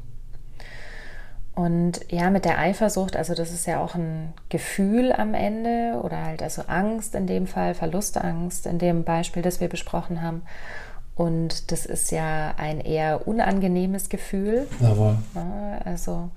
Und 1.55 1.99
ja, 2.09 2.29
mit 2.29 2.45
der 2.45 2.57
Eifersucht, 2.57 3.17
also 3.17 3.35
das 3.35 3.51
ist 3.51 3.67
ja 3.67 3.81
auch 3.81 3.93
ein 3.93 4.33
Gefühl 4.47 5.11
am 5.11 5.33
Ende 5.33 5.99
oder 6.01 6.23
halt 6.23 6.41
also 6.41 6.61
Angst 6.67 7.15
in 7.15 7.27
dem 7.27 7.47
Fall, 7.47 7.73
Verlustangst 7.73 8.65
in 8.65 8.79
dem 8.79 9.03
Beispiel, 9.03 9.41
das 9.41 9.59
wir 9.59 9.67
besprochen 9.67 10.21
haben. 10.21 10.43
Und 11.19 11.73
das 11.73 11.85
ist 11.85 12.11
ja 12.11 12.53
ein 12.55 12.79
eher 12.79 13.27
unangenehmes 13.27 14.07
Gefühl. 14.07 14.69
Jawohl. 14.79 15.17
also, 15.83 16.29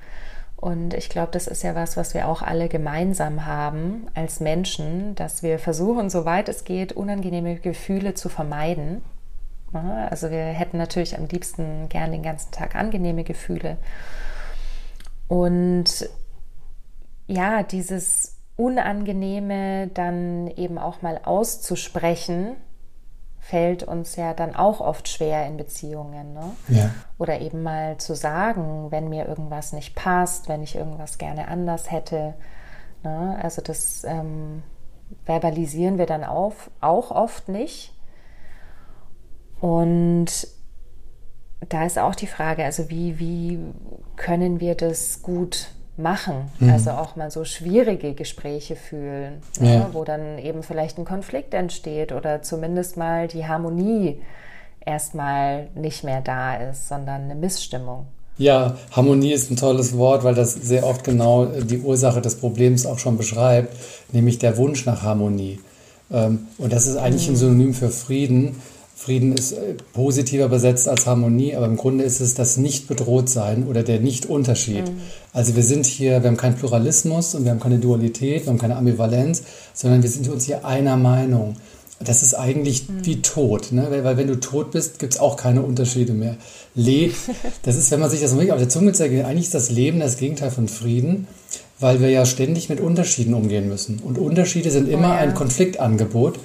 und 0.57 0.93
ich 0.95 1.09
glaube, 1.09 1.31
das 1.31 1.47
ist 1.47 1.63
ja 1.63 1.77
was, 1.77 1.97
was 1.97 2.15
wir 2.15 2.27
auch 2.27 2.43
alle 2.43 2.69
gemeinsam 2.69 3.47
haben 3.47 4.09
als 4.15 4.41
Menschen, 4.41 5.15
dass 5.15 5.45
wir 5.45 5.61
versuchen, 5.61 6.11
soweit 6.11 6.49
es 6.49 6.65
geht, 6.65 6.93
unangenehme 6.93 7.61
Gefühle 7.61 8.15
zu 8.15 8.29
vermeiden. 8.29 9.03
Also 9.73 10.33
wir 10.33 10.47
hätten 10.47 10.79
natürlich 10.79 11.17
am 11.17 11.29
liebsten 11.29 11.89
gern 11.89 12.11
den 12.11 12.25
ganzen 12.25 12.51
Tag 12.51 12.75
angenehme 12.75 13.23
Gefühle. 13.23 13.77
Und 15.29 16.11
ja, 17.29 17.63
dieses 17.63 18.37
Unangenehme 18.57 19.87
dann 19.95 20.49
eben 20.49 20.77
auch 20.77 21.03
mal 21.03 21.21
auszusprechen, 21.23 22.57
fällt 23.43 23.83
uns 23.83 24.15
ja 24.15 24.35
dann 24.35 24.55
auch 24.55 24.81
oft 24.81 25.09
schwer 25.09 25.45
in 25.47 25.57
Beziehungen. 25.57 26.33
Ne? 26.33 26.53
Ja. 26.69 26.91
Oder 27.19 27.41
eben 27.41 27.65
mal 27.65 27.99
zu 27.99 28.15
sagen, 28.15 28.87
wenn 28.91 29.09
mir 29.09 29.27
irgendwas 29.27 29.73
nicht 29.73 29.97
passt, 29.97 30.49
wenn 30.49 30.63
ich 30.63 30.77
irgendwas 30.77 31.19
gerne 31.19 31.49
anders 31.49 31.91
hätte. 31.91 32.35
Ne? 33.03 33.37
Also 33.43 33.61
das 33.61 34.05
ähm, 34.05 34.63
verbalisieren 35.25 35.99
wir 35.99 36.07
dann 36.07 36.23
auf, 36.23 36.71
auch 36.81 37.11
oft 37.11 37.49
nicht. 37.49 37.93
Und 39.61 40.47
da 41.69 41.85
ist 41.85 41.99
auch 41.99 42.15
die 42.15 42.29
Frage, 42.29 42.65
also 42.65 42.91
wie, 42.91 43.19
wie 43.19 43.59
können 44.15 44.61
wir 44.61 44.77
das 44.77 45.21
gut 45.21 45.73
machen? 45.97 46.51
Mhm. 46.59 46.71
Also 46.71 46.91
auch 46.91 47.17
mal 47.17 47.31
so 47.31 47.45
schwierige 47.45 48.15
Gespräche 48.15 48.77
fühlen, 48.77 49.43
ja. 49.61 49.75
Ja, 49.75 49.91
wo 49.93 50.05
dann 50.05 50.39
eben 50.39 50.63
vielleicht 50.63 50.99
ein 50.99 51.05
Konflikt 51.05 51.55
entsteht 51.55 52.13
oder 52.13 52.43
zumindest 52.43 52.97
mal 52.97 53.29
die 53.29 53.47
Harmonie 53.47 54.21
erstmal 54.85 55.69
nicht 55.75 56.05
mehr 56.05 56.21
da 56.21 56.55
ist, 56.57 56.89
sondern 56.89 57.23
eine 57.23 57.35
Missstimmung. 57.35 58.07
Ja, 58.39 58.77
Harmonie 58.91 59.33
ist 59.33 59.51
ein 59.51 59.57
tolles 59.57 59.97
Wort, 59.97 60.25
weil 60.25 60.35
das 60.35 60.55
sehr 60.55 60.87
oft 60.87 61.05
genau 61.05 61.47
die 61.47 61.79
Ursache 61.79 62.21
des 62.21 62.37
Problems 62.37 62.87
auch 62.87 62.99
schon 62.99 63.19
beschreibt, 63.19 63.77
nämlich 64.13 64.39
der 64.39 64.57
Wunsch 64.57 64.87
nach 64.87 65.03
Harmonie. 65.03 65.61
Ähm, 66.11 66.47
und 66.59 66.73
das 66.73 66.87
ist 66.87 66.97
eigentlich 66.97 67.29
ein 67.29 67.35
mhm. 67.35 67.39
Synonym 67.39 67.75
für 67.75 67.91
Frieden. 67.91 68.57
Frieden 69.03 69.33
ist 69.33 69.53
äh, 69.53 69.75
positiver 69.93 70.49
besetzt 70.49 70.89
als 70.89 71.07
Harmonie, 71.07 71.57
aber 71.57 71.67
im 71.67 71.77
Grunde 71.77 72.05
ist 72.05 72.21
es 72.21 72.35
das 72.35 72.57
Nicht-Bedroht-Sein 72.57 73.67
oder 73.67 73.83
der 73.83 73.99
Nicht-Unterschied. 73.99 74.85
Mhm. 74.85 75.01
Also 75.33 75.57
wir 75.57 75.65
sind 75.65 75.87
hier, 75.87 76.23
wir 76.23 76.29
haben 76.29 76.37
keinen 76.37 76.55
Pluralismus 76.55 77.35
und 77.35 77.45
wir 77.45 77.51
haben 77.51 77.59
keine 77.59 77.79
Dualität, 77.79 78.45
wir 78.47 78.51
haben 78.51 78.59
keine 78.59 78.77
Ambivalenz, 78.77 79.43
sondern 79.75 80.05
wir 80.05 80.11
sind 80.11 80.29
uns 80.29 80.45
hier 80.45 80.65
einer 80.65 80.97
Meinung. 80.97 81.57
Das 81.99 82.23
ist 82.23 82.35
eigentlich 82.35 82.89
mhm. 82.89 83.05
wie 83.05 83.23
tot, 83.23 83.73
ne? 83.73 83.87
weil, 83.91 84.05
weil, 84.05 84.17
wenn 84.17 84.29
du 84.29 84.39
tot 84.39 84.71
bist, 84.71 85.01
gibt 85.01 85.15
es 85.15 85.21
auch 85.21 85.37
keine 85.37 85.63
Unterschiede 85.63 86.13
mehr. 86.13 86.37
Le 86.77 87.11
das 87.65 87.77
ist, 87.77 87.91
wenn 87.91 88.01
man 88.01 88.11
sich 88.11 88.21
das 88.21 88.33
wirklich 88.33 88.53
auf 88.53 88.59
der 88.59 88.69
Zunge 88.69 88.93
zeigt, 88.93 89.13
eigentlich 89.25 89.47
ist 89.47 89.55
das 89.55 89.71
Leben 89.71 89.99
das 89.99 90.17
Gegenteil 90.17 90.53
von 90.53 90.69
Frieden, 90.69 91.27
weil 91.81 92.01
wir 92.01 92.11
ja 92.11 92.25
ständig 92.25 92.69
mit 92.69 92.81
Unterschieden 92.81 93.35
umgehen 93.35 93.69
müssen. 93.69 93.99
Und 93.99 94.17
Unterschiede 94.19 94.71
sind 94.71 94.89
immer 94.89 95.09
oh 95.09 95.13
ja. 95.13 95.19
ein 95.19 95.35
Konfliktangebot. 95.35 96.39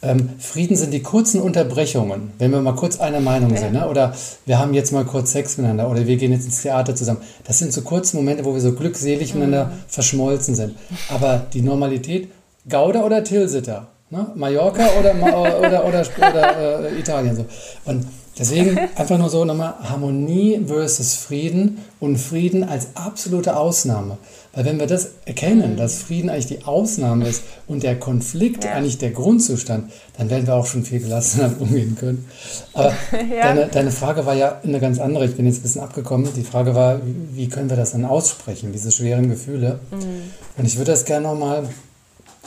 Ähm, 0.00 0.30
Frieden 0.38 0.76
sind 0.76 0.92
die 0.92 1.02
kurzen 1.02 1.40
Unterbrechungen, 1.40 2.32
wenn 2.38 2.52
wir 2.52 2.60
mal 2.60 2.74
kurz 2.76 3.00
einer 3.00 3.20
Meinung 3.20 3.50
ja. 3.50 3.56
sind, 3.56 3.72
ne? 3.72 3.88
oder 3.88 4.14
wir 4.46 4.58
haben 4.58 4.72
jetzt 4.72 4.92
mal 4.92 5.04
kurz 5.04 5.32
Sex 5.32 5.56
miteinander, 5.56 5.90
oder 5.90 6.06
wir 6.06 6.16
gehen 6.16 6.30
jetzt 6.30 6.44
ins 6.44 6.62
Theater 6.62 6.94
zusammen. 6.94 7.20
Das 7.44 7.58
sind 7.58 7.72
so 7.72 7.82
kurze 7.82 8.16
Momente, 8.16 8.44
wo 8.44 8.54
wir 8.54 8.60
so 8.60 8.72
glückselig 8.72 9.34
mhm. 9.34 9.40
miteinander 9.40 9.72
verschmolzen 9.88 10.54
sind. 10.54 10.76
Aber 11.08 11.46
die 11.52 11.62
Normalität, 11.62 12.28
Gouda 12.68 13.02
oder 13.02 13.24
Tilsiter, 13.24 13.88
ne? 14.10 14.30
Mallorca 14.36 14.86
oder, 15.00 15.14
oder, 15.20 15.84
oder, 15.84 16.04
oder, 16.16 16.90
äh, 16.90 16.98
Italien. 16.98 17.34
So. 17.34 17.46
Und 17.84 18.06
Deswegen 18.38 18.78
einfach 18.94 19.18
nur 19.18 19.30
so 19.30 19.44
nochmal 19.44 19.74
Harmonie 19.82 20.60
versus 20.66 21.14
Frieden 21.14 21.78
und 21.98 22.18
Frieden 22.18 22.62
als 22.62 22.88
absolute 22.94 23.56
Ausnahme. 23.56 24.18
Weil 24.52 24.64
wenn 24.64 24.78
wir 24.78 24.86
das 24.86 25.10
erkennen, 25.24 25.76
dass 25.76 26.02
Frieden 26.02 26.30
eigentlich 26.30 26.46
die 26.46 26.64
Ausnahme 26.64 27.28
ist 27.28 27.42
und 27.66 27.82
der 27.82 27.98
Konflikt 27.98 28.64
ja. 28.64 28.72
eigentlich 28.72 28.98
der 28.98 29.10
Grundzustand, 29.10 29.90
dann 30.16 30.30
werden 30.30 30.46
wir 30.46 30.54
auch 30.54 30.66
schon 30.66 30.84
viel 30.84 31.00
gelassener 31.00 31.52
umgehen 31.60 31.96
können. 31.98 32.26
Aber 32.74 32.90
ja. 33.12 33.42
deine, 33.42 33.66
deine 33.66 33.90
Frage 33.90 34.24
war 34.24 34.34
ja 34.34 34.60
eine 34.62 34.80
ganz 34.80 35.00
andere. 35.00 35.26
Ich 35.26 35.36
bin 35.36 35.46
jetzt 35.46 35.58
ein 35.58 35.62
bisschen 35.62 35.82
abgekommen. 35.82 36.28
Die 36.36 36.44
Frage 36.44 36.74
war, 36.74 37.00
wie 37.32 37.48
können 37.48 37.70
wir 37.70 37.76
das 37.76 37.92
dann 37.92 38.04
aussprechen, 38.04 38.72
diese 38.72 38.90
schweren 38.92 39.28
Gefühle? 39.28 39.80
Mhm. 39.90 40.22
Und 40.56 40.64
ich 40.64 40.76
würde 40.76 40.92
das 40.92 41.04
gerne 41.04 41.26
nochmal 41.26 41.68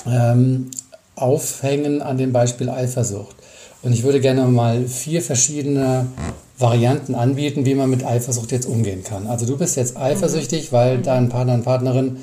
ähm, 0.07 0.71
aufhängen 1.15 2.01
an 2.01 2.17
dem 2.17 2.31
Beispiel 2.31 2.69
Eifersucht. 2.69 3.35
Und 3.83 3.93
ich 3.93 4.03
würde 4.03 4.21
gerne 4.21 4.45
mal 4.45 4.87
vier 4.87 5.21
verschiedene 5.21 6.07
Varianten 6.57 7.15
anbieten, 7.15 7.65
wie 7.65 7.73
man 7.73 7.89
mit 7.89 8.05
Eifersucht 8.05 8.51
jetzt 8.51 8.67
umgehen 8.67 9.03
kann. 9.03 9.27
Also 9.27 9.45
du 9.45 9.57
bist 9.57 9.75
jetzt 9.75 9.97
eifersüchtig, 9.97 10.71
weil 10.71 10.99
dein 10.99 11.29
Partner 11.29 11.55
und 11.55 11.63
Partnerin 11.63 12.17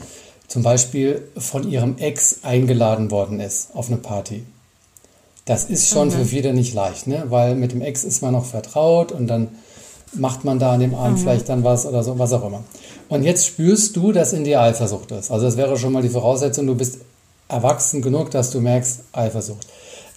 zum 0.46 0.62
Beispiel 0.62 1.22
von 1.36 1.68
ihrem 1.68 1.98
Ex 1.98 2.40
eingeladen 2.42 3.10
worden 3.10 3.40
ist 3.40 3.74
auf 3.74 3.88
eine 3.88 3.98
Party. 3.98 4.44
Das 5.44 5.64
ist 5.64 5.88
schon 5.88 6.08
mhm. 6.08 6.12
für 6.12 6.24
viele 6.24 6.54
nicht 6.54 6.74
leicht, 6.74 7.06
ne? 7.06 7.24
weil 7.28 7.54
mit 7.54 7.72
dem 7.72 7.82
Ex 7.82 8.04
ist 8.04 8.22
man 8.22 8.32
noch 8.32 8.44
vertraut 8.44 9.12
und 9.12 9.26
dann 9.26 9.48
macht 10.12 10.44
man 10.44 10.58
da 10.58 10.72
an 10.72 10.80
dem 10.80 10.94
Abend 10.94 11.18
mhm. 11.18 11.22
vielleicht 11.22 11.48
dann 11.48 11.64
was 11.64 11.86
oder 11.86 12.02
so, 12.02 12.18
was 12.18 12.32
auch 12.32 12.46
immer. 12.46 12.62
Und 13.08 13.24
jetzt 13.24 13.46
spürst 13.46 13.96
du, 13.96 14.12
dass 14.12 14.32
in 14.32 14.44
dir 14.44 14.60
Eifersucht 14.60 15.10
ist. 15.10 15.30
Also 15.30 15.46
das 15.46 15.56
wäre 15.56 15.76
schon 15.76 15.92
mal 15.92 16.02
die 16.02 16.08
Voraussetzung, 16.08 16.66
du 16.66 16.74
bist 16.74 16.98
erwachsen 17.48 18.02
genug, 18.02 18.30
dass 18.30 18.50
du 18.50 18.60
merkst 18.60 19.00
Eifersucht. 19.12 19.66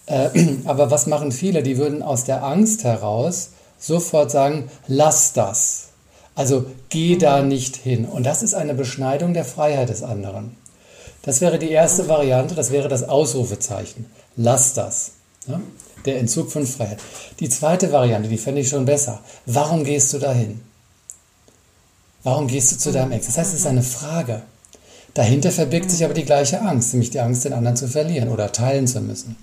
Äh, 0.05 0.29
aber 0.65 0.91
was 0.91 1.07
machen 1.07 1.31
viele? 1.31 1.63
Die 1.63 1.77
würden 1.77 2.03
aus 2.03 2.23
der 2.23 2.43
Angst 2.43 2.83
heraus 2.83 3.51
sofort 3.79 4.31
sagen, 4.31 4.69
lass 4.87 5.33
das. 5.33 5.89
Also 6.35 6.65
geh 6.89 7.17
da 7.17 7.41
mhm. 7.41 7.49
nicht 7.49 7.75
hin. 7.75 8.05
Und 8.05 8.25
das 8.25 8.43
ist 8.43 8.53
eine 8.53 8.73
Beschneidung 8.73 9.33
der 9.33 9.45
Freiheit 9.45 9.89
des 9.89 10.03
anderen. 10.03 10.55
Das 11.23 11.41
wäre 11.41 11.59
die 11.59 11.69
erste 11.69 12.07
Variante, 12.07 12.55
das 12.55 12.71
wäre 12.71 12.87
das 12.87 13.07
Ausrufezeichen. 13.07 14.05
Lass 14.35 14.73
das. 14.73 15.11
Ja? 15.47 15.61
Der 16.05 16.19
Entzug 16.19 16.51
von 16.51 16.65
Freiheit. 16.65 16.99
Die 17.39 17.49
zweite 17.49 17.91
Variante, 17.91 18.27
die 18.27 18.37
fände 18.37 18.61
ich 18.61 18.69
schon 18.69 18.85
besser. 18.85 19.19
Warum 19.45 19.83
gehst 19.83 20.13
du 20.13 20.19
dahin? 20.19 20.61
Warum 22.23 22.47
gehst 22.47 22.71
du 22.71 22.77
zu 22.77 22.91
deinem 22.91 23.11
Ex? 23.11 23.27
Das 23.27 23.37
heißt, 23.37 23.53
es 23.53 23.61
ist 23.61 23.67
eine 23.67 23.83
Frage. 23.83 24.41
Dahinter 25.13 25.51
verbirgt 25.51 25.91
sich 25.91 26.05
aber 26.05 26.13
die 26.13 26.23
gleiche 26.23 26.61
Angst, 26.61 26.93
nämlich 26.93 27.09
die 27.09 27.19
Angst, 27.19 27.43
den 27.43 27.53
anderen 27.53 27.75
zu 27.75 27.87
verlieren 27.87 28.29
oder 28.29 28.51
teilen 28.51 28.87
zu 28.87 29.01
müssen. 29.01 29.35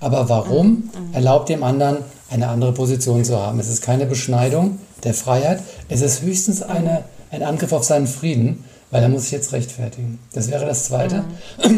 Aber 0.00 0.28
warum 0.28 0.90
erlaubt 1.12 1.48
dem 1.48 1.62
anderen 1.62 1.98
eine 2.30 2.48
andere 2.48 2.72
Position 2.72 3.24
zu 3.24 3.38
haben? 3.38 3.58
Es 3.58 3.68
ist 3.68 3.82
keine 3.82 4.04
Beschneidung 4.04 4.78
der 5.02 5.14
Freiheit, 5.14 5.62
es 5.88 6.02
ist 6.02 6.22
höchstens 6.22 6.62
eine, 6.62 7.04
ein 7.30 7.42
Angriff 7.42 7.72
auf 7.72 7.84
seinen 7.84 8.06
Frieden, 8.06 8.64
weil 8.90 9.02
er 9.02 9.08
muss 9.08 9.24
sich 9.24 9.32
jetzt 9.32 9.52
rechtfertigen. 9.52 10.18
Das 10.32 10.50
wäre 10.50 10.66
das 10.66 10.84
Zweite, 10.84 11.24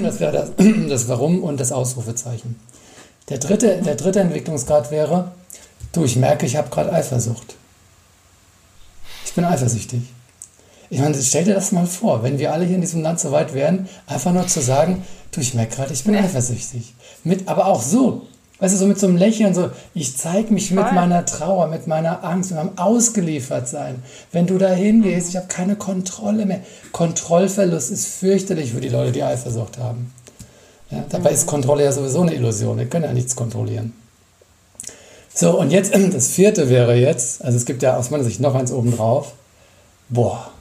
das 0.03 0.21
wäre 0.21 0.33
das, 0.33 0.51
das 0.89 1.09
Warum 1.09 1.43
und 1.43 1.61
das 1.61 1.73
Ausrufezeichen. 1.73 2.57
Der 3.29 3.39
dritte, 3.39 3.81
der 3.83 3.95
dritte 3.95 4.21
Entwicklungsgrad 4.21 4.91
wäre, 4.91 5.33
du, 5.93 6.05
ich 6.05 6.17
merke, 6.17 6.47
ich 6.47 6.57
habe 6.57 6.69
gerade 6.69 6.93
Eifersucht. 6.93 7.57
Ich 9.25 9.35
bin 9.35 9.45
eifersüchtig. 9.45 10.03
Ich 10.91 11.01
meine, 11.01 11.21
stell 11.21 11.45
dir 11.45 11.55
das 11.55 11.73
mal 11.73 11.87
vor, 11.87 12.23
wenn 12.23 12.39
wir 12.39 12.53
alle 12.53 12.65
hier 12.65 12.77
in 12.77 12.81
diesem 12.81 13.03
Land 13.03 13.21
so 13.21 13.33
weit 13.33 13.55
wären, 13.55 13.89
einfach 14.07 14.33
nur 14.33 14.47
zu 14.47 14.61
sagen, 14.61 15.05
du, 15.33 15.41
ich 15.41 15.55
merke 15.55 15.77
gerade, 15.77 15.93
ich 15.93 16.05
bin 16.05 16.15
eifersüchtig. 16.15 16.95
Mit, 17.25 17.49
aber 17.49 17.67
auch 17.67 17.83
so, 17.83 18.23
weißt 18.61 18.75
du, 18.75 18.79
so 18.79 18.87
mit 18.87 18.99
so 18.99 19.07
einem 19.09 19.17
Lächeln, 19.17 19.55
so, 19.55 19.71
ich 19.95 20.17
zeige 20.17 20.53
mich 20.53 20.69
Voll. 20.69 20.83
mit 20.83 20.93
meiner 20.93 21.25
Trauer, 21.25 21.67
mit 21.67 21.87
meiner 21.87 22.25
Angst, 22.25 22.51
mit 22.51 22.59
meinem 22.59 22.79
Ausgeliefertsein. 22.79 24.03
Wenn 24.33 24.47
du 24.47 24.59
da 24.59 24.69
hingehst, 24.69 25.31
ich 25.31 25.37
habe 25.37 25.49
keine 25.49 25.77
Kontrolle 25.77 26.47
mehr. 26.47 26.61
Kontrollverlust 26.93 27.91
ist 27.91 28.07
fürchterlich 28.07 28.73
für 28.73 28.81
die 28.81 28.89
Leute, 28.89 29.13
die 29.13 29.23
Eifersucht 29.23 29.79
haben. 29.79 30.13
Ja, 30.91 31.05
dabei 31.09 31.31
ist 31.31 31.47
Kontrolle 31.47 31.83
ja 31.83 31.91
sowieso 31.91 32.23
eine 32.23 32.35
Illusion. 32.35 32.79
Wir 32.79 32.87
können 32.87 33.05
ja 33.05 33.13
nichts 33.13 33.35
kontrollieren. 33.35 33.93
So, 35.35 35.59
und 35.59 35.71
jetzt, 35.71 35.93
das 36.13 36.29
vierte 36.29 36.71
wäre 36.71 36.95
jetzt, 36.95 37.45
also 37.45 37.57
es 37.57 37.67
gibt 37.67 37.83
ja 37.83 37.97
aus 37.97 38.11
meiner 38.11 38.25
Sicht 38.25 38.41
noch 38.41 38.55
eins 38.55 38.71
obendrauf. 38.73 39.33
Boah, 40.09 40.53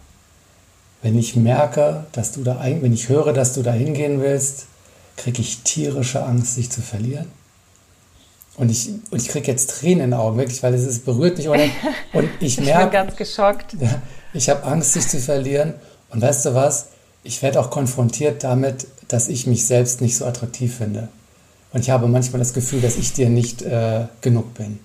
wenn 1.05 1.19
ich 1.19 1.35
merke, 1.35 2.03
dass 2.13 2.31
du 2.31 2.41
da, 2.41 2.59
wenn 2.63 2.91
ich 2.91 3.09
höre, 3.09 3.31
dass 3.31 3.53
du 3.53 3.61
da 3.61 3.71
hingehen 3.71 4.21
willst, 4.21 4.65
kriege 5.17 5.39
ich 5.39 5.61
tierische 5.61 6.25
Angst, 6.25 6.57
dich 6.57 6.71
zu 6.71 6.81
verlieren. 6.81 7.27
Und 8.57 8.71
ich, 8.71 8.89
und 9.11 9.21
ich 9.21 9.27
kriege 9.27 9.51
jetzt 9.51 9.69
Tränen 9.69 10.05
in 10.05 10.11
den 10.11 10.19
Augen, 10.19 10.39
wirklich, 10.39 10.63
weil 10.63 10.73
es 10.73 10.83
ist, 10.83 11.05
berührt 11.05 11.37
mich. 11.37 11.47
Und, 11.47 11.59
und 12.13 12.29
ich 12.39 12.59
merke. 12.59 12.71
ich 12.71 12.79
bin 12.79 12.91
ganz 12.91 13.15
geschockt. 13.15 13.75
Ich 14.33 14.49
habe 14.49 14.63
Angst, 14.63 14.95
dich 14.95 15.07
zu 15.07 15.19
verlieren. 15.19 15.75
Und 16.09 16.23
weißt 16.23 16.47
du 16.47 16.55
was? 16.55 16.87
Ich 17.23 17.43
werde 17.43 17.59
auch 17.59 17.69
konfrontiert 17.69 18.43
damit, 18.43 18.87
dass 19.07 19.27
ich 19.27 19.45
mich 19.45 19.67
selbst 19.67 20.01
nicht 20.01 20.17
so 20.17 20.25
attraktiv 20.25 20.75
finde. 20.75 21.09
Und 21.71 21.81
ich 21.81 21.91
habe 21.91 22.07
manchmal 22.07 22.39
das 22.39 22.55
Gefühl, 22.55 22.81
dass 22.81 22.97
ich 22.97 23.13
dir 23.13 23.29
nicht 23.29 23.61
äh, 23.61 24.07
genug 24.21 24.55
bin. 24.55 24.79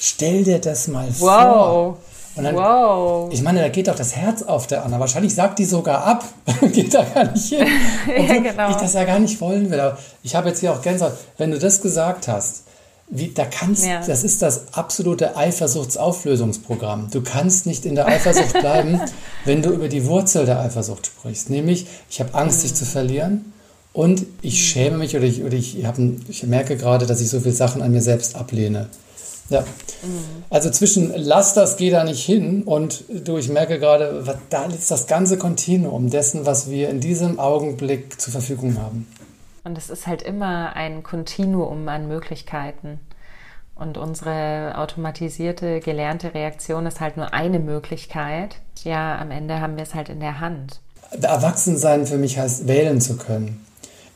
Stell 0.00 0.42
dir 0.42 0.58
das 0.58 0.88
mal 0.88 1.08
wow. 1.18 1.18
vor. 1.18 1.98
Dann, 2.36 2.54
wow. 2.54 3.32
Ich 3.32 3.42
meine, 3.42 3.60
da 3.60 3.68
geht 3.68 3.88
doch 3.88 3.94
das 3.94 4.14
Herz 4.14 4.42
auf 4.42 4.66
der 4.66 4.84
Anna. 4.84 5.00
Wahrscheinlich 5.00 5.34
sagt 5.34 5.58
die 5.58 5.64
sogar 5.64 6.04
ab. 6.04 6.24
geht 6.72 6.92
da 6.92 7.02
gar 7.02 7.32
nicht 7.32 7.48
hin. 7.48 7.66
ja, 8.28 8.38
genau. 8.38 8.70
ich 8.70 8.76
das 8.76 8.92
ja 8.92 9.04
gar 9.04 9.18
nicht 9.18 9.40
wollen 9.40 9.70
will. 9.70 9.80
Aber 9.80 9.98
ich 10.22 10.36
habe 10.36 10.48
jetzt 10.48 10.60
hier 10.60 10.72
auch 10.72 10.82
Gänsehaut. 10.82 11.14
Wenn 11.38 11.50
du 11.50 11.58
das 11.58 11.80
gesagt 11.80 12.28
hast, 12.28 12.64
wie, 13.08 13.28
da 13.28 13.44
kannst, 13.44 13.86
ja. 13.86 14.04
das 14.04 14.24
ist 14.24 14.42
das 14.42 14.74
absolute 14.74 15.36
Eifersuchtsauflösungsprogramm. 15.36 17.08
Du 17.10 17.22
kannst 17.22 17.66
nicht 17.66 17.86
in 17.86 17.94
der 17.94 18.06
Eifersucht 18.06 18.52
bleiben, 18.60 19.00
wenn 19.44 19.62
du 19.62 19.70
über 19.70 19.88
die 19.88 20.06
Wurzel 20.06 20.44
der 20.44 20.60
Eifersucht 20.60 21.06
sprichst. 21.06 21.48
Nämlich, 21.48 21.86
ich 22.10 22.20
habe 22.20 22.34
Angst, 22.34 22.58
mhm. 22.58 22.62
dich 22.62 22.74
zu 22.74 22.84
verlieren 22.84 23.52
und 23.92 24.26
ich 24.42 24.68
schäme 24.68 24.98
mich 24.98 25.16
oder 25.16 25.24
ich, 25.24 25.42
oder 25.42 25.54
ich, 25.54 25.86
hab, 25.86 25.96
ich 26.28 26.42
merke 26.42 26.76
gerade, 26.76 27.06
dass 27.06 27.20
ich 27.20 27.30
so 27.30 27.40
viele 27.40 27.54
Sachen 27.54 27.80
an 27.80 27.92
mir 27.92 28.02
selbst 28.02 28.34
ablehne. 28.34 28.88
Ja. 29.48 29.64
Also 30.50 30.70
zwischen 30.70 31.12
lass 31.14 31.54
das, 31.54 31.76
geh 31.76 31.90
da 31.90 32.04
nicht 32.04 32.24
hin 32.24 32.62
und 32.64 33.04
du, 33.08 33.38
ich 33.38 33.48
merke 33.48 33.78
gerade, 33.78 34.24
da 34.50 34.64
ist 34.64 34.90
das 34.90 35.06
ganze 35.06 35.38
Kontinuum 35.38 36.10
dessen, 36.10 36.46
was 36.46 36.70
wir 36.70 36.88
in 36.88 37.00
diesem 37.00 37.38
Augenblick 37.38 38.20
zur 38.20 38.32
Verfügung 38.32 38.78
haben. 38.80 39.06
Und 39.64 39.78
es 39.78 39.90
ist 39.90 40.06
halt 40.06 40.22
immer 40.22 40.74
ein 40.76 41.02
Kontinuum 41.02 41.88
an 41.88 42.08
Möglichkeiten. 42.08 43.00
Und 43.74 43.98
unsere 43.98 44.74
automatisierte, 44.78 45.80
gelernte 45.80 46.32
Reaktion 46.32 46.86
ist 46.86 47.00
halt 47.00 47.16
nur 47.16 47.34
eine 47.34 47.58
Möglichkeit. 47.58 48.56
Ja, 48.84 49.18
am 49.18 49.30
Ende 49.30 49.60
haben 49.60 49.76
wir 49.76 49.82
es 49.82 49.94
halt 49.94 50.08
in 50.08 50.20
der 50.20 50.40
Hand. 50.40 50.80
Erwachsensein 51.20 52.06
für 52.06 52.16
mich 52.16 52.38
heißt, 52.38 52.66
wählen 52.66 53.00
zu 53.00 53.16
können. 53.16 53.64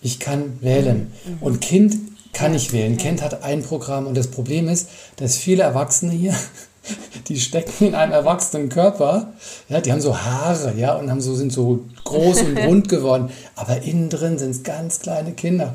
Ich 0.00 0.18
kann 0.18 0.58
wählen. 0.62 1.12
Mhm. 1.26 1.38
Und 1.40 1.60
Kind 1.60 1.96
kann 2.32 2.52
nicht 2.52 2.72
wählen. 2.72 2.96
Kent 2.96 3.22
hat 3.22 3.42
ein 3.42 3.62
Programm 3.62 4.06
und 4.06 4.16
das 4.16 4.28
Problem 4.28 4.68
ist, 4.68 4.88
dass 5.16 5.36
viele 5.36 5.62
Erwachsene 5.62 6.12
hier, 6.12 6.34
die 7.28 7.38
stecken 7.38 7.88
in 7.88 7.94
einem 7.94 8.12
erwachsenen 8.12 8.68
Körper, 8.68 9.32
ja, 9.68 9.80
die 9.80 9.92
haben 9.92 10.00
so 10.00 10.16
Haare, 10.16 10.74
ja, 10.76 10.94
und 10.94 11.10
haben 11.10 11.20
so, 11.20 11.34
sind 11.34 11.52
so 11.52 11.80
groß 12.04 12.42
und 12.42 12.58
rund 12.66 12.88
geworden, 12.88 13.30
aber 13.56 13.82
innen 13.82 14.08
drin 14.08 14.38
sind 14.38 14.50
es 14.50 14.62
ganz 14.62 15.00
kleine 15.00 15.32
Kinder. 15.32 15.74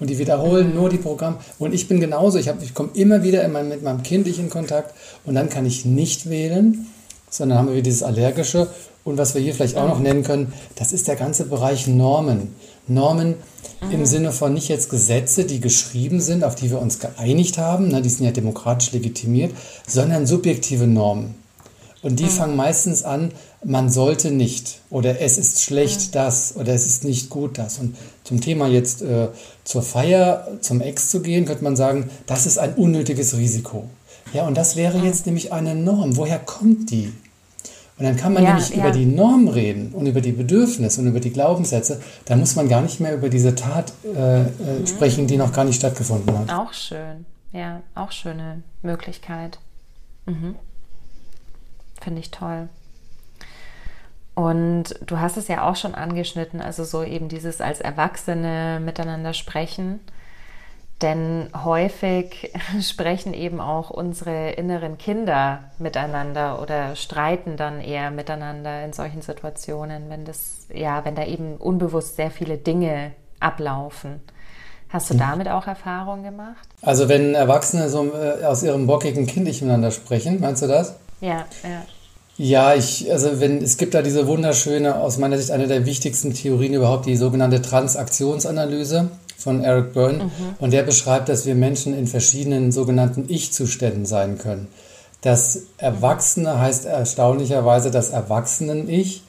Und 0.00 0.10
die 0.10 0.18
wiederholen 0.18 0.74
nur 0.74 0.88
die 0.88 0.98
Programme. 0.98 1.36
Und 1.60 1.72
ich 1.72 1.86
bin 1.86 2.00
genauso. 2.00 2.36
Ich, 2.36 2.50
ich 2.60 2.74
komme 2.74 2.88
immer 2.94 3.22
wieder 3.22 3.44
in 3.44 3.52
mein, 3.52 3.68
mit 3.68 3.84
meinem 3.84 4.02
Kind 4.02 4.26
in 4.26 4.50
Kontakt 4.50 4.92
und 5.24 5.36
dann 5.36 5.48
kann 5.48 5.64
ich 5.64 5.84
nicht 5.84 6.28
wählen, 6.28 6.86
sondern 7.30 7.58
haben 7.58 7.72
wir 7.72 7.82
dieses 7.82 8.02
Allergische. 8.02 8.66
Und 9.04 9.16
was 9.16 9.34
wir 9.34 9.40
hier 9.40 9.54
vielleicht 9.54 9.76
auch 9.76 9.86
noch 9.86 10.00
nennen 10.00 10.24
können, 10.24 10.52
das 10.74 10.92
ist 10.92 11.06
der 11.06 11.14
ganze 11.14 11.44
Bereich 11.44 11.86
Normen. 11.86 12.54
Normen 12.88 13.34
im 13.90 14.00
mhm. 14.00 14.06
Sinne 14.06 14.32
von 14.32 14.54
nicht 14.54 14.68
jetzt 14.68 14.90
Gesetze, 14.90 15.44
die 15.44 15.60
geschrieben 15.60 16.20
sind, 16.20 16.44
auf 16.44 16.54
die 16.54 16.70
wir 16.70 16.80
uns 16.80 16.98
geeinigt 16.98 17.58
haben, 17.58 17.88
ne, 17.88 18.02
die 18.02 18.08
sind 18.08 18.24
ja 18.24 18.32
demokratisch 18.32 18.92
legitimiert, 18.92 19.52
sondern 19.86 20.26
subjektive 20.26 20.86
Normen. 20.86 21.34
Und 22.02 22.18
die 22.18 22.24
mhm. 22.24 22.30
fangen 22.30 22.56
meistens 22.56 23.04
an, 23.04 23.32
man 23.64 23.88
sollte 23.88 24.32
nicht 24.32 24.80
oder 24.90 25.20
es 25.20 25.38
ist 25.38 25.62
schlecht 25.62 26.08
mhm. 26.08 26.12
das 26.12 26.56
oder 26.56 26.74
es 26.74 26.86
ist 26.86 27.04
nicht 27.04 27.30
gut 27.30 27.58
das. 27.58 27.78
Und 27.78 27.96
zum 28.24 28.40
Thema 28.40 28.66
jetzt 28.66 29.02
äh, 29.02 29.28
zur 29.64 29.82
Feier, 29.82 30.48
zum 30.60 30.80
Ex 30.80 31.10
zu 31.10 31.22
gehen, 31.22 31.44
könnte 31.44 31.64
man 31.64 31.76
sagen, 31.76 32.10
das 32.26 32.46
ist 32.46 32.58
ein 32.58 32.74
unnötiges 32.74 33.36
Risiko. 33.36 33.84
Ja, 34.32 34.46
und 34.46 34.56
das 34.56 34.76
wäre 34.76 34.98
mhm. 34.98 35.04
jetzt 35.04 35.26
nämlich 35.26 35.52
eine 35.52 35.74
Norm. 35.74 36.16
Woher 36.16 36.38
kommt 36.38 36.90
die? 36.90 37.12
Und 38.02 38.08
dann 38.08 38.16
kann 38.16 38.32
man 38.32 38.42
ja, 38.42 38.54
nämlich 38.54 38.70
ja. 38.70 38.78
über 38.78 38.90
die 38.90 39.06
Norm 39.06 39.46
reden 39.46 39.92
und 39.92 40.06
über 40.06 40.20
die 40.20 40.32
Bedürfnisse 40.32 41.00
und 41.00 41.06
über 41.06 41.20
die 41.20 41.32
Glaubenssätze. 41.32 42.02
Da 42.24 42.34
muss 42.34 42.56
man 42.56 42.68
gar 42.68 42.82
nicht 42.82 42.98
mehr 42.98 43.14
über 43.14 43.28
diese 43.28 43.54
Tat 43.54 43.92
äh, 44.04 44.40
äh, 44.40 44.44
mhm. 44.80 44.86
sprechen, 44.88 45.28
die 45.28 45.36
noch 45.36 45.52
gar 45.52 45.64
nicht 45.64 45.76
stattgefunden 45.76 46.36
hat. 46.36 46.52
Auch 46.52 46.72
schön. 46.72 47.26
Ja, 47.52 47.82
auch 47.94 48.10
schöne 48.10 48.64
Möglichkeit. 48.82 49.60
Mhm. 50.26 50.56
Finde 52.00 52.18
ich 52.18 52.32
toll. 52.32 52.68
Und 54.34 54.96
du 55.06 55.20
hast 55.20 55.36
es 55.36 55.46
ja 55.46 55.62
auch 55.62 55.76
schon 55.76 55.94
angeschnitten, 55.94 56.60
also 56.60 56.82
so 56.82 57.04
eben 57.04 57.28
dieses 57.28 57.60
als 57.60 57.80
Erwachsene 57.80 58.80
miteinander 58.84 59.32
sprechen. 59.32 60.00
Denn 61.02 61.48
häufig 61.64 62.52
sprechen 62.80 63.34
eben 63.34 63.60
auch 63.60 63.90
unsere 63.90 64.50
inneren 64.52 64.98
Kinder 64.98 65.64
miteinander 65.78 66.62
oder 66.62 66.94
streiten 66.94 67.56
dann 67.56 67.80
eher 67.80 68.10
miteinander 68.10 68.84
in 68.84 68.92
solchen 68.92 69.20
Situationen, 69.20 70.08
wenn 70.08 70.24
das, 70.24 70.68
ja, 70.72 71.04
wenn 71.04 71.16
da 71.16 71.26
eben 71.26 71.56
unbewusst 71.56 72.16
sehr 72.16 72.30
viele 72.30 72.56
Dinge 72.56 73.12
ablaufen. 73.40 74.20
Hast 74.88 75.10
du 75.10 75.14
mhm. 75.14 75.18
damit 75.18 75.48
auch 75.48 75.66
Erfahrungen 75.66 76.22
gemacht? 76.22 76.68
Also 76.82 77.08
wenn 77.08 77.34
Erwachsene 77.34 77.88
so 77.88 78.12
äh, 78.14 78.44
aus 78.44 78.62
ihrem 78.62 78.86
bockigen 78.86 79.26
Kind 79.26 79.46
nicht 79.46 79.62
miteinander 79.62 79.90
sprechen, 79.90 80.38
meinst 80.40 80.62
du 80.62 80.68
das? 80.68 80.96
Ja, 81.20 81.46
ja. 81.64 81.82
Ja, 82.38 82.74
ich, 82.74 83.12
also 83.12 83.40
wenn, 83.40 83.62
es 83.62 83.76
gibt 83.76 83.94
da 83.94 84.00
diese 84.00 84.26
wunderschöne, 84.26 84.96
aus 84.96 85.18
meiner 85.18 85.36
Sicht 85.36 85.50
eine 85.50 85.66
der 85.66 85.84
wichtigsten 85.84 86.32
Theorien 86.32 86.72
überhaupt, 86.72 87.06
die 87.06 87.16
sogenannte 87.16 87.60
Transaktionsanalyse 87.60 89.10
von 89.42 89.62
Eric 89.62 89.92
Byrne. 89.92 90.24
Mhm. 90.24 90.30
Und 90.58 90.72
der 90.72 90.82
beschreibt, 90.82 91.28
dass 91.28 91.46
wir 91.46 91.54
Menschen 91.54 91.96
in 91.96 92.06
verschiedenen 92.06 92.72
sogenannten 92.72 93.26
Ich-Zuständen 93.28 94.06
sein 94.06 94.38
können. 94.38 94.68
Das 95.20 95.62
Erwachsene 95.78 96.58
heißt 96.58 96.84
erstaunlicherweise 96.84 97.90
das 97.90 98.10
Erwachsenen-Ich. 98.10 99.22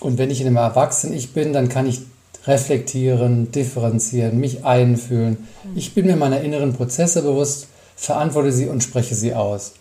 Und 0.00 0.18
wenn 0.18 0.30
ich 0.30 0.40
in 0.40 0.46
einem 0.46 0.56
Erwachsenen-Ich 0.56 1.32
bin, 1.32 1.52
dann 1.52 1.68
kann 1.68 1.86
ich 1.86 2.02
reflektieren, 2.46 3.52
differenzieren, 3.52 4.38
mich 4.38 4.64
einfühlen. 4.64 5.48
Mhm. 5.64 5.76
Ich 5.76 5.94
bin 5.94 6.06
mir 6.06 6.16
meiner 6.16 6.40
inneren 6.40 6.72
Prozesse 6.72 7.22
bewusst, 7.22 7.68
verantworte 7.96 8.52
sie 8.52 8.68
und 8.68 8.82
spreche 8.82 9.14
sie 9.14 9.34
aus. 9.34 9.72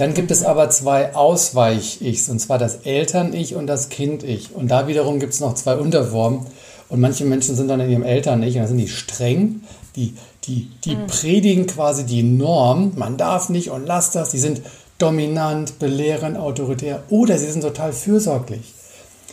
Dann 0.00 0.14
gibt 0.14 0.30
es 0.30 0.44
aber 0.44 0.70
zwei 0.70 1.14
Ausweich-Ichs, 1.14 2.30
und 2.30 2.38
zwar 2.38 2.56
das 2.56 2.76
Eltern-Ich 2.84 3.54
und 3.54 3.66
das 3.66 3.90
Kind-Ich. 3.90 4.54
Und 4.54 4.70
da 4.70 4.88
wiederum 4.88 5.20
gibt 5.20 5.34
es 5.34 5.40
noch 5.40 5.54
zwei 5.54 5.76
Unterformen. 5.76 6.46
Und 6.90 7.00
manche 7.00 7.24
Menschen 7.24 7.56
sind 7.56 7.68
dann 7.68 7.80
in 7.80 7.90
ihrem 7.90 8.02
Eltern-Ich, 8.02 8.56
und 8.56 8.62
da 8.62 8.68
sind 8.68 8.78
die 8.78 8.88
streng, 8.88 9.62
die, 9.96 10.14
die, 10.44 10.68
die 10.84 10.96
mhm. 10.96 11.06
predigen 11.06 11.66
quasi 11.66 12.04
die 12.04 12.22
Norm, 12.22 12.92
man 12.96 13.16
darf 13.16 13.48
nicht 13.48 13.70
und 13.70 13.86
lass 13.86 14.10
das, 14.10 14.30
die 14.30 14.38
sind 14.38 14.60
dominant, 14.98 15.78
belehrend, 15.78 16.36
autoritär, 16.36 17.02
oder 17.08 17.38
sie 17.38 17.50
sind 17.50 17.62
total 17.62 17.92
fürsorglich. 17.92 18.74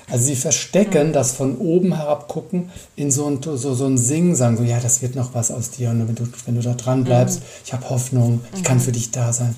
Also 0.10 0.26
sie 0.26 0.36
verstecken 0.36 1.10
mhm. 1.10 1.14
das 1.14 1.34
von 1.34 1.58
oben 1.58 1.96
herab 1.96 2.28
gucken 2.28 2.70
in 2.96 3.12
so 3.12 3.26
ein, 3.26 3.42
so, 3.42 3.58
so 3.58 3.86
ein 3.86 3.98
Singen, 3.98 4.36
sagen 4.36 4.56
so, 4.56 4.64
ja, 4.64 4.80
das 4.80 5.02
wird 5.02 5.16
noch 5.16 5.34
was 5.34 5.52
aus 5.52 5.72
dir 5.72 5.90
und 5.90 6.08
wenn 6.08 6.16
du, 6.16 6.28
wenn 6.46 6.56
du 6.56 6.62
da 6.62 6.74
dran 6.76 7.04
bleibst, 7.04 7.40
mhm. 7.40 7.46
ich 7.66 7.74
habe 7.74 7.90
Hoffnung, 7.90 8.42
ich 8.56 8.64
kann 8.64 8.78
mhm. 8.78 8.82
für 8.82 8.92
dich 8.92 9.12
da 9.12 9.34
sein. 9.34 9.56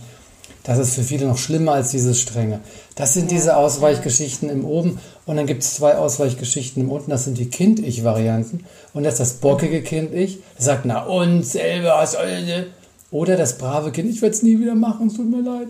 Das 0.63 0.77
ist 0.77 0.93
für 0.93 1.03
viele 1.03 1.25
noch 1.25 1.37
schlimmer 1.37 1.73
als 1.73 1.91
dieses 1.91 2.19
Strenge. 2.19 2.59
Das 2.95 3.13
sind 3.13 3.31
ja. 3.31 3.37
diese 3.37 3.57
Ausweichgeschichten 3.57 4.49
im 4.49 4.65
Oben 4.65 4.99
und 5.29 5.35
dann 5.35 5.45
gibt 5.45 5.61
es 5.61 5.75
zwei 5.75 5.95
Ausweichgeschichten 5.95 6.89
Unten. 6.89 7.11
Das 7.11 7.25
sind 7.25 7.37
die 7.37 7.51
Kind-Ich-Varianten. 7.51 8.65
Und 8.95 9.03
das 9.03 9.13
ist 9.13 9.19
das 9.19 9.33
bockige 9.33 9.83
Kind-Ich. 9.83 10.39
Das 10.55 10.65
sagt, 10.65 10.85
na 10.85 11.03
und 11.03 11.43
selber. 11.43 12.03
Oder 13.11 13.37
das 13.37 13.59
brave 13.59 13.91
Kind, 13.91 14.09
ich 14.09 14.23
werde 14.23 14.33
es 14.33 14.41
nie 14.41 14.59
wieder 14.59 14.73
machen, 14.73 15.05
es 15.05 15.13
tut 15.13 15.29
mir 15.29 15.43
leid. 15.43 15.67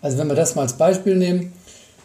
Also 0.00 0.16
wenn 0.16 0.28
wir 0.28 0.34
das 0.34 0.54
mal 0.54 0.62
als 0.62 0.72
Beispiel 0.72 1.14
nehmen, 1.14 1.52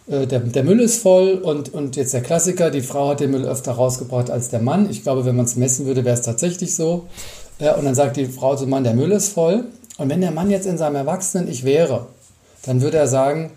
äh, 0.09 0.27
der, 0.27 0.41
der, 0.41 0.65
Müll 0.65 0.81
ist 0.81 1.01
voll 1.01 1.35
und, 1.35 1.73
und 1.73 1.95
jetzt 1.95 2.13
der 2.13 2.23
Klassiker, 2.23 2.69
die 2.69 2.81
Frau 2.81 3.11
hat 3.11 3.21
den 3.21 3.31
Müll 3.31 3.45
öfter 3.45 3.71
rausgebracht 3.71 4.29
als 4.29 4.49
der 4.49 4.61
Mann. 4.61 4.89
Ich 4.89 5.01
glaube, 5.01 5.23
wenn 5.23 5.37
man 5.37 5.45
es 5.45 5.55
messen 5.55 5.85
würde, 5.85 6.03
wäre 6.03 6.17
es 6.17 6.23
tatsächlich 6.23 6.75
so. 6.75 7.05
Ja, 7.59 7.75
und 7.75 7.85
dann 7.85 7.95
sagt 7.95 8.17
die 8.17 8.25
Frau 8.25 8.57
zum 8.57 8.69
Mann, 8.69 8.83
der 8.83 8.95
Müll 8.95 9.13
ist 9.13 9.29
voll. 9.29 9.63
Und 9.97 10.09
wenn 10.09 10.19
der 10.19 10.31
Mann 10.31 10.51
jetzt 10.51 10.67
in 10.67 10.77
seinem 10.77 10.95
Erwachsenen-Ich 10.95 11.63
wäre, 11.63 12.07
dann 12.65 12.81
würde 12.81 12.97
er 12.97 13.07
sagen, 13.07 13.51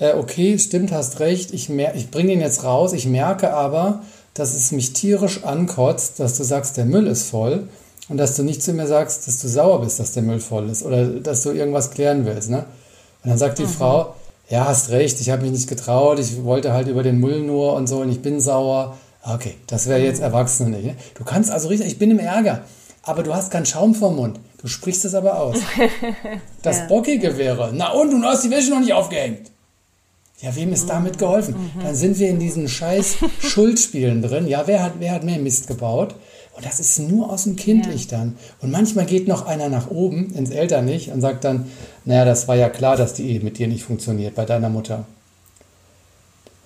äh, 0.00 0.14
okay, 0.14 0.58
stimmt, 0.58 0.90
hast 0.90 1.20
recht, 1.20 1.52
ich, 1.52 1.70
ich 1.70 2.10
bringe 2.10 2.32
ihn 2.32 2.40
jetzt 2.40 2.64
raus, 2.64 2.92
ich 2.92 3.06
merke 3.06 3.52
aber, 3.52 4.02
dass 4.34 4.54
es 4.54 4.72
mich 4.72 4.92
tierisch 4.94 5.44
ankotzt, 5.44 6.18
dass 6.18 6.36
du 6.36 6.42
sagst, 6.42 6.76
der 6.76 6.86
Müll 6.86 7.06
ist 7.06 7.28
voll 7.28 7.68
und 8.08 8.16
dass 8.16 8.34
du 8.34 8.42
nicht 8.42 8.62
zu 8.62 8.72
mir 8.72 8.86
sagst, 8.86 9.28
dass 9.28 9.40
du 9.40 9.48
sauer 9.48 9.82
bist, 9.82 10.00
dass 10.00 10.12
der 10.12 10.22
Müll 10.22 10.40
voll 10.40 10.70
ist 10.70 10.82
oder 10.82 11.06
dass 11.06 11.42
du 11.42 11.50
irgendwas 11.50 11.90
klären 11.90 12.24
willst. 12.24 12.50
Ne? 12.50 12.64
Und 13.22 13.30
dann 13.30 13.38
sagt 13.38 13.58
die 13.58 13.64
mhm. 13.64 13.68
Frau, 13.68 14.14
ja, 14.48 14.66
hast 14.66 14.90
recht, 14.90 15.20
ich 15.20 15.30
habe 15.30 15.42
mich 15.42 15.52
nicht 15.52 15.68
getraut, 15.68 16.18
ich 16.18 16.42
wollte 16.44 16.72
halt 16.72 16.88
über 16.88 17.02
den 17.02 17.18
Müll 17.18 17.42
nur 17.42 17.74
und 17.74 17.86
so 17.86 18.00
und 18.00 18.10
ich 18.10 18.22
bin 18.22 18.40
sauer. 18.40 18.96
Okay, 19.22 19.56
das 19.66 19.86
wäre 19.86 20.00
jetzt 20.00 20.22
Erwachsene 20.22 20.70
nicht. 20.70 20.86
Ne? 20.86 20.96
Du 21.14 21.24
kannst 21.24 21.50
also 21.50 21.68
richtig, 21.68 21.88
ich 21.88 21.98
bin 21.98 22.10
im 22.10 22.18
Ärger, 22.18 22.62
aber 23.02 23.22
du 23.22 23.34
hast 23.34 23.50
keinen 23.50 23.66
Schaum 23.66 23.94
vorm 23.94 24.16
Mund. 24.16 24.40
Du 24.62 24.66
sprichst 24.66 25.04
es 25.04 25.14
aber 25.14 25.38
aus. 25.38 25.58
Das 26.62 26.78
ja. 26.78 26.86
Bockige 26.86 27.38
wäre, 27.38 27.70
na 27.74 27.92
und, 27.92 28.10
du 28.10 28.22
hast 28.22 28.44
die 28.44 28.50
Wäsche 28.50 28.70
noch 28.70 28.80
nicht 28.80 28.92
aufgehängt. 28.92 29.50
Ja, 30.42 30.56
wem 30.56 30.72
ist 30.72 30.88
damit 30.88 31.18
geholfen? 31.18 31.54
Mhm. 31.54 31.82
Dann 31.82 31.94
sind 31.94 32.18
wir 32.18 32.28
in 32.28 32.38
diesen 32.38 32.68
scheiß 32.68 33.16
Schuldspielen 33.40 34.22
drin. 34.22 34.46
Ja, 34.46 34.66
wer 34.66 34.82
hat, 34.82 34.94
wer 34.98 35.12
hat 35.12 35.24
mehr 35.24 35.38
Mist 35.38 35.66
gebaut? 35.66 36.14
Und 36.56 36.64
das 36.64 36.80
ist 36.80 36.98
nur 36.98 37.30
aus 37.30 37.44
dem 37.44 37.56
Kindlich 37.56 38.10
ja. 38.10 38.18
dann. 38.18 38.36
Und 38.60 38.70
manchmal 38.70 39.06
geht 39.06 39.28
noch 39.28 39.46
einer 39.46 39.68
nach 39.68 39.90
oben 39.90 40.34
ins 40.34 40.50
Elternlich 40.50 41.10
und 41.10 41.20
sagt 41.20 41.44
dann, 41.44 41.70
naja, 42.04 42.24
das 42.24 42.48
war 42.48 42.56
ja 42.56 42.68
klar, 42.68 42.96
dass 42.96 43.14
die 43.14 43.28
Ehe 43.28 43.40
mit 43.40 43.58
dir 43.58 43.68
nicht 43.68 43.84
funktioniert, 43.84 44.34
bei 44.34 44.44
deiner 44.44 44.68
Mutter. 44.68 45.06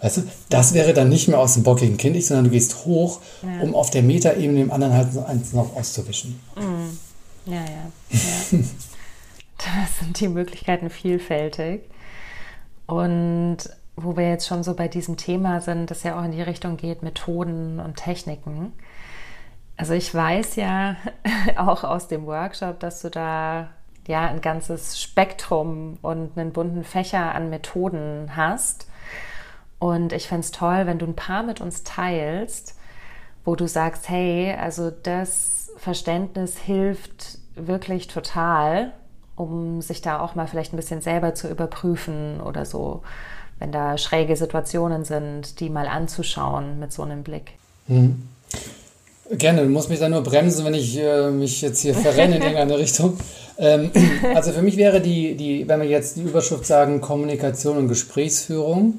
Weißt 0.00 0.18
du, 0.18 0.22
das 0.50 0.74
wäre 0.74 0.92
dann 0.92 1.08
nicht 1.08 1.28
mehr 1.28 1.38
aus 1.38 1.54
dem 1.54 1.62
bockigen 1.62 1.96
Kindlich, 1.96 2.26
sondern 2.26 2.44
du 2.44 2.50
gehst 2.50 2.84
hoch, 2.84 3.20
ja. 3.42 3.62
um 3.62 3.74
auf 3.74 3.90
der 3.90 4.02
Metaebene 4.02 4.58
dem 4.58 4.70
anderen 4.70 4.94
halt 4.94 5.16
eins 5.26 5.52
noch 5.52 5.74
auszuwischen. 5.76 6.38
Mhm. 6.56 6.98
Ja, 7.46 7.60
ja. 7.60 7.90
ja. 8.10 8.58
da 9.58 9.88
sind 9.98 10.20
die 10.20 10.28
Möglichkeiten 10.28 10.90
vielfältig. 10.90 11.82
Und 12.86 13.58
wo 13.96 14.16
wir 14.16 14.28
jetzt 14.28 14.46
schon 14.46 14.62
so 14.62 14.74
bei 14.74 14.88
diesem 14.88 15.16
Thema 15.16 15.60
sind, 15.60 15.90
das 15.90 16.02
ja 16.02 16.18
auch 16.18 16.24
in 16.24 16.32
die 16.32 16.42
Richtung 16.42 16.76
geht, 16.76 17.02
Methoden 17.02 17.80
und 17.80 17.96
Techniken. 17.96 18.72
Also 19.76 19.94
ich 19.94 20.14
weiß 20.14 20.56
ja 20.56 20.96
auch 21.56 21.84
aus 21.84 22.08
dem 22.08 22.26
Workshop, 22.26 22.80
dass 22.80 23.02
du 23.02 23.10
da 23.10 23.68
ja 24.06 24.26
ein 24.26 24.40
ganzes 24.40 25.00
Spektrum 25.00 25.98
und 26.02 26.36
einen 26.36 26.52
bunten 26.52 26.84
Fächer 26.84 27.34
an 27.34 27.50
Methoden 27.50 28.32
hast. 28.36 28.88
Und 29.78 30.12
ich 30.12 30.28
fände 30.28 30.40
es 30.40 30.50
toll, 30.50 30.86
wenn 30.86 30.98
du 30.98 31.06
ein 31.06 31.16
paar 31.16 31.42
mit 31.42 31.60
uns 31.60 31.84
teilst, 31.84 32.78
wo 33.44 33.56
du 33.56 33.66
sagst, 33.66 34.08
hey, 34.08 34.54
also 34.54 34.90
das 34.90 35.70
Verständnis 35.76 36.58
hilft 36.58 37.38
wirklich 37.54 38.08
total, 38.08 38.92
um 39.36 39.82
sich 39.82 40.00
da 40.00 40.20
auch 40.20 40.34
mal 40.34 40.46
vielleicht 40.46 40.72
ein 40.72 40.76
bisschen 40.76 41.00
selber 41.00 41.34
zu 41.34 41.48
überprüfen 41.48 42.40
oder 42.40 42.64
so, 42.64 43.02
wenn 43.58 43.72
da 43.72 43.98
schräge 43.98 44.36
Situationen 44.36 45.04
sind, 45.04 45.60
die 45.60 45.70
mal 45.70 45.86
anzuschauen 45.86 46.78
mit 46.78 46.92
so 46.92 47.02
einem 47.02 47.22
Blick. 47.22 47.52
Mhm. 47.88 48.28
Gerne, 49.30 49.62
du 49.62 49.68
musst 49.68 49.88
mich 49.88 50.00
dann 50.00 50.12
nur 50.12 50.22
bremsen, 50.22 50.64
wenn 50.66 50.74
ich 50.74 50.98
äh, 50.98 51.30
mich 51.30 51.62
jetzt 51.62 51.80
hier 51.80 51.94
verrenne 51.94 52.36
in 52.36 52.42
irgendeine 52.42 52.78
Richtung. 52.78 53.16
Ähm, 53.58 53.90
also 54.34 54.52
für 54.52 54.62
mich 54.62 54.76
wäre 54.76 55.00
die, 55.00 55.34
die, 55.34 55.66
wenn 55.66 55.80
wir 55.80 55.88
jetzt 55.88 56.16
die 56.16 56.22
Überschrift 56.22 56.66
sagen, 56.66 57.00
Kommunikation 57.00 57.78
und 57.78 57.88
Gesprächsführung, 57.88 58.94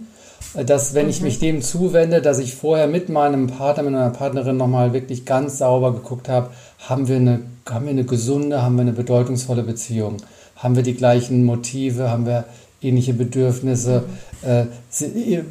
dass 0.65 0.93
wenn 0.93 1.05
mhm. 1.05 1.11
ich 1.11 1.21
mich 1.21 1.39
dem 1.39 1.61
zuwende, 1.61 2.21
dass 2.21 2.39
ich 2.39 2.55
vorher 2.55 2.87
mit 2.87 3.09
meinem 3.09 3.47
Partner, 3.47 3.83
mit 3.83 3.93
meiner 3.93 4.09
Partnerin 4.09 4.57
nochmal 4.57 4.93
wirklich 4.93 5.25
ganz 5.25 5.59
sauber 5.59 5.93
geguckt 5.93 6.27
habe, 6.27 6.49
haben 6.89 7.07
wir, 7.07 7.17
eine, 7.17 7.41
haben 7.69 7.85
wir 7.85 7.91
eine 7.91 8.05
gesunde, 8.05 8.61
haben 8.61 8.75
wir 8.75 8.81
eine 8.81 8.93
bedeutungsvolle 8.93 9.63
Beziehung, 9.63 10.17
haben 10.55 10.75
wir 10.75 10.83
die 10.83 10.95
gleichen 10.95 11.43
Motive, 11.43 12.09
haben 12.09 12.25
wir 12.25 12.45
ähnliche 12.81 13.13
Bedürfnisse, 13.13 14.03
äh, 14.43 14.65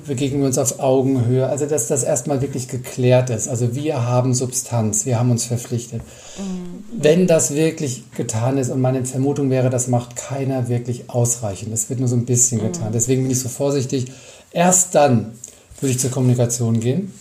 begegnen 0.06 0.40
wir 0.40 0.46
uns 0.46 0.58
auf 0.58 0.78
Augenhöhe. 0.78 1.46
Also, 1.48 1.66
dass 1.66 1.88
das 1.88 2.04
erstmal 2.04 2.40
wirklich 2.40 2.68
geklärt 2.68 3.30
ist. 3.30 3.48
Also, 3.48 3.74
wir 3.74 4.06
haben 4.06 4.34
Substanz, 4.34 5.04
wir 5.04 5.18
haben 5.18 5.30
uns 5.30 5.44
verpflichtet. 5.44 6.02
Mhm. 6.38 7.02
Wenn 7.02 7.26
das 7.26 7.54
wirklich 7.54 8.04
getan 8.12 8.58
ist, 8.58 8.70
und 8.70 8.80
meine 8.80 9.04
Vermutung 9.04 9.50
wäre, 9.50 9.70
das 9.70 9.88
macht 9.88 10.16
keiner 10.16 10.68
wirklich 10.68 11.10
ausreichend. 11.10 11.72
Es 11.72 11.90
wird 11.90 11.98
nur 11.98 12.08
so 12.08 12.16
ein 12.16 12.26
bisschen 12.26 12.60
mhm. 12.60 12.72
getan. 12.72 12.92
Deswegen 12.92 13.22
bin 13.22 13.30
ich 13.30 13.40
so 13.40 13.48
vorsichtig. 13.48 14.06
Erst 14.52 14.94
dann 14.94 15.32
würde 15.80 15.92
ich 15.92 15.98
zur 15.98 16.10
Kommunikation 16.10 16.78
gehen. 16.78 17.12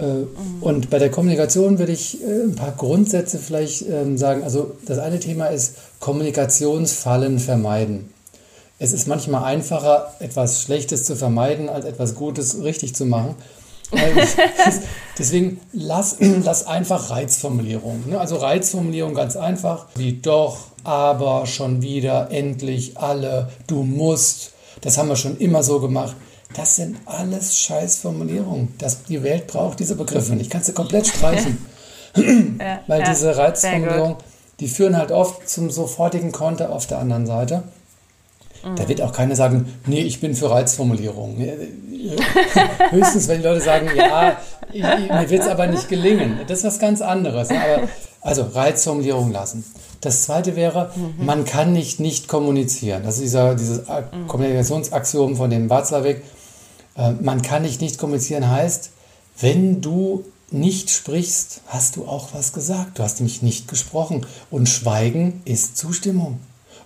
Äh. 0.00 0.26
Und 0.60 0.90
bei 0.90 0.98
der 0.98 1.10
Kommunikation 1.10 1.78
würde 1.78 1.92
ich 1.92 2.22
äh, 2.22 2.44
ein 2.44 2.54
paar 2.54 2.72
Grundsätze 2.72 3.38
vielleicht 3.38 3.82
ähm, 3.88 4.16
sagen. 4.18 4.42
Also 4.42 4.72
das 4.86 4.98
eine 4.98 5.20
Thema 5.20 5.46
ist 5.46 5.74
Kommunikationsfallen 6.00 7.38
vermeiden. 7.38 8.10
Es 8.78 8.92
ist 8.92 9.06
manchmal 9.06 9.44
einfacher, 9.44 10.14
etwas 10.20 10.62
Schlechtes 10.62 11.04
zu 11.04 11.14
vermeiden, 11.14 11.68
als 11.68 11.84
etwas 11.84 12.14
Gutes 12.14 12.62
richtig 12.62 12.94
zu 12.94 13.04
machen. 13.04 13.34
Deswegen 15.18 15.60
lass, 15.72 16.16
lass 16.44 16.66
einfach 16.66 17.10
Reizformulierungen. 17.10 18.10
Ne? 18.10 18.20
Also 18.20 18.36
Reizformulierung 18.36 19.14
ganz 19.14 19.36
einfach, 19.36 19.86
wie 19.96 20.14
doch, 20.14 20.58
aber, 20.84 21.46
schon 21.46 21.82
wieder, 21.82 22.30
endlich, 22.30 22.96
alle, 22.96 23.50
du 23.66 23.82
musst. 23.82 24.52
Das 24.80 24.96
haben 24.96 25.08
wir 25.08 25.16
schon 25.16 25.36
immer 25.36 25.62
so 25.62 25.80
gemacht. 25.80 26.16
Das 26.54 26.76
sind 26.76 26.96
alles 27.06 27.56
Scheißformulierungen. 27.58 28.74
Das, 28.78 29.04
die 29.04 29.22
Welt 29.22 29.46
braucht 29.46 29.78
diese 29.80 29.94
Begriffe 29.94 30.34
nicht. 30.34 30.50
Kannst 30.50 30.68
du 30.68 30.72
komplett 30.72 31.06
streichen. 31.06 31.58
Ja, 32.16 32.80
Weil 32.88 33.02
ja, 33.02 33.08
diese 33.08 33.36
Reizformulierungen, 33.36 34.16
die 34.58 34.66
führen 34.66 34.96
halt 34.96 35.12
oft 35.12 35.48
zum 35.48 35.70
sofortigen 35.70 36.32
Konter 36.32 36.72
auf 36.72 36.88
der 36.88 36.98
anderen 36.98 37.24
Seite. 37.24 37.62
Da 38.76 38.88
wird 38.88 39.00
auch 39.00 39.12
keiner 39.12 39.34
sagen, 39.36 39.72
nee, 39.86 40.02
ich 40.02 40.20
bin 40.20 40.34
für 40.34 40.50
Reizformulierungen. 40.50 41.38
Höchstens, 42.90 43.26
wenn 43.28 43.38
die 43.38 43.46
Leute 43.46 43.62
sagen, 43.62 43.88
ja, 43.94 44.36
mir 44.72 45.30
wird 45.30 45.42
es 45.42 45.48
aber 45.48 45.66
nicht 45.66 45.88
gelingen. 45.88 46.40
Das 46.46 46.58
ist 46.58 46.64
was 46.64 46.78
ganz 46.78 47.00
anderes. 47.00 47.48
Aber, 47.48 47.88
also 48.20 48.42
Reizformulierung 48.42 49.32
lassen. 49.32 49.64
Das 50.02 50.24
zweite 50.24 50.56
wäre, 50.56 50.90
mhm. 50.94 51.24
man 51.24 51.44
kann 51.46 51.72
nicht 51.72 52.00
nicht 52.00 52.28
kommunizieren. 52.28 53.02
Das 53.02 53.14
ist 53.14 53.22
dieser, 53.22 53.54
dieses 53.54 53.78
mhm. 53.80 54.26
Kommunikationsaxiom 54.26 55.36
von 55.36 55.48
dem 55.48 55.70
Watzlawick. 55.70 56.22
Äh, 57.00 57.12
man 57.22 57.42
kann 57.42 57.62
nicht 57.62 57.80
nicht 57.80 57.98
kommunizieren 57.98 58.48
heißt, 58.48 58.90
wenn 59.40 59.80
du 59.80 60.24
nicht 60.50 60.90
sprichst, 60.90 61.62
hast 61.66 61.96
du 61.96 62.06
auch 62.06 62.28
was 62.34 62.52
gesagt. 62.52 62.98
Du 62.98 63.02
hast 63.02 63.20
nämlich 63.20 63.42
nicht 63.42 63.68
gesprochen. 63.68 64.26
Und 64.50 64.68
Schweigen 64.68 65.42
ist 65.44 65.76
Zustimmung. 65.76 66.40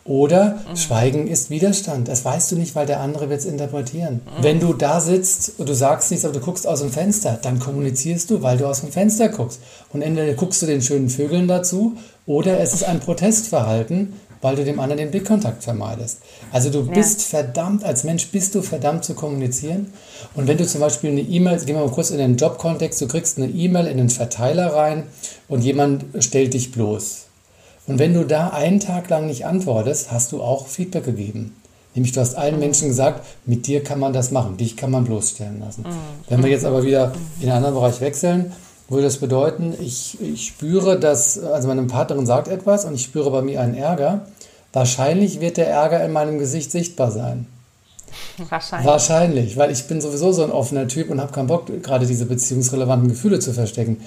Oder 0.04 0.58
mhm. 0.68 0.76
Schweigen 0.76 1.26
ist 1.26 1.48
Widerstand. 1.48 2.08
Das 2.08 2.26
weißt 2.26 2.52
du 2.52 2.56
nicht, 2.56 2.74
weil 2.74 2.84
der 2.84 3.00
andere 3.00 3.30
wird 3.30 3.40
es 3.40 3.46
interpretieren. 3.46 4.16
Mhm. 4.16 4.42
Wenn 4.42 4.60
du 4.60 4.74
da 4.74 5.00
sitzt 5.00 5.54
und 5.58 5.66
du 5.66 5.74
sagst 5.74 6.10
nichts, 6.10 6.26
aber 6.26 6.34
du 6.34 6.44
guckst 6.44 6.66
aus 6.66 6.80
dem 6.80 6.90
Fenster, 6.90 7.38
dann 7.40 7.58
kommunizierst 7.58 8.30
du, 8.30 8.42
weil 8.42 8.58
du 8.58 8.66
aus 8.66 8.82
dem 8.82 8.92
Fenster 8.92 9.30
guckst. 9.30 9.60
Und 9.94 10.02
entweder 10.02 10.34
guckst 10.34 10.60
du 10.60 10.66
den 10.66 10.82
schönen 10.82 11.08
Vögeln 11.08 11.48
dazu 11.48 11.96
oder 12.26 12.60
es 12.60 12.74
ist 12.74 12.84
ein 12.84 13.00
Protestverhalten, 13.00 14.12
weil 14.44 14.56
du 14.56 14.64
dem 14.64 14.78
anderen 14.78 14.98
den 14.98 15.10
Blickkontakt 15.10 15.64
vermeidest. 15.64 16.20
Also 16.52 16.70
du 16.70 16.86
bist 16.86 17.32
ja. 17.32 17.40
verdammt, 17.40 17.82
als 17.82 18.04
Mensch 18.04 18.28
bist 18.28 18.54
du 18.54 18.62
verdammt 18.62 19.04
zu 19.04 19.14
kommunizieren. 19.14 19.92
Und 20.34 20.46
wenn 20.46 20.58
du 20.58 20.66
zum 20.66 20.80
Beispiel 20.80 21.10
eine 21.10 21.22
E-Mail, 21.22 21.58
gehen 21.58 21.76
wir 21.76 21.84
mal 21.84 21.90
kurz 21.90 22.10
in 22.10 22.18
den 22.18 22.36
Jobkontext, 22.36 23.00
du 23.00 23.08
kriegst 23.08 23.38
eine 23.38 23.48
E-Mail 23.48 23.86
in 23.86 23.96
den 23.96 24.10
Verteiler 24.10 24.74
rein 24.74 25.04
und 25.48 25.62
jemand 25.64 26.04
stellt 26.20 26.54
dich 26.54 26.70
bloß 26.70 27.24
und 27.86 27.98
wenn 27.98 28.14
du 28.14 28.24
da 28.24 28.48
einen 28.48 28.80
Tag 28.80 29.10
lang 29.10 29.26
nicht 29.26 29.44
antwortest, 29.44 30.10
hast 30.10 30.32
du 30.32 30.42
auch 30.42 30.66
Feedback 30.66 31.04
gegeben. 31.04 31.56
Nämlich 31.94 32.12
du 32.12 32.20
hast 32.20 32.34
allen 32.34 32.58
Menschen 32.58 32.88
gesagt, 32.88 33.24
mit 33.46 33.66
dir 33.66 33.82
kann 33.82 34.00
man 34.00 34.12
das 34.12 34.30
machen, 34.30 34.56
dich 34.56 34.76
kann 34.76 34.90
man 34.90 35.04
bloßstellen 35.04 35.60
lassen. 35.60 35.82
Mhm. 35.82 35.94
Wenn 36.28 36.42
wir 36.42 36.50
jetzt 36.50 36.64
aber 36.64 36.82
wieder 36.82 37.12
in 37.40 37.48
einen 37.48 37.58
anderen 37.58 37.74
Bereich 37.74 38.00
wechseln, 38.00 38.52
würde 38.88 39.04
das 39.04 39.18
bedeuten, 39.18 39.74
ich, 39.80 40.20
ich 40.20 40.46
spüre, 40.46 40.98
dass, 40.98 41.38
also 41.38 41.68
meine 41.68 41.82
Partnerin 41.84 42.26
sagt 42.26 42.48
etwas 42.48 42.84
und 42.84 42.94
ich 42.94 43.02
spüre 43.02 43.30
bei 43.30 43.42
mir 43.42 43.60
einen 43.60 43.74
Ärger. 43.74 44.26
Wahrscheinlich 44.72 45.40
wird 45.40 45.56
der 45.56 45.68
Ärger 45.68 46.04
in 46.04 46.12
meinem 46.12 46.38
Gesicht 46.38 46.70
sichtbar 46.70 47.10
sein. 47.10 47.46
Wahrscheinlich. 48.48 48.86
Wahrscheinlich, 48.86 49.56
weil 49.56 49.70
ich 49.70 49.84
bin 49.84 50.00
sowieso 50.00 50.32
so 50.32 50.44
ein 50.44 50.50
offener 50.50 50.88
Typ 50.88 51.10
und 51.10 51.20
habe 51.20 51.32
keinen 51.32 51.46
Bock, 51.46 51.66
gerade 51.82 52.06
diese 52.06 52.26
beziehungsrelevanten 52.26 53.08
Gefühle 53.08 53.38
zu 53.38 53.52
verstecken. 53.52 54.00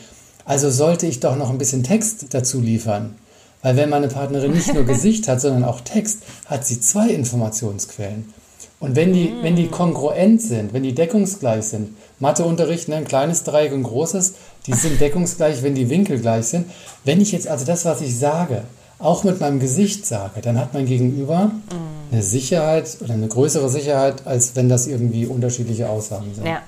Also 0.46 0.70
sollte 0.70 1.08
ich 1.08 1.20
doch 1.20 1.36
noch 1.36 1.50
ein 1.50 1.58
bisschen 1.58 1.84
Text 1.84 2.34
dazu 2.34 2.62
liefern. 2.62 3.16
Weil 3.62 3.76
wenn 3.76 3.90
meine 3.90 4.08
Partnerin 4.08 4.54
nicht 4.54 4.74
nur 4.74 4.84
Gesicht 4.86 5.28
hat, 5.28 5.42
sondern 5.42 5.64
auch 5.64 5.82
Text, 5.82 6.20
hat 6.46 6.66
sie 6.66 6.80
zwei 6.80 7.10
Informationsquellen. 7.10 8.34
Und 8.80 8.96
wenn 8.96 9.12
die, 9.12 9.30
mm. 9.30 9.44
wenn 9.44 9.56
die 9.56 9.68
kongruent 9.68 10.42
sind, 10.42 10.72
wenn 10.74 10.84
die 10.84 10.94
deckungsgleich 10.94 11.66
sind, 11.66 11.97
Matheunterricht, 12.20 12.88
ne, 12.88 12.96
ein 12.96 13.06
kleines 13.06 13.44
Dreieck 13.44 13.72
und 13.72 13.82
ein 13.82 13.84
großes, 13.84 14.34
die 14.66 14.74
sind 14.74 15.00
deckungsgleich, 15.00 15.62
wenn 15.64 15.76
die 15.76 15.90
Winkel 15.90 16.20
gleich 16.20 16.48
sind. 16.48 16.66
Wenn 17.04 17.22
ich 17.22 17.32
jetzt 17.32 17.48
also 17.48 17.66
das, 17.66 17.86
was 17.86 18.02
ich 18.02 18.18
sage, 18.18 18.64
auch 19.00 19.24
mit 19.24 19.40
meinem 19.40 19.60
Gesicht 19.60 20.06
sage, 20.06 20.42
dann 20.42 20.60
hat 20.60 20.74
mein 20.74 20.88
Gegenüber 20.88 21.46
mm. 21.46 22.12
eine 22.14 22.24
Sicherheit 22.24 22.98
oder 23.02 23.14
eine 23.14 23.28
größere 23.28 23.70
Sicherheit, 23.70 24.26
als 24.26 24.56
wenn 24.56 24.70
das 24.70 24.88
irgendwie 24.88 25.28
unterschiedliche 25.28 25.90
Aussagen 25.90 26.34
sind. 26.34 26.48
Ja. 26.48 26.62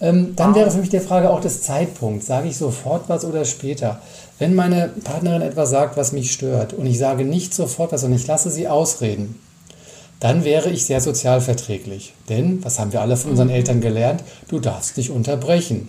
Ähm, 0.00 0.34
dann 0.36 0.50
wow. 0.50 0.56
wäre 0.56 0.70
für 0.70 0.78
mich 0.78 0.88
die 0.88 1.00
Frage 1.00 1.30
auch 1.30 1.40
des 1.40 1.62
Zeitpunkts. 1.62 2.26
Sage 2.26 2.48
ich 2.48 2.56
sofort 2.56 3.08
was 3.08 3.24
oder 3.24 3.44
später? 3.44 4.00
Wenn 4.38 4.54
meine 4.54 4.88
Partnerin 5.04 5.42
etwas 5.42 5.70
sagt, 5.70 5.96
was 5.96 6.12
mich 6.12 6.32
stört 6.32 6.72
und 6.72 6.86
ich 6.86 6.98
sage 6.98 7.24
nicht 7.24 7.54
sofort 7.54 7.92
was 7.92 8.04
und 8.04 8.12
ich 8.12 8.26
lasse 8.26 8.50
sie 8.50 8.66
ausreden, 8.66 9.38
dann 10.20 10.44
wäre 10.44 10.70
ich 10.70 10.86
sehr 10.86 11.00
sozialverträglich. 11.00 12.14
Denn, 12.28 12.64
was 12.64 12.78
haben 12.78 12.92
wir 12.92 13.00
alle 13.00 13.16
von 13.16 13.32
unseren 13.32 13.48
mhm. 13.48 13.54
Eltern 13.54 13.80
gelernt? 13.80 14.22
Du 14.48 14.60
darfst 14.60 14.96
nicht 14.96 15.10
unterbrechen. 15.10 15.88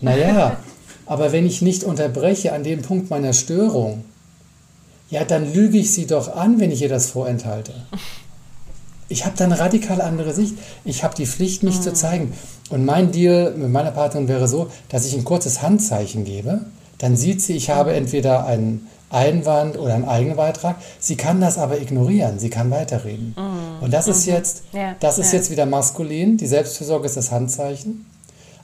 Naja, 0.00 0.56
aber 1.06 1.32
wenn 1.32 1.46
ich 1.46 1.62
nicht 1.62 1.84
unterbreche 1.84 2.52
an 2.52 2.62
dem 2.62 2.82
Punkt 2.82 3.10
meiner 3.10 3.32
Störung, 3.32 4.04
ja, 5.10 5.24
dann 5.24 5.52
lüge 5.52 5.78
ich 5.78 5.92
sie 5.92 6.06
doch 6.06 6.34
an, 6.34 6.60
wenn 6.60 6.70
ich 6.70 6.82
ihr 6.82 6.88
das 6.88 7.10
vorenthalte. 7.10 7.72
Ich 9.08 9.24
habe 9.24 9.36
dann 9.36 9.50
radikal 9.50 10.00
andere 10.00 10.32
Sicht. 10.32 10.54
Ich 10.84 11.02
habe 11.02 11.16
die 11.16 11.26
Pflicht, 11.26 11.64
mich 11.64 11.78
mhm. 11.78 11.82
zu 11.82 11.92
zeigen. 11.92 12.32
Und 12.70 12.84
mein 12.84 13.10
Deal 13.10 13.52
mit 13.56 13.70
meiner 13.70 13.90
Partnerin 13.90 14.28
wäre 14.28 14.46
so, 14.46 14.70
dass 14.88 15.04
ich 15.04 15.14
ein 15.14 15.24
kurzes 15.24 15.62
Handzeichen 15.62 16.24
gebe 16.24 16.60
dann 17.00 17.16
sieht 17.16 17.40
sie, 17.40 17.54
ich 17.54 17.70
habe 17.70 17.94
entweder 17.94 18.44
einen 18.44 18.86
Einwand 19.10 19.76
oder 19.78 19.94
einen 19.94 20.04
Eigenbeitrag. 20.04 20.76
Sie 20.98 21.16
kann 21.16 21.40
das 21.40 21.58
aber 21.58 21.80
ignorieren, 21.80 22.38
sie 22.38 22.48
kann 22.48 22.70
weiterreden. 22.70 23.34
Mhm. 23.36 23.82
Und 23.82 23.92
das 23.92 24.08
ist 24.08 24.26
mhm. 24.26 24.32
jetzt, 24.32 24.62
ja. 24.72 24.94
das 25.00 25.18
ist 25.18 25.32
ja. 25.32 25.38
jetzt 25.38 25.50
wieder 25.50 25.66
maskulin. 25.66 26.36
Die 26.36 26.46
Selbstfürsorge 26.46 27.06
ist 27.06 27.16
das 27.16 27.30
Handzeichen. 27.30 28.06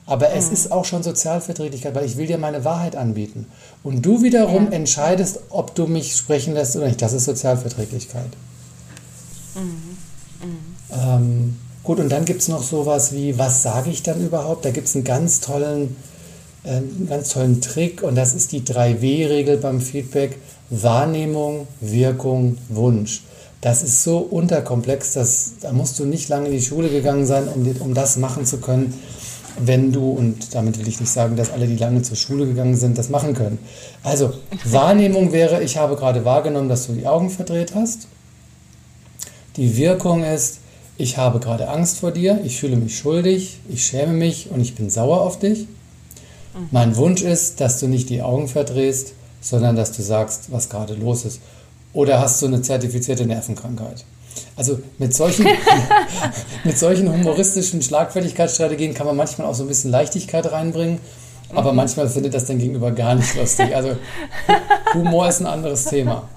Aber 0.05 0.31
es 0.31 0.47
mhm. 0.47 0.53
ist 0.53 0.71
auch 0.71 0.85
schon 0.85 1.03
Sozialverträglichkeit, 1.03 1.93
weil 1.93 2.05
ich 2.05 2.15
will 2.15 2.27
dir 2.27 2.37
meine 2.37 2.63
Wahrheit 2.63 2.95
anbieten. 2.95 3.47
Und 3.83 4.05
du 4.05 4.23
wiederum 4.23 4.67
ja. 4.67 4.71
entscheidest, 4.71 5.41
ob 5.49 5.75
du 5.75 5.85
mich 5.85 6.15
sprechen 6.15 6.53
lässt 6.53 6.77
oder 6.77 6.87
nicht. 6.87 7.01
Das 7.01 7.11
ist 7.11 7.25
Sozialverträglichkeit. 7.25 8.29
Mhm. 9.55 9.97
Mhm. 10.41 10.57
Ähm, 10.93 11.57
gut, 11.83 11.99
und 11.99 12.09
dann 12.09 12.23
gibt 12.23 12.41
es 12.41 12.47
noch 12.47 12.63
sowas 12.63 13.11
wie, 13.11 13.37
was 13.37 13.63
sage 13.63 13.89
ich 13.89 14.01
dann 14.01 14.25
überhaupt? 14.25 14.63
Da 14.63 14.71
gibt 14.71 14.87
es 14.87 14.95
einen 14.95 15.03
ganz 15.03 15.41
tollen 15.41 15.97
einen 16.67 17.07
ganz 17.09 17.29
tollen 17.29 17.61
Trick 17.61 18.03
und 18.03 18.15
das 18.15 18.33
ist 18.33 18.51
die 18.51 18.61
3W-Regel 18.61 19.57
beim 19.57 19.81
Feedback. 19.81 20.37
Wahrnehmung, 20.69 21.67
Wirkung, 21.79 22.57
Wunsch. 22.69 23.21
Das 23.61 23.81
ist 23.81 24.03
so 24.03 24.19
unterkomplex, 24.19 25.13
dass, 25.13 25.53
da 25.61 25.71
musst 25.71 25.97
du 25.99 26.05
nicht 26.05 26.29
lange 26.29 26.47
in 26.47 26.53
die 26.53 26.61
Schule 26.61 26.89
gegangen 26.89 27.25
sein, 27.25 27.47
um, 27.47 27.65
um 27.79 27.93
das 27.93 28.17
machen 28.17 28.45
zu 28.45 28.57
können, 28.57 28.93
wenn 29.59 29.91
du, 29.91 30.11
und 30.11 30.53
damit 30.53 30.77
will 30.77 30.87
ich 30.87 30.99
nicht 30.99 31.11
sagen, 31.11 31.35
dass 31.35 31.51
alle, 31.51 31.67
die 31.67 31.77
lange 31.77 32.03
zur 32.03 32.15
Schule 32.15 32.45
gegangen 32.45 32.75
sind, 32.75 32.97
das 32.97 33.09
machen 33.09 33.33
können. 33.33 33.57
Also, 34.03 34.33
Wahrnehmung 34.65 35.31
wäre, 35.31 35.63
ich 35.63 35.77
habe 35.77 35.95
gerade 35.95 36.25
wahrgenommen, 36.25 36.69
dass 36.69 36.85
du 36.85 36.93
die 36.93 37.07
Augen 37.07 37.29
verdreht 37.29 37.73
hast. 37.73 38.07
Die 39.55 39.75
Wirkung 39.77 40.23
ist, 40.23 40.59
ich 40.97 41.17
habe 41.17 41.39
gerade 41.39 41.69
Angst 41.69 41.99
vor 41.99 42.11
dir, 42.11 42.39
ich 42.43 42.59
fühle 42.59 42.75
mich 42.75 42.97
schuldig, 42.97 43.59
ich 43.69 43.85
schäme 43.85 44.13
mich 44.13 44.51
und 44.51 44.61
ich 44.61 44.75
bin 44.75 44.89
sauer 44.91 45.21
auf 45.21 45.39
dich. 45.39 45.67
Mein 46.71 46.95
Wunsch 46.95 47.21
ist, 47.21 47.61
dass 47.61 47.79
du 47.79 47.87
nicht 47.87 48.09
die 48.09 48.21
Augen 48.21 48.47
verdrehst, 48.47 49.13
sondern 49.41 49.75
dass 49.75 49.91
du 49.91 50.01
sagst, 50.01 50.51
was 50.51 50.69
gerade 50.69 50.93
los 50.93 51.25
ist. 51.25 51.39
Oder 51.93 52.19
hast 52.19 52.41
du 52.41 52.47
eine 52.47 52.61
zertifizierte 52.61 53.25
Nervenkrankheit? 53.25 54.03
Also 54.55 54.79
mit 54.97 55.15
solchen, 55.15 55.47
mit 56.63 56.77
solchen 56.77 57.11
humoristischen 57.11 57.81
Schlagfertigkeitsstrategien 57.81 58.93
kann 58.93 59.07
man 59.07 59.15
manchmal 59.15 59.47
auch 59.47 59.55
so 59.55 59.63
ein 59.63 59.67
bisschen 59.67 59.91
Leichtigkeit 59.91 60.51
reinbringen, 60.51 60.99
aber 61.53 61.71
mhm. 61.71 61.77
manchmal 61.77 62.09
findet 62.09 62.33
das 62.33 62.45
dann 62.45 62.59
gegenüber 62.59 62.91
gar 62.91 63.15
nicht 63.15 63.35
lustig. 63.35 63.75
Also 63.75 63.95
Humor 64.93 65.27
ist 65.27 65.39
ein 65.39 65.47
anderes 65.47 65.85
Thema. 65.85 66.27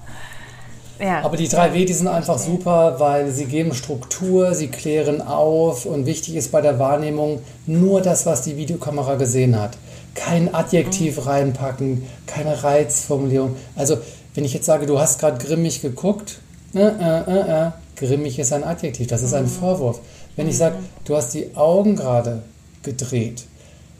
Ja. 0.99 1.21
Aber 1.21 1.35
die 1.35 1.47
3W, 1.47 1.85
die 1.85 1.93
sind 1.93 2.07
einfach 2.07 2.37
super, 2.37 2.99
weil 2.99 3.31
sie 3.31 3.45
geben 3.45 3.73
Struktur, 3.73 4.53
sie 4.53 4.67
klären 4.67 5.21
auf 5.21 5.85
und 5.85 6.05
wichtig 6.05 6.35
ist 6.35 6.51
bei 6.51 6.61
der 6.61 6.77
Wahrnehmung 6.77 7.41
nur 7.65 8.01
das, 8.01 8.27
was 8.27 8.43
die 8.43 8.55
Videokamera 8.55 9.15
gesehen 9.15 9.59
hat. 9.59 9.77
Kein 10.13 10.53
Adjektiv 10.53 11.17
mhm. 11.17 11.23
reinpacken, 11.23 12.03
keine 12.25 12.63
Reizformulierung. 12.63 13.55
Also, 13.75 13.97
wenn 14.33 14.45
ich 14.45 14.53
jetzt 14.53 14.65
sage, 14.65 14.85
du 14.85 14.99
hast 14.99 15.19
gerade 15.19 15.43
grimmig 15.43 15.81
geguckt, 15.81 16.39
äh, 16.73 16.79
äh, 16.79 17.21
äh, 17.27 17.67
äh, 17.67 17.71
grimmig 17.95 18.39
ist 18.39 18.53
ein 18.53 18.63
Adjektiv, 18.63 19.07
das 19.07 19.23
ist 19.23 19.33
ein 19.33 19.43
mhm. 19.43 19.49
Vorwurf. 19.49 19.99
Wenn 20.35 20.47
ich 20.47 20.57
sage, 20.57 20.75
mhm. 20.75 20.85
du 21.05 21.15
hast 21.15 21.33
die 21.33 21.55
Augen 21.55 21.95
gerade 21.95 22.43
gedreht, 22.83 23.43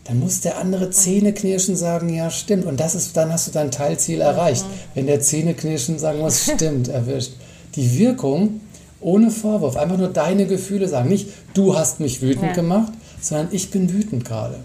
dann 0.06 0.20
muss 0.20 0.42
der 0.42 0.58
andere 0.58 0.90
Zähneknirschen 0.90 1.76
sagen, 1.76 2.10
ja, 2.10 2.32
stimmt. 2.32 2.66
Und 2.66 2.80
das 2.80 2.96
ist, 2.96 3.16
dann 3.16 3.32
hast 3.32 3.48
du 3.48 3.52
dein 3.52 3.72
Teilziel 3.72 4.22
erreicht. 4.22 4.66
Wenn 4.96 5.06
der 5.06 5.22
Zähneknirschen 5.22 6.00
sagen 6.00 6.20
muss, 6.20 6.44
stimmt, 6.56 6.88
erwischt. 6.88 7.34
Die 7.76 7.98
Wirkung 8.00 8.62
ohne 9.00 9.32
Vorwurf, 9.32 9.78
einfach 9.78 9.98
nur 9.98 10.10
deine 10.10 10.46
Gefühle 10.46 10.88
sagen. 10.88 11.10
Nicht, 11.10 11.30
du 11.54 11.76
hast 11.76 12.00
mich 12.00 12.22
wütend 12.22 12.48
ja. 12.48 12.54
gemacht, 12.54 12.94
sondern 13.20 13.50
ich 13.52 13.72
bin 13.72 13.92
wütend 13.92 14.26
gerade. 14.26 14.60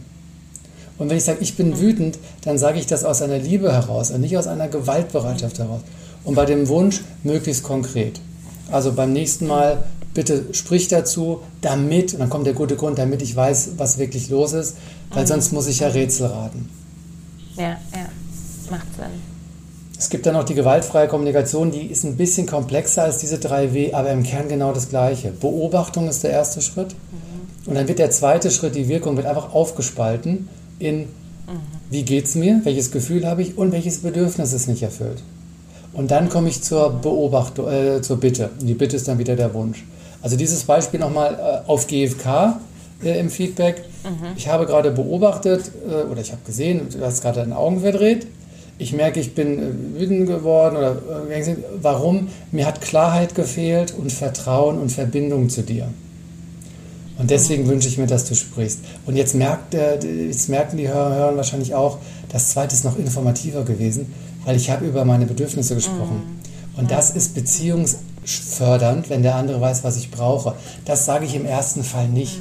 Und 0.99 1.11
wenn 1.11 1.17
ich 1.17 1.25
sage, 1.25 1.39
ich 1.41 1.57
bin 1.57 1.71
mhm. 1.71 1.81
wütend, 1.81 2.19
dann 2.43 2.59
sage 2.59 2.79
ich 2.79 2.87
das 2.87 3.05
aus 3.05 3.23
einer 3.23 3.39
Liebe 3.39 3.73
heraus 3.73 4.11
und 4.11 4.21
nicht 4.21 4.37
aus 4.37 4.47
einer 4.47 4.69
Gewaltbereitschaft 4.69 5.59
heraus. 5.59 5.81
Und 6.25 6.35
bei 6.35 6.45
dem 6.45 6.69
Wunsch 6.69 7.03
möglichst 7.23 7.63
konkret. 7.63 8.21
Also 8.71 8.93
beim 8.93 9.13
nächsten 9.13 9.47
Mal 9.47 9.85
bitte 10.15 10.47
sprich 10.53 10.89
dazu, 10.89 11.43
damit, 11.61 12.15
und 12.15 12.21
dann 12.21 12.31
kommt 12.31 12.47
der 12.47 12.55
gute 12.55 12.77
Grund, 12.77 12.99
damit 12.99 13.23
ich 13.23 13.37
weiß, 13.37 13.73
was 13.77 13.99
wirklich 13.99 14.31
los 14.31 14.55
ist, 14.55 14.77
weil 15.11 15.23
mhm. 15.23 15.29
sonst 15.29 15.53
muss 15.53 15.67
ich 15.67 15.81
ja 15.81 15.89
Rätsel 15.89 16.27
raten. 16.27 16.69
Ja, 17.57 17.69
ja, 17.69 18.09
macht 18.71 18.87
Sinn. 18.97 19.37
Es 19.99 20.11
gibt 20.11 20.27
dann 20.27 20.35
noch 20.35 20.45
die 20.45 20.55
gewaltfreie 20.55 21.09
Kommunikation, 21.09 21.71
die 21.71 21.87
ist 21.87 22.05
ein 22.05 22.17
bisschen 22.17 22.47
komplexer 22.47 23.05
als 23.05 23.19
diese 23.19 23.37
3W, 23.37 23.95
aber 23.95 24.11
im 24.11 24.25
Kern 24.25 24.49
genau 24.49 24.73
das 24.73 24.89
Gleiche. 24.89 25.31
Beobachtung 25.31 26.09
ist 26.09 26.25
der 26.25 26.31
erste 26.31 26.61
Schritt. 26.61 26.95
Mhm. 26.95 27.69
Und 27.69 27.75
dann 27.75 27.89
wird 27.89 27.99
der 27.99 28.11
zweite 28.11 28.51
Schritt, 28.51 28.75
die 28.75 28.89
Wirkung, 28.89 29.17
wird 29.17 29.27
einfach 29.27 29.53
aufgespalten 29.55 30.49
in, 30.79 31.01
mhm. 31.01 31.07
wie 31.91 32.03
geht 32.03 32.27
es 32.27 32.35
mir, 32.35 32.61
welches 32.65 32.91
Gefühl 32.91 33.27
habe 33.27 33.43
ich 33.43 33.57
und 33.59 33.73
welches 33.73 33.99
Bedürfnis 33.99 34.53
ist 34.53 34.69
nicht 34.69 34.83
erfüllt. 34.83 35.23
Und 35.93 36.11
dann 36.11 36.29
komme 36.29 36.49
ich 36.49 36.63
zur 36.63 36.91
Beobachtung, 36.91 37.69
äh, 37.69 38.03
zur 38.03 38.19
Bitte. 38.19 38.51
Und 38.61 38.67
die 38.67 38.75
Bitte 38.75 38.97
ist 38.97 39.09
dann 39.09 39.19
wieder 39.19 39.35
der 39.35 39.55
Wunsch. 39.55 39.85
Also 40.23 40.37
dieses 40.37 40.65
Beispiel 40.65 41.01
nochmal 41.01 41.35
äh, 41.35 41.71
auf 41.71 41.87
GFK 41.87 42.61
äh, 43.03 43.19
im 43.19 43.31
Feedback. 43.31 43.85
Mhm. 44.05 44.33
Ich 44.37 44.49
habe 44.49 44.67
gerade 44.67 44.91
beobachtet 44.91 45.71
äh, 45.89 46.11
oder 46.11 46.21
ich 46.21 46.33
habe 46.33 46.43
gesehen, 46.45 46.89
du 46.91 47.05
hast 47.05 47.23
gerade 47.23 47.41
deine 47.41 47.57
Augen 47.57 47.81
verdreht. 47.81 48.27
Ich 48.79 48.93
merke, 48.93 49.21
ich 49.21 49.35
bin 49.35 49.59
äh, 49.59 50.01
wütend 50.01 50.27
geworden 50.27 50.77
oder 50.77 50.97
äh, 51.31 51.57
warum? 51.81 52.29
Mir 52.53 52.67
hat 52.67 52.83
Klarheit 52.83 53.35
gefehlt 53.35 53.95
und 53.97 54.13
Vertrauen 54.13 54.79
und 54.79 54.93
Verbindung 54.93 55.49
zu 55.49 55.63
dir. 55.63 55.89
Und 57.19 57.31
deswegen 57.31 57.65
mhm. 57.65 57.69
wünsche 57.69 57.89
ich 57.89 57.99
mir, 57.99 58.07
dass 58.07 58.25
du 58.25 58.35
sprichst. 58.35 58.81
Und 59.07 59.17
jetzt, 59.17 59.35
merkt, 59.35 59.75
jetzt 59.75 60.49
merken 60.49 60.77
die 60.77 60.89
Hörer, 60.89 61.15
Hörer 61.15 61.37
wahrscheinlich 61.37 61.75
auch, 61.75 61.99
das 62.29 62.51
zweite 62.51 62.75
ist 62.75 62.85
noch 62.85 62.99
informativer 62.99 63.65
gewesen, 63.65 64.13
weil 64.45 64.57
ich 64.57 64.71
habe 64.71 64.87
über 64.87 65.05
meine 65.05 65.27
Bedürfnisse 65.27 65.75
gesprochen. 65.75 66.23
Mhm. 66.75 66.79
Und 66.79 66.91
das 66.91 67.11
ist 67.11 67.35
Beziehungs 67.35 67.99
fördernd, 68.25 69.09
wenn 69.09 69.23
der 69.23 69.37
andere 69.37 69.61
weiß, 69.61 69.85
was 69.85 69.97
ich 69.97 70.11
brauche. 70.11 70.55
Das 70.85 71.07
sage 71.07 71.25
ich 71.25 71.35
im 71.35 71.47
ersten 71.47 71.85
Fall 71.85 72.09
nicht. 72.09 72.41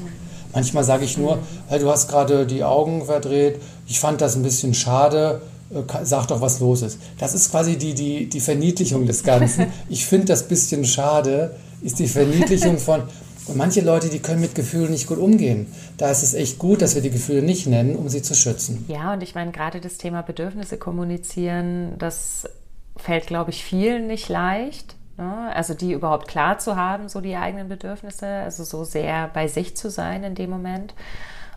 Manchmal 0.54 0.84
sage 0.84 1.06
ich 1.06 1.18
nur, 1.18 1.40
hey, 1.68 1.80
du 1.80 1.90
hast 1.90 2.08
gerade 2.08 2.46
die 2.48 2.64
Augen 2.64 3.06
verdreht, 3.06 3.60
ich 3.88 4.00
fand 4.00 4.22
das 4.22 4.36
ein 4.36 4.44
bisschen 4.44 4.74
schade, 4.74 5.42
äh, 5.70 5.82
sag 6.04 6.28
doch, 6.28 6.42
was 6.42 6.60
los 6.60 6.82
ist. 6.82 6.98
Das 7.18 7.34
ist 7.34 7.52
quasi 7.52 7.78
die, 7.78 7.94
die, 7.94 8.30
die 8.30 8.40
Verniedlichung 8.40 9.06
des 9.06 9.24
Ganzen. 9.24 9.68
Ich 9.90 10.06
finde 10.06 10.28
das 10.28 10.44
bisschen 10.44 10.86
schade, 10.86 11.56
ist 11.82 12.00
die 12.00 12.08
Verniedlichung 12.08 12.78
von, 12.78 13.04
und 13.48 13.58
manche 13.58 13.82
Leute, 13.82 14.10
die 14.10 14.20
können 14.20 14.42
mit 14.42 14.56
Gefühlen 14.56 14.92
nicht 14.92 15.08
gut 15.08 15.18
umgehen. 15.18 15.72
Da 15.98 16.10
ist 16.10 16.24
es 16.24 16.34
echt 16.34 16.58
gut, 16.60 16.82
dass 16.82 16.96
wir 16.96 17.02
die 17.02 17.12
Gefühle 17.12 17.42
nicht 17.42 17.68
nennen, 17.68 17.96
um 17.96 18.10
sie 18.10 18.22
zu 18.22 18.36
schützen. 18.36 18.86
Ja, 18.88 19.14
und 19.14 19.22
ich 19.22 19.36
meine, 19.36 19.52
gerade 19.52 19.80
das 19.80 19.98
Thema 19.98 20.22
Bedürfnisse 20.22 20.78
kommunizieren, 20.78 21.94
das 21.98 22.50
fällt, 22.98 23.28
glaube 23.28 23.52
ich, 23.52 23.64
vielen 23.64 24.08
nicht 24.08 24.30
leicht. 24.30 24.96
Ne? 25.18 25.52
Also 25.54 25.74
die 25.74 25.94
überhaupt 25.94 26.28
klar 26.28 26.58
zu 26.60 26.76
haben, 26.76 27.08
so 27.08 27.22
die 27.22 27.36
eigenen 27.36 27.70
Bedürfnisse, 27.70 28.28
also 28.28 28.64
so 28.64 28.84
sehr 28.84 29.30
bei 29.34 29.48
sich 29.48 29.78
zu 29.78 29.90
sein 29.90 30.24
in 30.24 30.36
dem 30.36 30.50
Moment 30.50 30.94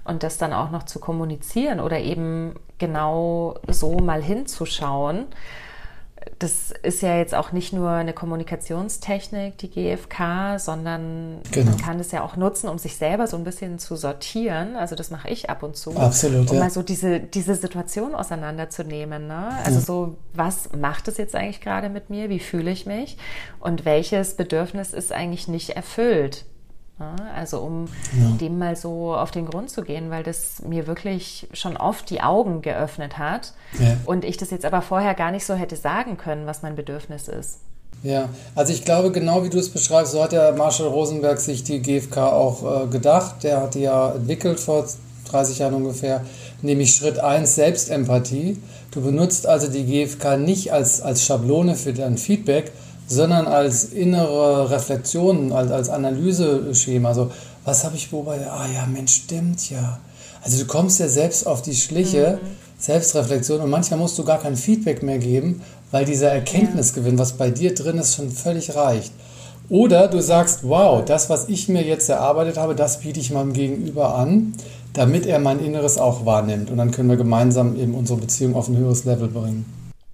und 0.04 0.22
das 0.22 0.38
dann 0.38 0.52
auch 0.52 0.70
noch 0.70 0.84
zu 0.84 1.00
kommunizieren 1.00 1.80
oder 1.80 1.98
eben 1.98 2.54
genau 2.78 3.56
so 3.68 3.98
mal 3.98 4.22
hinzuschauen 4.22 5.26
das 6.38 6.72
ist 6.82 7.02
ja 7.02 7.16
jetzt 7.16 7.34
auch 7.34 7.52
nicht 7.52 7.72
nur 7.72 7.90
eine 7.90 8.12
Kommunikationstechnik, 8.12 9.58
die 9.58 9.70
GFK, 9.70 10.58
sondern 10.58 11.40
genau. 11.50 11.70
man 11.70 11.80
kann 11.80 12.00
es 12.00 12.12
ja 12.12 12.22
auch 12.22 12.36
nutzen, 12.36 12.68
um 12.68 12.78
sich 12.78 12.96
selber 12.96 13.26
so 13.26 13.36
ein 13.36 13.44
bisschen 13.44 13.78
zu 13.78 13.96
sortieren. 13.96 14.76
Also 14.76 14.94
das 14.94 15.10
mache 15.10 15.28
ich 15.28 15.50
ab 15.50 15.62
und 15.62 15.76
zu. 15.76 15.96
Absolut. 15.96 16.50
Um 16.50 16.56
ja. 16.56 16.64
mal 16.64 16.70
so 16.70 16.82
diese, 16.82 17.20
diese 17.20 17.54
Situation 17.54 18.14
auseinanderzunehmen. 18.14 19.26
Ne? 19.26 19.48
Also 19.64 19.78
ja. 19.78 19.84
so, 19.84 20.16
was 20.34 20.70
macht 20.72 21.08
es 21.08 21.16
jetzt 21.16 21.34
eigentlich 21.34 21.60
gerade 21.60 21.88
mit 21.88 22.10
mir? 22.10 22.28
Wie 22.28 22.40
fühle 22.40 22.70
ich 22.70 22.86
mich? 22.86 23.16
Und 23.60 23.84
welches 23.84 24.34
Bedürfnis 24.34 24.92
ist 24.92 25.12
eigentlich 25.12 25.48
nicht 25.48 25.70
erfüllt? 25.70 26.44
Also 27.34 27.60
um 27.60 27.86
ja. 28.18 28.30
dem 28.40 28.58
mal 28.58 28.74
so 28.74 29.14
auf 29.14 29.30
den 29.30 29.46
Grund 29.46 29.70
zu 29.70 29.82
gehen, 29.82 30.10
weil 30.10 30.24
das 30.24 30.62
mir 30.66 30.86
wirklich 30.88 31.46
schon 31.52 31.76
oft 31.76 32.10
die 32.10 32.20
Augen 32.20 32.60
geöffnet 32.60 33.18
hat 33.18 33.52
ja. 33.78 33.96
und 34.04 34.24
ich 34.24 34.36
das 34.36 34.50
jetzt 34.50 34.64
aber 34.64 34.82
vorher 34.82 35.14
gar 35.14 35.30
nicht 35.30 35.46
so 35.46 35.54
hätte 35.54 35.76
sagen 35.76 36.16
können, 36.16 36.46
was 36.46 36.62
mein 36.62 36.74
Bedürfnis 36.74 37.28
ist. 37.28 37.60
Ja, 38.02 38.28
also 38.54 38.72
ich 38.72 38.84
glaube, 38.84 39.10
genau 39.10 39.44
wie 39.44 39.48
du 39.48 39.58
es 39.58 39.70
beschreibst, 39.70 40.12
so 40.12 40.22
hat 40.22 40.32
der 40.32 40.52
Marshall 40.52 40.88
Rosenberg 40.88 41.38
sich 41.40 41.64
die 41.64 41.80
GfK 41.80 42.16
auch 42.32 42.84
äh, 42.84 42.86
gedacht. 42.86 43.42
Der 43.42 43.62
hat 43.62 43.74
die 43.74 43.80
ja 43.80 44.12
entwickelt 44.12 44.60
vor 44.60 44.86
30 45.30 45.58
Jahren 45.58 45.74
ungefähr, 45.74 46.24
nämlich 46.62 46.94
Schritt 46.94 47.18
1 47.18 47.54
Selbstempathie. 47.54 48.56
Du 48.92 49.02
benutzt 49.02 49.46
also 49.46 49.68
die 49.68 49.84
GfK 49.84 50.36
nicht 50.36 50.72
als, 50.72 51.00
als 51.00 51.24
Schablone 51.24 51.74
für 51.74 51.92
dein 51.92 52.18
Feedback, 52.18 52.72
sondern 53.08 53.46
als 53.46 53.84
innere 53.84 54.70
Reflexion, 54.70 55.52
als, 55.52 55.70
als 55.70 55.88
Analyseschema. 55.88 57.08
Also, 57.08 57.30
was 57.64 57.84
habe 57.84 57.96
ich 57.96 58.10
beobachtet? 58.10 58.46
Ah 58.48 58.66
ja, 58.72 58.86
Mensch, 58.86 59.14
stimmt 59.14 59.70
ja. 59.70 59.98
Also 60.42 60.58
du 60.58 60.66
kommst 60.66 61.00
ja 61.00 61.08
selbst 61.08 61.46
auf 61.46 61.62
die 61.62 61.74
Schliche, 61.74 62.38
mhm. 62.40 62.46
Selbstreflexion 62.78 63.60
und 63.60 63.70
manchmal 63.70 63.98
musst 63.98 64.18
du 64.18 64.24
gar 64.24 64.38
kein 64.38 64.56
Feedback 64.56 65.02
mehr 65.02 65.18
geben, 65.18 65.62
weil 65.90 66.04
dieser 66.04 66.30
Erkenntnisgewinn, 66.30 67.14
ja. 67.14 67.18
was 67.18 67.32
bei 67.32 67.50
dir 67.50 67.74
drin 67.74 67.98
ist, 67.98 68.14
schon 68.14 68.30
völlig 68.30 68.74
reicht. 68.76 69.12
Oder 69.68 70.08
du 70.08 70.22
sagst, 70.22 70.60
wow, 70.62 71.04
das, 71.04 71.28
was 71.28 71.48
ich 71.48 71.68
mir 71.68 71.82
jetzt 71.82 72.08
erarbeitet 72.08 72.56
habe, 72.56 72.74
das 72.74 73.00
biete 73.00 73.20
ich 73.20 73.30
meinem 73.30 73.52
Gegenüber 73.52 74.14
an, 74.14 74.54
damit 74.94 75.26
er 75.26 75.38
mein 75.38 75.62
Inneres 75.62 75.98
auch 75.98 76.24
wahrnimmt. 76.24 76.70
Und 76.70 76.78
dann 76.78 76.90
können 76.90 77.10
wir 77.10 77.16
gemeinsam 77.16 77.76
eben 77.76 77.94
unsere 77.94 78.18
Beziehung 78.18 78.54
auf 78.54 78.68
ein 78.68 78.76
höheres 78.76 79.04
Level 79.04 79.28
bringen. 79.28 79.66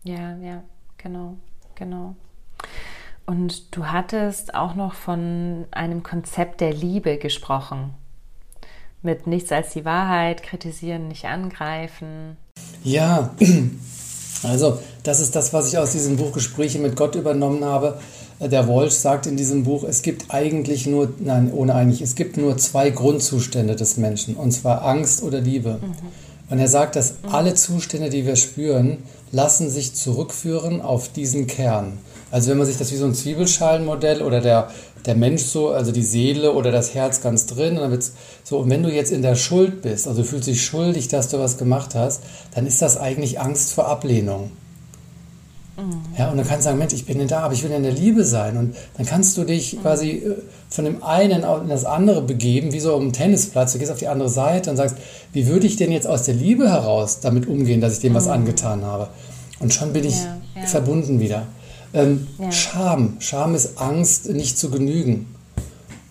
Ja, 0.02 0.36
ja, 0.38 0.62
genau, 0.98 1.34
genau. 1.74 2.16
Und 3.26 3.74
du 3.74 3.86
hattest 3.86 4.54
auch 4.54 4.74
noch 4.74 4.94
von 4.94 5.64
einem 5.70 6.02
Konzept 6.02 6.60
der 6.60 6.72
Liebe 6.72 7.16
gesprochen. 7.16 7.94
Mit 9.02 9.26
nichts 9.26 9.52
als 9.52 9.72
die 9.72 9.84
Wahrheit, 9.84 10.42
kritisieren, 10.42 11.08
nicht 11.08 11.24
angreifen. 11.24 12.36
Ja, 12.82 13.34
also 14.42 14.78
das 15.02 15.20
ist 15.20 15.36
das, 15.36 15.52
was 15.52 15.68
ich 15.68 15.78
aus 15.78 15.92
diesem 15.92 16.16
Buch 16.16 16.32
Gespräche 16.32 16.78
mit 16.78 16.96
Gott 16.96 17.14
übernommen 17.14 17.64
habe. 17.64 17.98
Der 18.40 18.68
Walsh 18.68 18.94
sagt 18.94 19.26
in 19.26 19.36
diesem 19.36 19.64
Buch, 19.64 19.84
es 19.84 20.02
gibt 20.02 20.34
eigentlich 20.34 20.86
nur, 20.86 21.12
nein, 21.18 21.52
ohne 21.52 21.74
eigentlich, 21.74 22.02
es 22.02 22.14
gibt 22.14 22.36
nur 22.36 22.56
zwei 22.58 22.90
Grundzustände 22.90 23.76
des 23.76 23.96
Menschen, 23.96 24.36
und 24.36 24.52
zwar 24.52 24.84
Angst 24.84 25.22
oder 25.22 25.40
Liebe. 25.40 25.78
Mhm. 25.80 25.94
Und 26.50 26.58
er 26.58 26.68
sagt, 26.68 26.96
dass 26.96 27.12
mhm. 27.22 27.28
alle 27.30 27.54
Zustände, 27.54 28.10
die 28.10 28.26
wir 28.26 28.36
spüren, 28.36 28.98
lassen 29.32 29.70
sich 29.70 29.94
zurückführen 29.94 30.82
auf 30.82 31.08
diesen 31.08 31.46
Kern. 31.46 31.98
Also 32.34 32.50
wenn 32.50 32.58
man 32.58 32.66
sich 32.66 32.78
das 32.78 32.90
wie 32.90 32.96
so 32.96 33.04
ein 33.04 33.14
Zwiebelschalenmodell 33.14 34.20
oder 34.20 34.40
der, 34.40 34.68
der 35.06 35.14
Mensch 35.14 35.42
so, 35.44 35.68
also 35.68 35.92
die 35.92 36.02
Seele 36.02 36.52
oder 36.52 36.72
das 36.72 36.92
Herz 36.92 37.20
ganz 37.20 37.46
drin, 37.46 37.76
und 37.76 37.82
dann 37.82 37.92
wird's 37.92 38.14
so, 38.42 38.58
und 38.58 38.70
wenn 38.70 38.82
du 38.82 38.90
jetzt 38.90 39.12
in 39.12 39.22
der 39.22 39.36
Schuld 39.36 39.82
bist, 39.82 40.08
also 40.08 40.22
du 40.22 40.26
fühlst 40.26 40.48
dich 40.48 40.64
schuldig, 40.64 41.06
dass 41.06 41.28
du 41.28 41.38
was 41.38 41.58
gemacht 41.58 41.94
hast, 41.94 42.24
dann 42.52 42.66
ist 42.66 42.82
das 42.82 42.96
eigentlich 42.96 43.38
Angst 43.38 43.72
vor 43.72 43.86
Ablehnung. 43.86 44.50
Mhm. 45.76 45.92
Ja, 46.18 46.32
und 46.32 46.38
dann 46.38 46.44
kannst 46.44 46.62
du 46.62 46.70
sagen, 46.70 46.78
Mensch, 46.78 46.94
ich 46.94 47.06
bin 47.06 47.18
denn 47.18 47.28
da, 47.28 47.42
aber 47.42 47.54
ich 47.54 47.62
will 47.62 47.70
in 47.70 47.84
der 47.84 47.92
Liebe 47.92 48.24
sein. 48.24 48.56
Und 48.56 48.74
dann 48.96 49.06
kannst 49.06 49.36
du 49.36 49.44
dich 49.44 49.74
mhm. 49.74 49.82
quasi 49.82 50.10
äh, 50.10 50.34
von 50.68 50.86
dem 50.86 51.04
einen 51.04 51.44
in 51.44 51.68
das 51.68 51.84
andere 51.84 52.20
begeben, 52.20 52.72
wie 52.72 52.80
so 52.80 52.94
auf 52.94 53.00
dem 53.00 53.12
Tennisplatz. 53.12 53.74
Du 53.74 53.78
gehst 53.78 53.92
auf 53.92 54.00
die 54.00 54.08
andere 54.08 54.28
Seite 54.28 54.70
und 54.70 54.76
sagst, 54.76 54.96
wie 55.32 55.46
würde 55.46 55.68
ich 55.68 55.76
denn 55.76 55.92
jetzt 55.92 56.08
aus 56.08 56.24
der 56.24 56.34
Liebe 56.34 56.68
heraus 56.68 57.20
damit 57.20 57.46
umgehen, 57.46 57.80
dass 57.80 57.92
ich 57.92 58.00
dem 58.00 58.10
mhm. 58.10 58.16
was 58.16 58.26
angetan 58.26 58.84
habe? 58.84 59.06
Und 59.60 59.72
schon 59.72 59.92
bin 59.92 60.02
ich 60.02 60.16
ja, 60.16 60.36
ja. 60.56 60.66
verbunden 60.66 61.20
wieder. 61.20 61.46
Ähm, 61.94 62.26
ja. 62.38 62.52
Scham. 62.52 63.16
Scham 63.20 63.54
ist 63.54 63.78
Angst, 63.78 64.28
nicht 64.28 64.58
zu 64.58 64.70
genügen. 64.70 65.26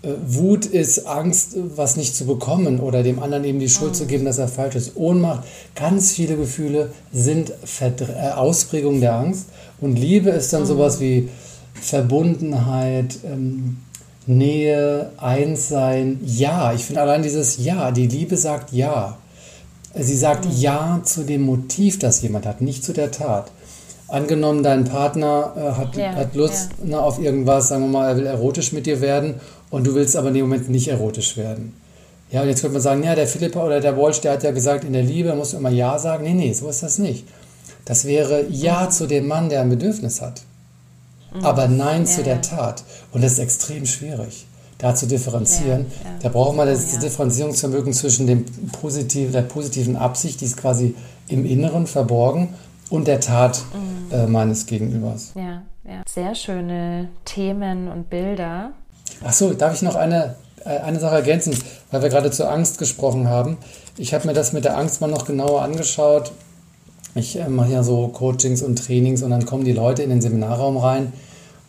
Äh, 0.02 0.14
Wut 0.26 0.66
ist 0.66 1.06
Angst, 1.06 1.56
was 1.76 1.98
nicht 1.98 2.16
zu 2.16 2.26
bekommen 2.26 2.80
oder 2.80 3.04
dem 3.04 3.22
anderen 3.22 3.44
eben 3.44 3.60
die 3.60 3.70
Schuld 3.70 3.92
mhm. 3.92 3.96
zu 3.96 4.06
geben, 4.06 4.26
dass 4.26 4.38
er 4.38 4.48
falsch 4.48 4.76
ist. 4.76 4.96
Ohnmacht, 4.96 5.44
ganz 5.76 6.14
viele 6.14 6.38
Gefühle 6.38 6.92
sind 7.12 7.52
Verdr 7.64 8.10
äh, 8.10 8.32
Ausprägungen 8.32 9.02
der 9.02 9.16
Angst. 9.16 9.48
Und 9.82 9.98
Liebe 9.98 10.30
ist 10.30 10.54
dann 10.54 10.64
mhm. 10.64 10.68
sowas 10.68 11.00
wie 11.00 11.30
Verbundenheit, 11.74 13.18
ähm, 13.26 13.78
Nähe, 14.26 15.12
Einssein, 15.18 16.22
Ja. 16.26 16.74
Ich 16.74 16.86
finde 16.86 17.02
allein 17.02 17.24
dieses 17.24 17.58
Ja, 17.58 17.92
die 17.92 18.08
Liebe 18.08 18.38
sagt 18.38 18.72
Ja. 18.72 19.18
Sie 20.00 20.18
sagt 20.18 20.46
mhm. 20.46 20.52
Ja 20.56 21.02
zu 21.04 21.24
dem 21.24 21.42
Motiv, 21.42 22.00
das 22.00 22.22
jemand 22.22 22.46
hat, 22.46 22.62
nicht 22.62 22.86
zu 22.86 22.94
der 22.94 23.12
Tat. 23.12 23.52
Angenommen, 24.08 24.64
dein 24.64 24.84
Partner 24.84 25.54
äh, 25.56 25.72
hat, 25.80 25.96
ja, 25.96 26.14
hat 26.14 26.36
Lust 26.36 26.70
ja. 26.80 26.90
ne, 26.90 27.02
auf 27.02 27.20
irgendwas, 27.20 27.70
sagen 27.70 27.84
wir 27.84 27.90
mal, 27.90 28.10
er 28.10 28.18
will 28.18 28.26
erotisch 28.26 28.72
mit 28.72 28.86
dir 28.86 29.02
werden 29.02 29.36
und 29.70 29.88
du 29.88 29.96
willst 29.96 30.16
aber 30.16 30.28
in 30.28 30.36
dem 30.36 30.46
Moment 30.46 30.70
nicht 30.70 30.88
erotisch 30.88 31.38
werden. 31.38 31.74
Ja, 32.34 32.42
und 32.42 32.48
jetzt 32.48 32.62
könnte 32.62 32.74
man 32.74 32.82
sagen, 32.82 33.04
ja, 33.04 33.14
der 33.14 33.28
Philippa 33.28 33.64
oder 33.64 33.80
der 33.80 33.96
Walsh, 33.96 34.22
der 34.22 34.34
hat 34.34 34.44
ja 34.44 34.52
gesagt, 34.52 34.84
in 34.84 34.94
der 34.94 35.04
Liebe 35.04 35.34
musst 35.36 35.54
du 35.54 35.58
immer 35.58 35.70
Ja 35.70 36.00
sagen. 36.00 36.24
Nee, 36.24 36.34
nee, 36.34 36.54
so 36.54 36.68
ist 36.68 36.82
das 36.82 36.98
nicht. 36.98 37.26
Das 37.86 38.06
wäre 38.06 38.46
Ja 38.50 38.86
mhm. 38.86 38.92
zu 38.92 39.08
dem 39.08 39.28
Mann, 39.28 39.50
der 39.50 39.62
ein 39.62 39.70
Bedürfnis 39.70 40.22
hat. 40.22 40.42
Mhm. 41.34 41.46
Aber 41.46 41.68
Nein 41.68 42.02
ja, 42.02 42.08
zu 42.08 42.24
der 42.24 42.42
Tat. 42.42 42.84
Und 43.12 43.24
das 43.24 43.34
ist 43.34 43.40
extrem 43.40 43.86
schwierig, 43.86 44.48
da 44.80 44.96
zu 44.96 45.06
differenzieren. 45.06 45.86
Ja, 46.04 46.10
ja. 46.10 46.16
Da 46.24 46.30
braucht 46.30 46.56
man 46.56 46.68
das, 46.68 46.96
oh, 46.96 47.00
Differenzierungsvermögen 47.00 47.94
zwischen 47.94 48.26
dem 48.26 48.46
positiven, 48.82 49.32
der 49.32 49.44
positiven 49.44 49.96
Absicht, 49.96 50.42
die 50.42 50.46
ist 50.46 50.58
quasi 50.58 50.96
im 51.28 51.46
Inneren 51.46 51.88
verborgen, 51.88 52.56
und 52.90 53.08
der 53.08 53.20
Tat 53.20 53.64
mhm. 53.74 54.12
äh, 54.12 54.28
meines 54.28 54.66
Gegenübers. 54.66 55.34
Ja, 55.36 55.64
ja. 55.84 56.02
Sehr 56.08 56.36
schöne 56.36 57.10
Themen 57.26 57.88
und 57.88 58.10
Bilder. 58.10 58.72
Ach 59.24 59.34
so, 59.34 59.54
darf 59.54 59.74
ich 59.74 59.82
noch 59.82 59.96
eine, 59.96 60.36
äh, 60.66 60.80
eine 60.80 61.00
Sache 61.00 61.16
ergänzen, 61.16 61.58
weil 61.92 62.02
wir 62.02 62.10
gerade 62.10 62.32
zur 62.32 62.52
Angst 62.52 62.78
gesprochen 62.78 63.28
haben. 63.28 63.58
Ich 63.98 64.14
habe 64.14 64.28
mir 64.28 64.34
das 64.34 64.54
mit 64.54 64.66
der 64.66 64.78
Angst 64.78 65.02
mal 65.02 65.10
noch 65.10 65.26
genauer 65.26 65.62
angeschaut 65.62 66.32
ich 67.16 67.40
äh, 67.40 67.48
mache 67.48 67.72
ja 67.72 67.84
so 67.84 68.08
Coachings 68.08 68.62
und 68.62 68.84
Trainings 68.84 69.22
und 69.22 69.30
dann 69.30 69.46
kommen 69.46 69.66
die 69.66 69.72
Leute 69.72 70.04
in 70.04 70.10
den 70.10 70.22
Seminarraum 70.22 70.78
rein 70.78 71.14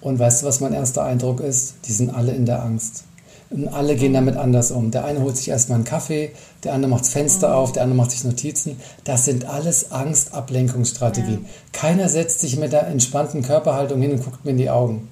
und 0.01 0.19
weißt 0.19 0.43
du, 0.43 0.47
was 0.47 0.61
mein 0.61 0.73
erster 0.73 1.05
Eindruck 1.05 1.41
ist? 1.41 1.75
Die 1.87 1.93
sind 1.93 2.15
alle 2.15 2.33
in 2.33 2.47
der 2.47 2.63
Angst. 2.63 3.05
Und 3.51 3.69
alle 3.69 3.95
gehen 3.95 4.15
damit 4.15 4.37
anders 4.37 4.71
um. 4.71 4.91
Der 4.91 5.05
eine 5.05 5.21
holt 5.21 5.37
sich 5.37 5.49
erstmal 5.49 5.77
einen 5.77 5.85
Kaffee, 5.85 6.33
der 6.65 6.73
andere 6.73 6.91
macht 6.91 7.03
das 7.03 7.11
Fenster 7.11 7.49
mhm. 7.49 7.55
auf, 7.55 7.73
der 7.73 7.83
andere 7.83 7.97
macht 7.97 8.11
sich 8.11 8.25
Notizen. 8.25 8.81
Das 9.05 9.25
sind 9.25 9.47
alles 9.47 9.93
Angst-Ablenkungsstrategien. 9.93 11.45
Ja. 11.45 11.49
Keiner 11.73 12.09
setzt 12.09 12.41
sich 12.41 12.57
mit 12.57 12.73
der 12.73 12.87
entspannten 12.87 13.43
Körperhaltung 13.43 14.01
hin 14.01 14.13
und 14.13 14.25
guckt 14.25 14.45
mir 14.45 14.53
in 14.53 14.59
die 14.59 14.71
Augen. 14.71 15.09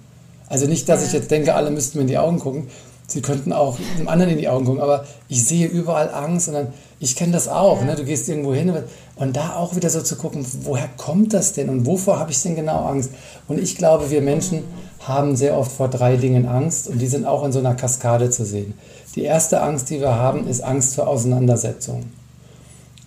Also 0.48 0.66
nicht, 0.66 0.88
dass 0.88 1.00
ja. 1.00 1.06
ich 1.06 1.12
jetzt 1.12 1.30
denke, 1.30 1.54
alle 1.54 1.70
müssten 1.70 1.98
mir 1.98 2.02
in 2.02 2.08
die 2.08 2.18
Augen 2.18 2.38
gucken. 2.38 2.68
Sie 3.06 3.20
könnten 3.20 3.52
auch 3.52 3.78
dem 3.98 4.08
anderen 4.08 4.32
in 4.32 4.38
die 4.38 4.48
Augen 4.48 4.64
gucken, 4.64 4.80
aber 4.80 5.04
ich 5.28 5.44
sehe 5.44 5.66
überall 5.66 6.12
Angst 6.14 6.48
und 6.48 6.54
dann, 6.54 6.68
ich 6.98 7.14
kenne 7.14 7.32
das 7.32 7.48
auch. 7.48 7.80
Ja. 7.80 7.86
Ne? 7.86 7.96
Du 7.96 8.04
gehst 8.04 8.28
irgendwo 8.28 8.54
hin 8.54 8.72
und 9.16 9.36
da 9.36 9.56
auch 9.56 9.76
wieder 9.76 9.90
so 9.90 10.00
zu 10.00 10.16
gucken, 10.16 10.46
woher 10.62 10.88
kommt 10.96 11.34
das 11.34 11.52
denn 11.52 11.68
und 11.68 11.84
wovor 11.84 12.18
habe 12.18 12.30
ich 12.30 12.42
denn 12.42 12.56
genau 12.56 12.86
Angst? 12.86 13.10
Und 13.48 13.58
ich 13.58 13.76
glaube, 13.76 14.10
wir 14.10 14.22
Menschen 14.22 14.64
haben 15.00 15.36
sehr 15.36 15.58
oft 15.58 15.72
vor 15.72 15.88
drei 15.88 16.16
Dingen 16.16 16.46
Angst 16.46 16.88
und 16.88 17.00
die 17.00 17.08
sind 17.08 17.26
auch 17.26 17.44
in 17.44 17.52
so 17.52 17.58
einer 17.58 17.74
Kaskade 17.74 18.30
zu 18.30 18.44
sehen. 18.44 18.74
Die 19.14 19.22
erste 19.22 19.60
Angst, 19.60 19.90
die 19.90 20.00
wir 20.00 20.14
haben, 20.14 20.46
ist 20.46 20.62
Angst 20.62 20.94
vor 20.94 21.06
Auseinandersetzungen. 21.06 22.12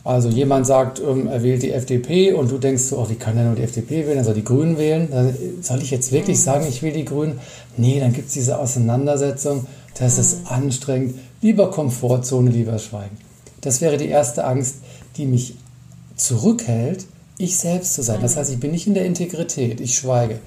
Also 0.05 0.29
jemand 0.29 0.67
sagt, 0.67 1.01
ähm, 1.01 1.27
er 1.27 1.41
wählt 1.41 1.63
die 1.63 1.71
FDP 1.71 2.33
und 2.33 2.51
du 2.51 2.59
denkst 2.59 2.83
so, 2.83 2.99
oh, 2.99 3.09
wie 3.09 3.15
kann 3.15 3.35
er 3.37 3.45
nur 3.45 3.55
die 3.55 3.63
FDP 3.63 4.05
wählen, 4.05 4.19
er 4.19 4.23
soll 4.23 4.35
die 4.35 4.43
Grünen 4.43 4.77
wählen. 4.77 5.07
Dann 5.09 5.35
soll 5.61 5.81
ich 5.81 5.89
jetzt 5.89 6.11
wirklich 6.11 6.37
mhm. 6.37 6.43
sagen, 6.43 6.65
ich 6.69 6.83
will 6.83 6.93
die 6.93 7.05
Grünen? 7.05 7.39
Nee, 7.75 7.99
dann 7.99 8.13
gibt 8.13 8.27
es 8.27 8.35
diese 8.35 8.59
Auseinandersetzung, 8.59 9.65
das 9.97 10.19
ist 10.19 10.41
mhm. 10.41 10.47
anstrengend. 10.47 11.15
Lieber 11.41 11.71
Komfortzone, 11.71 12.51
lieber 12.51 12.77
Schweigen. 12.77 13.17
Das 13.61 13.81
wäre 13.81 13.97
die 13.97 14.07
erste 14.07 14.45
Angst, 14.45 14.75
die 15.17 15.25
mich 15.25 15.55
zurückhält, 16.15 17.07
ich 17.39 17.57
selbst 17.57 17.95
zu 17.95 18.03
sein. 18.03 18.19
Das 18.21 18.37
heißt, 18.37 18.51
ich 18.51 18.59
bin 18.59 18.71
nicht 18.71 18.85
in 18.85 18.93
der 18.93 19.05
Integrität, 19.05 19.81
ich 19.81 19.95
schweige. 19.95 20.39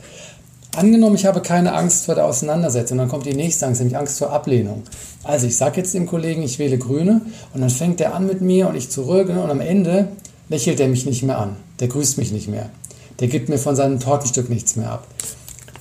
Angenommen, 0.78 1.16
ich 1.16 1.26
habe 1.26 1.40
keine 1.42 1.72
Angst 1.74 2.04
vor 2.04 2.14
der 2.14 2.24
Auseinandersetzung, 2.24 2.98
dann 2.98 3.08
kommt 3.08 3.26
die 3.26 3.34
nächste 3.34 3.66
Angst, 3.66 3.80
nämlich 3.80 3.98
Angst 3.98 4.16
vor 4.16 4.30
Ablehnung. 4.30 4.84
Also 5.24 5.48
ich 5.48 5.56
sage 5.56 5.78
jetzt 5.78 5.92
dem 5.92 6.06
Kollegen, 6.06 6.40
ich 6.44 6.60
wähle 6.60 6.78
Grüne 6.78 7.20
und 7.52 7.60
dann 7.60 7.70
fängt 7.70 8.00
er 8.00 8.14
an 8.14 8.28
mit 8.28 8.42
mir 8.42 8.68
und 8.68 8.76
ich 8.76 8.88
zurück 8.88 9.26
ne, 9.28 9.42
und 9.42 9.50
am 9.50 9.60
Ende 9.60 10.06
lächelt 10.48 10.78
er 10.78 10.86
mich 10.86 11.04
nicht 11.04 11.24
mehr 11.24 11.36
an. 11.36 11.56
Der 11.80 11.88
grüßt 11.88 12.16
mich 12.18 12.30
nicht 12.30 12.46
mehr. 12.46 12.70
Der 13.18 13.26
gibt 13.26 13.48
mir 13.48 13.58
von 13.58 13.74
seinem 13.74 13.98
Tortenstück 13.98 14.50
nichts 14.50 14.76
mehr 14.76 14.92
ab. 14.92 15.08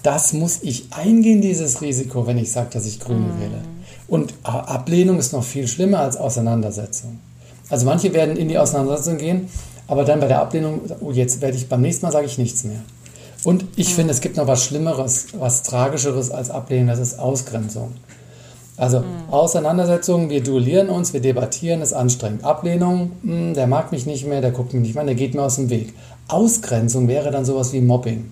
Das 0.01 0.33
muss 0.33 0.63
ich 0.63 0.87
eingehen, 0.89 1.41
dieses 1.41 1.81
Risiko, 1.81 2.25
wenn 2.25 2.39
ich 2.39 2.51
sage, 2.51 2.69
dass 2.71 2.87
ich 2.87 2.99
Grüne 2.99 3.19
mhm. 3.19 3.39
wähle. 3.39 3.61
Und 4.07 4.33
Ablehnung 4.41 5.19
ist 5.19 5.31
noch 5.31 5.43
viel 5.43 5.67
schlimmer 5.67 5.99
als 5.99 6.17
Auseinandersetzung. 6.17 7.19
Also 7.69 7.85
manche 7.85 8.15
werden 8.15 8.35
in 8.35 8.49
die 8.49 8.57
Auseinandersetzung 8.57 9.17
gehen, 9.17 9.47
aber 9.87 10.05
dann 10.05 10.19
bei 10.19 10.27
der 10.27 10.41
Ablehnung, 10.41 10.81
oh, 11.01 11.11
jetzt 11.11 11.39
werde 11.41 11.55
ich 11.55 11.69
beim 11.69 11.81
nächsten 11.81 12.07
Mal 12.07 12.11
sage 12.11 12.25
ich 12.25 12.39
nichts 12.39 12.63
mehr. 12.63 12.79
Und 13.47 13.63
ich 13.77 13.95
finde, 13.95 14.11
es 14.11 14.19
gibt 14.19 14.35
noch 14.35 14.47
was 14.47 14.65
Schlimmeres, 14.65 15.27
was 15.39 15.63
Tragischeres 15.63 16.31
als 16.31 16.49
Ablehnung, 16.49 16.87
das 16.87 16.99
ist 16.99 17.17
Ausgrenzung. 17.17 17.93
Also 18.75 18.99
mhm. 18.99 19.05
Auseinandersetzung, 19.31 20.29
wir 20.29 20.43
duellieren 20.43 20.89
uns, 20.89 21.13
wir 21.13 21.21
debattieren, 21.21 21.81
ist 21.81 21.93
anstrengend. 21.93 22.43
Ablehnung, 22.43 23.11
mh, 23.21 23.31
hm, 23.31 23.53
der 23.53 23.67
mag 23.67 23.93
mich 23.93 24.05
nicht 24.05 24.27
mehr, 24.27 24.41
der 24.41 24.51
guckt 24.51 24.73
mich 24.73 24.81
nicht 24.81 24.95
mehr 24.95 25.01
an, 25.03 25.07
der 25.07 25.15
geht 25.15 25.33
mir 25.33 25.43
aus 25.43 25.55
dem 25.55 25.69
Weg. 25.69 25.93
Ausgrenzung 26.27 27.07
wäre 27.07 27.31
dann 27.31 27.45
sowas 27.45 27.71
wie 27.71 27.79
Mobbing. 27.79 28.29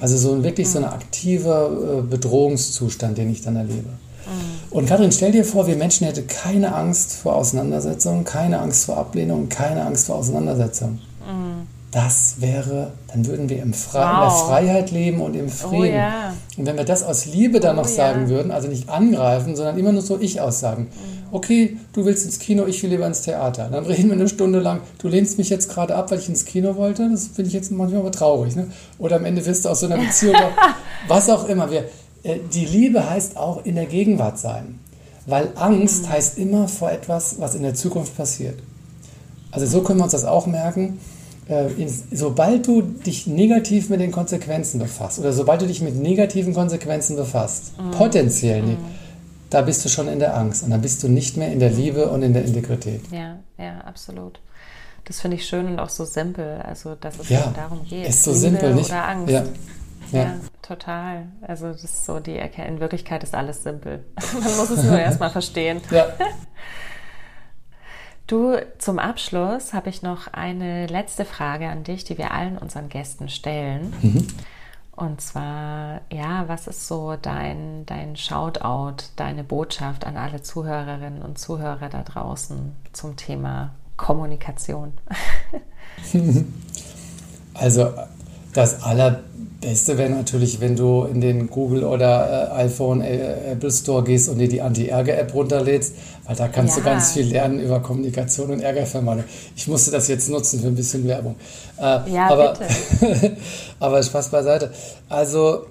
Also 0.00 0.16
so 0.16 0.44
wirklich 0.44 0.70
so 0.70 0.78
ein 0.78 0.84
aktiver 0.84 1.98
äh, 1.98 2.02
Bedrohungszustand, 2.02 3.18
den 3.18 3.32
ich 3.32 3.42
dann 3.42 3.56
erlebe. 3.56 3.88
Und 4.70 4.86
Kathrin, 4.86 5.10
stell 5.10 5.32
dir 5.32 5.44
vor, 5.44 5.66
wir 5.66 5.74
Menschen 5.74 6.06
hätten 6.06 6.28
keine 6.28 6.72
Angst 6.72 7.14
vor 7.14 7.34
Auseinandersetzung, 7.34 8.22
keine 8.22 8.60
Angst 8.60 8.84
vor 8.84 8.96
Ablehnung, 8.96 9.48
keine 9.48 9.84
Angst 9.84 10.06
vor 10.06 10.14
Auseinandersetzung. 10.14 11.00
Das 11.92 12.36
wäre, 12.38 12.92
dann 13.08 13.26
würden 13.26 13.50
wir 13.50 13.62
im 13.62 13.74
Fre 13.74 13.98
wow. 13.98 14.06
in 14.14 14.20
der 14.20 14.30
Freiheit 14.30 14.90
leben 14.90 15.20
und 15.20 15.34
im 15.34 15.46
oh 15.46 15.50
Frieden. 15.50 15.76
Oh, 15.76 15.84
yeah. 15.84 16.34
Und 16.56 16.64
wenn 16.64 16.78
wir 16.78 16.84
das 16.84 17.02
aus 17.02 17.26
Liebe 17.26 17.60
dann 17.60 17.76
oh, 17.76 17.82
noch 17.82 17.88
sagen 17.88 18.22
yeah. 18.22 18.28
würden, 18.30 18.50
also 18.50 18.66
nicht 18.68 18.88
angreifen, 18.88 19.54
sondern 19.56 19.78
immer 19.78 19.92
nur 19.92 20.00
so 20.00 20.18
ich 20.18 20.40
aussagen. 20.40 20.84
Mhm. 20.84 21.22
Okay, 21.34 21.76
du 21.92 22.06
willst 22.06 22.24
ins 22.24 22.38
Kino, 22.38 22.64
ich 22.66 22.82
will 22.82 22.88
lieber 22.88 23.06
ins 23.06 23.20
Theater. 23.20 23.68
Dann 23.70 23.84
reden 23.84 24.08
wir 24.08 24.14
eine 24.14 24.28
Stunde 24.28 24.60
lang. 24.60 24.80
Du 24.98 25.08
lehnst 25.08 25.36
mich 25.36 25.50
jetzt 25.50 25.68
gerade 25.68 25.94
ab, 25.94 26.10
weil 26.10 26.18
ich 26.18 26.30
ins 26.30 26.46
Kino 26.46 26.76
wollte. 26.76 27.10
Das 27.10 27.28
finde 27.28 27.48
ich 27.48 27.54
jetzt 27.54 27.70
manchmal 27.70 28.00
aber 28.00 28.10
traurig. 28.10 28.56
Ne? 28.56 28.68
Oder 28.98 29.16
am 29.16 29.26
Ende 29.26 29.44
wirst 29.44 29.66
du 29.66 29.68
aus 29.68 29.80
so 29.80 29.86
einer 29.86 29.98
Beziehung, 29.98 30.36
was 31.08 31.28
auch 31.28 31.46
immer. 31.46 31.70
Wir, 31.70 31.84
äh, 32.22 32.38
die 32.54 32.64
Liebe 32.64 33.08
heißt 33.08 33.36
auch 33.36 33.66
in 33.66 33.74
der 33.74 33.86
Gegenwart 33.86 34.38
sein. 34.38 34.78
Weil 35.26 35.52
Angst 35.56 36.04
mhm. 36.04 36.08
heißt 36.10 36.38
immer 36.38 36.68
vor 36.68 36.90
etwas, 36.90 37.36
was 37.38 37.54
in 37.54 37.62
der 37.62 37.74
Zukunft 37.74 38.16
passiert. 38.16 38.58
Also 39.50 39.66
so 39.66 39.82
können 39.82 40.00
wir 40.00 40.04
uns 40.04 40.12
das 40.12 40.24
auch 40.24 40.46
merken. 40.46 40.98
Äh, 41.52 41.88
sobald 42.10 42.66
du 42.66 42.82
dich 42.82 43.26
negativ 43.26 43.90
mit 43.90 44.00
den 44.00 44.10
Konsequenzen 44.10 44.78
befasst 44.78 45.18
oder 45.18 45.32
sobald 45.32 45.60
du 45.60 45.66
dich 45.66 45.82
mit 45.82 45.96
negativen 45.96 46.54
Konsequenzen 46.54 47.16
befasst, 47.16 47.78
mhm. 47.78 47.90
potenziell, 47.90 48.62
mhm. 48.62 48.78
da 49.50 49.60
bist 49.60 49.84
du 49.84 49.90
schon 49.90 50.08
in 50.08 50.18
der 50.18 50.36
Angst 50.36 50.62
und 50.62 50.70
dann 50.70 50.80
bist 50.80 51.02
du 51.02 51.08
nicht 51.08 51.36
mehr 51.36 51.52
in 51.52 51.60
der 51.60 51.70
Liebe 51.70 52.08
und 52.08 52.22
in 52.22 52.32
der 52.32 52.44
Integrität. 52.44 53.02
Ja, 53.10 53.38
ja, 53.58 53.80
absolut. 53.82 54.40
Das 55.04 55.20
finde 55.20 55.36
ich 55.36 55.46
schön 55.46 55.66
und 55.66 55.78
auch 55.78 55.90
so 55.90 56.04
simpel, 56.04 56.62
also 56.62 56.94
dass 56.94 57.18
es 57.18 57.28
ja, 57.28 57.52
darum 57.54 57.84
geht. 57.84 58.08
Ist 58.08 58.24
so 58.24 58.30
Liebe 58.30 58.42
simpel, 58.42 58.74
nicht? 58.74 58.88
Oder 58.88 59.08
Angst. 59.08 59.32
Ja. 59.32 59.44
Ja. 60.12 60.22
ja. 60.24 60.34
total. 60.62 61.26
Also 61.42 61.68
das 61.68 61.84
ist 61.84 62.06
so 62.06 62.20
die 62.20 62.36
Erkenntnis. 62.36 62.76
In 62.76 62.80
Wirklichkeit 62.80 63.22
ist 63.22 63.34
alles 63.34 63.62
simpel. 63.62 64.04
Man 64.32 64.56
muss 64.56 64.70
es 64.70 64.84
nur 64.84 64.98
erstmal 64.98 65.30
verstehen. 65.30 65.80
Ja. 65.90 66.06
Du, 68.26 68.56
zum 68.78 68.98
Abschluss 68.98 69.72
habe 69.72 69.90
ich 69.90 70.02
noch 70.02 70.32
eine 70.32 70.86
letzte 70.86 71.24
Frage 71.24 71.68
an 71.68 71.84
dich, 71.84 72.04
die 72.04 72.18
wir 72.18 72.32
allen 72.32 72.56
unseren 72.56 72.88
Gästen 72.88 73.28
stellen. 73.28 73.92
Mhm. 74.00 74.26
Und 74.92 75.20
zwar, 75.20 76.02
ja, 76.12 76.48
was 76.48 76.66
ist 76.66 76.86
so 76.86 77.16
dein, 77.20 77.86
dein 77.86 78.16
Shoutout, 78.16 79.04
deine 79.16 79.42
Botschaft 79.42 80.06
an 80.06 80.16
alle 80.16 80.42
Zuhörerinnen 80.42 81.22
und 81.22 81.38
Zuhörer 81.38 81.88
da 81.88 82.02
draußen 82.02 82.72
zum 82.92 83.16
Thema 83.16 83.70
Kommunikation? 83.96 84.92
also 87.54 87.92
das 88.52 88.82
aller 88.82 89.24
Beste 89.60 89.98
wäre 89.98 90.10
natürlich, 90.10 90.60
wenn 90.60 90.76
du 90.76 91.04
in 91.04 91.20
den 91.20 91.48
Google 91.48 91.84
oder 91.84 92.50
äh, 92.52 92.62
iPhone, 92.64 93.00
äh, 93.00 93.52
Apple 93.52 93.70
Store 93.70 94.02
gehst 94.02 94.28
und 94.28 94.38
dir 94.38 94.48
die 94.48 94.60
Anti-Ärger-App 94.60 95.34
runterlädst, 95.34 95.94
weil 96.26 96.36
da 96.36 96.48
kannst 96.48 96.76
ja. 96.76 96.82
du 96.82 96.88
ganz 96.88 97.12
viel 97.12 97.26
lernen 97.26 97.60
über 97.60 97.80
Kommunikation 97.80 98.50
und 98.50 98.60
Ärgervermeidung. 98.60 99.24
Ich 99.56 99.68
musste 99.68 99.90
das 99.90 100.08
jetzt 100.08 100.28
nutzen 100.28 100.60
für 100.60 100.68
ein 100.68 100.74
bisschen 100.74 101.06
Werbung. 101.06 101.36
Äh, 101.78 102.10
ja, 102.12 102.28
aber, 102.28 102.54
bitte. 103.00 103.36
aber 103.80 104.02
Spaß 104.02 104.28
beiseite. 104.28 104.72
Also, 105.08 105.66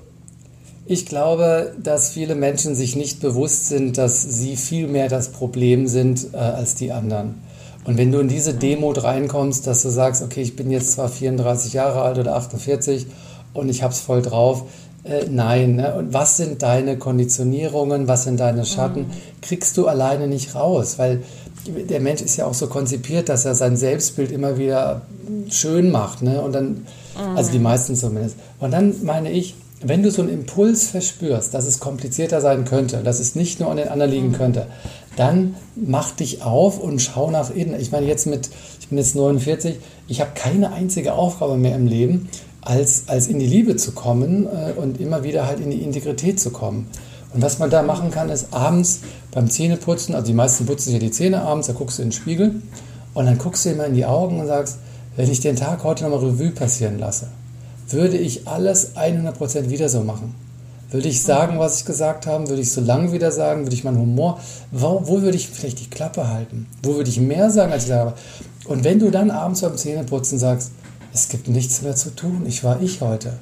ich 0.85 1.05
glaube, 1.05 1.73
dass 1.81 2.09
viele 2.09 2.35
Menschen 2.35 2.75
sich 2.75 2.95
nicht 2.95 3.21
bewusst 3.21 3.67
sind, 3.67 3.97
dass 3.97 4.21
sie 4.23 4.57
viel 4.57 4.87
mehr 4.87 5.09
das 5.09 5.29
Problem 5.29 5.87
sind 5.87 6.33
äh, 6.33 6.37
als 6.37 6.75
die 6.75 6.91
anderen. 6.91 7.41
Und 7.83 7.97
wenn 7.97 8.11
du 8.11 8.19
in 8.19 8.27
diese 8.27 8.53
Demut 8.53 9.03
reinkommst, 9.03 9.65
dass 9.65 9.81
du 9.81 9.89
sagst, 9.89 10.21
okay, 10.21 10.41
ich 10.41 10.55
bin 10.55 10.69
jetzt 10.69 10.93
zwar 10.93 11.09
34 11.09 11.73
Jahre 11.73 12.01
alt 12.01 12.19
oder 12.19 12.35
48 12.35 13.07
und 13.53 13.69
ich 13.69 13.83
habe 13.83 13.93
es 13.93 13.99
voll 13.99 14.21
drauf. 14.21 14.65
Äh, 15.03 15.25
nein. 15.29 15.77
Ne? 15.77 15.95
Und 15.95 16.13
was 16.13 16.37
sind 16.37 16.61
deine 16.61 16.97
Konditionierungen, 16.97 18.07
was 18.07 18.23
sind 18.23 18.39
deine 18.39 18.65
Schatten? 18.65 19.01
Mhm. 19.01 19.41
Kriegst 19.41 19.77
du 19.77 19.87
alleine 19.87 20.27
nicht 20.27 20.55
raus, 20.55 20.99
weil 20.99 21.23
der 21.67 21.99
Mensch 21.99 22.21
ist 22.21 22.37
ja 22.37 22.45
auch 22.45 22.53
so 22.53 22.67
konzipiert, 22.67 23.29
dass 23.29 23.45
er 23.45 23.55
sein 23.55 23.77
Selbstbild 23.77 24.31
immer 24.31 24.57
wieder 24.57 25.01
schön 25.49 25.91
macht. 25.91 26.21
Ne? 26.21 26.41
Und 26.41 26.53
dann, 26.53 26.67
mhm. 26.67 27.35
also 27.35 27.51
die 27.51 27.59
meisten 27.59 27.95
zumindest. 27.95 28.35
Und 28.59 28.71
dann 28.71 28.95
meine 29.03 29.31
ich, 29.31 29.55
wenn 29.83 30.03
du 30.03 30.11
so 30.11 30.21
einen 30.21 30.31
Impuls 30.31 30.89
verspürst, 30.89 31.53
dass 31.53 31.65
es 31.65 31.79
komplizierter 31.79 32.39
sein 32.39 32.65
könnte, 32.65 32.97
dass 32.97 33.19
es 33.19 33.33
nicht 33.33 33.59
nur 33.59 33.71
an 33.71 33.77
den 33.77 33.87
anderen 33.87 34.11
liegen 34.11 34.27
mhm. 34.29 34.33
könnte, 34.33 34.67
dann 35.15 35.55
mach 35.75 36.11
dich 36.11 36.43
auf 36.43 36.79
und 36.79 37.01
schau 37.01 37.31
nach 37.31 37.49
innen. 37.49 37.79
Ich 37.79 37.91
meine, 37.91 38.05
jetzt 38.05 38.27
mit, 38.27 38.49
ich 38.79 38.87
bin 38.89 38.97
jetzt 38.97 39.15
49, 39.15 39.77
ich 40.07 40.21
habe 40.21 40.31
keine 40.35 40.71
einzige 40.71 41.13
Aufgabe 41.13 41.57
mehr 41.57 41.75
im 41.75 41.87
Leben, 41.87 42.29
als, 42.61 43.03
als 43.07 43.27
in 43.27 43.39
die 43.39 43.47
Liebe 43.47 43.75
zu 43.75 43.91
kommen 43.91 44.45
äh, 44.45 44.73
und 44.79 44.99
immer 44.99 45.23
wieder 45.23 45.47
halt 45.47 45.59
in 45.59 45.71
die 45.71 45.81
Integrität 45.81 46.39
zu 46.39 46.51
kommen. 46.51 46.87
Und 47.33 47.41
was 47.41 47.59
man 47.59 47.69
da 47.69 47.81
machen 47.81 48.11
kann, 48.11 48.29
ist 48.29 48.47
abends 48.51 48.99
beim 49.31 49.49
Zähneputzen, 49.49 50.15
also 50.15 50.27
die 50.27 50.33
meisten 50.33 50.65
putzen 50.65 50.91
sich 50.91 50.93
ja 50.93 50.99
die 50.99 51.11
Zähne 51.11 51.41
abends, 51.41 51.67
da 51.67 51.73
guckst 51.73 51.97
du 51.97 52.03
in 52.03 52.09
den 52.09 52.13
Spiegel 52.13 52.61
und 53.13 53.25
dann 53.25 53.37
guckst 53.37 53.65
du 53.65 53.69
immer 53.69 53.85
in 53.85 53.93
die 53.93 54.05
Augen 54.05 54.39
und 54.39 54.47
sagst, 54.47 54.77
wenn 55.15 55.29
ich 55.29 55.39
den 55.39 55.55
Tag 55.55 55.83
heute 55.83 56.03
nochmal 56.03 56.19
Revue 56.19 56.51
passieren 56.51 56.99
lasse, 56.99 57.27
würde 57.89 58.17
ich 58.17 58.47
alles 58.47 58.95
100% 58.95 59.69
wieder 59.69 59.89
so 59.89 60.01
machen. 60.01 60.35
Würde 60.91 61.07
ich 61.07 61.21
sagen, 61.21 61.57
was 61.57 61.79
ich 61.79 61.85
gesagt 61.85 62.27
habe? 62.27 62.49
Würde 62.49 62.61
ich 62.61 62.71
so 62.71 62.81
lange 62.81 63.13
wieder 63.13 63.31
sagen? 63.31 63.63
Würde 63.63 63.75
ich 63.75 63.85
meinen 63.85 63.99
Humor, 63.99 64.39
wo, 64.71 65.01
wo 65.05 65.21
würde 65.21 65.37
ich 65.37 65.47
vielleicht 65.47 65.79
die 65.79 65.89
Klappe 65.89 66.27
halten? 66.27 66.67
Wo 66.83 66.95
würde 66.95 67.09
ich 67.09 67.19
mehr 67.19 67.49
sagen, 67.49 67.71
als 67.71 67.83
ich 67.83 67.89
sage? 67.89 68.13
Und 68.65 68.83
wenn 68.83 68.99
du 68.99 69.09
dann 69.09 69.31
abends 69.31 69.61
beim 69.61 69.77
Zähneputzen 69.77 70.37
sagst, 70.37 70.71
es 71.13 71.29
gibt 71.29 71.47
nichts 71.47 71.81
mehr 71.81 71.95
zu 71.95 72.15
tun, 72.15 72.43
ich 72.47 72.63
war 72.63 72.81
ich 72.81 73.01
heute, 73.01 73.33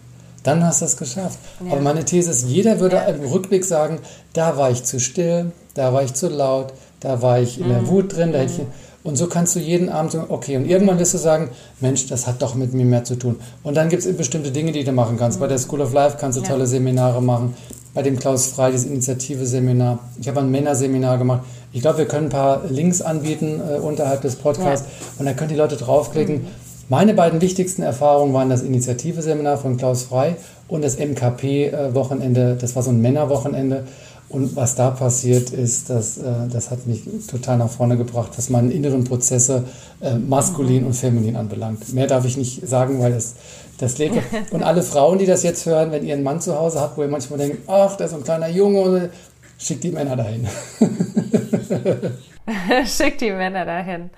dann 0.43 0.63
hast 0.63 0.81
du 0.81 0.85
es 0.85 0.97
geschafft. 0.97 1.39
Ja. 1.63 1.73
Aber 1.73 1.81
meine 1.81 2.05
These 2.05 2.31
ist, 2.31 2.47
jeder 2.47 2.79
würde 2.79 2.97
ja. 2.97 3.03
im 3.03 3.21
Rückblick 3.29 3.65
sagen, 3.65 3.99
da 4.33 4.57
war 4.57 4.71
ich 4.71 4.83
zu 4.83 4.99
still, 4.99 5.51
da 5.73 5.93
war 5.93 6.03
ich 6.03 6.13
zu 6.13 6.29
laut, 6.29 6.73
da 6.99 7.21
war 7.21 7.39
ich 7.39 7.59
in 7.59 7.69
der 7.69 7.81
mhm. 7.81 7.87
Wut 7.87 8.15
drin, 8.15 8.31
da 8.31 8.39
hätte 8.39 8.53
ich, 8.53 8.67
und 9.03 9.15
so 9.15 9.27
kannst 9.27 9.55
du 9.55 9.59
jeden 9.59 9.89
Abend 9.89 10.11
sagen, 10.11 10.25
okay, 10.29 10.57
und 10.57 10.65
irgendwann 10.65 10.99
wirst 10.99 11.13
du 11.13 11.17
sagen, 11.17 11.49
Mensch, 11.79 12.07
das 12.07 12.27
hat 12.27 12.41
doch 12.41 12.55
mit 12.55 12.73
mir 12.73 12.85
mehr 12.85 13.05
zu 13.05 13.15
tun. 13.15 13.37
Und 13.63 13.77
dann 13.77 13.87
gibt 13.87 14.05
es 14.05 14.17
bestimmte 14.17 14.51
Dinge, 14.51 14.73
die 14.73 14.83
du 14.83 14.91
machen 14.91 15.17
kannst. 15.17 15.39
Bei 15.39 15.47
der 15.47 15.57
School 15.57 15.81
of 15.81 15.93
Life 15.93 16.17
kannst 16.19 16.37
du 16.37 16.41
tolle 16.41 16.67
Seminare 16.67 17.21
machen. 17.21 17.55
Bei 17.93 18.03
dem 18.03 18.19
Klaus 18.19 18.47
Frei, 18.47 18.71
das 18.71 18.83
Initiative-Seminar. 18.83 19.99
Ich 20.19 20.27
habe 20.27 20.41
ein 20.41 20.51
Männerseminar 20.51 21.17
gemacht. 21.17 21.43
Ich 21.71 21.81
glaube, 21.81 21.99
wir 21.99 22.05
können 22.05 22.27
ein 22.27 22.31
paar 22.31 22.65
Links 22.69 23.01
anbieten 23.01 23.61
äh, 23.61 23.79
unterhalb 23.79 24.21
des 24.21 24.35
Podcasts. 24.35 24.85
Ja. 24.85 25.19
Und 25.19 25.25
dann 25.25 25.35
können 25.35 25.49
die 25.49 25.55
Leute 25.55 25.77
draufklicken. 25.77 26.47
Meine 26.89 27.13
beiden 27.13 27.39
wichtigsten 27.39 27.83
Erfahrungen 27.83 28.33
waren 28.33 28.49
das 28.49 28.63
Initiative-Seminar 28.63 29.59
von 29.59 29.77
Klaus 29.77 30.03
Frei 30.03 30.37
und 30.67 30.83
das 30.83 30.97
MKP-Wochenende. 30.97 32.57
Das 32.59 32.75
war 32.75 32.81
so 32.81 32.89
ein 32.89 32.99
Männerwochenende. 32.99 33.85
Und 34.27 34.55
was 34.55 34.73
da 34.73 34.89
passiert 34.89 35.51
ist, 35.51 35.91
das, 35.91 36.17
äh, 36.17 36.47
das 36.51 36.71
hat 36.71 36.87
mich 36.87 37.03
total 37.29 37.57
nach 37.57 37.69
vorne 37.69 37.95
gebracht, 37.95 38.31
was 38.37 38.49
meine 38.49 38.71
inneren 38.71 39.03
Prozesse 39.03 39.65
äh, 40.01 40.15
maskulin 40.15 40.83
und 40.85 40.93
feminin 40.93 41.35
anbelangt. 41.35 41.93
Mehr 41.93 42.07
darf 42.07 42.25
ich 42.25 42.37
nicht 42.37 42.67
sagen, 42.67 42.99
weil 42.99 43.13
das, 43.13 43.35
das 43.77 43.99
lebt. 43.99 44.15
Und 44.51 44.63
alle 44.63 44.81
Frauen, 44.81 45.19
die 45.19 45.25
das 45.25 45.43
jetzt 45.43 45.65
hören, 45.65 45.91
wenn 45.91 46.05
ihr 46.05 46.15
einen 46.15 46.23
Mann 46.23 46.41
zu 46.41 46.57
Hause 46.57 46.79
habt, 46.79 46.97
wo 46.97 47.03
ihr 47.03 47.07
manchmal 47.07 47.39
denkt, 47.39 47.57
ach, 47.67 47.97
da 47.97 48.05
ist 48.05 48.13
ein 48.13 48.23
kleiner 48.23 48.49
Junge, 48.49 49.09
schickt 49.57 49.83
die 49.83 49.91
Männer 49.91 50.15
dahin. 50.15 50.47
schickt 52.85 53.21
die 53.21 53.31
Männer 53.31 53.65
dahin. 53.65 54.09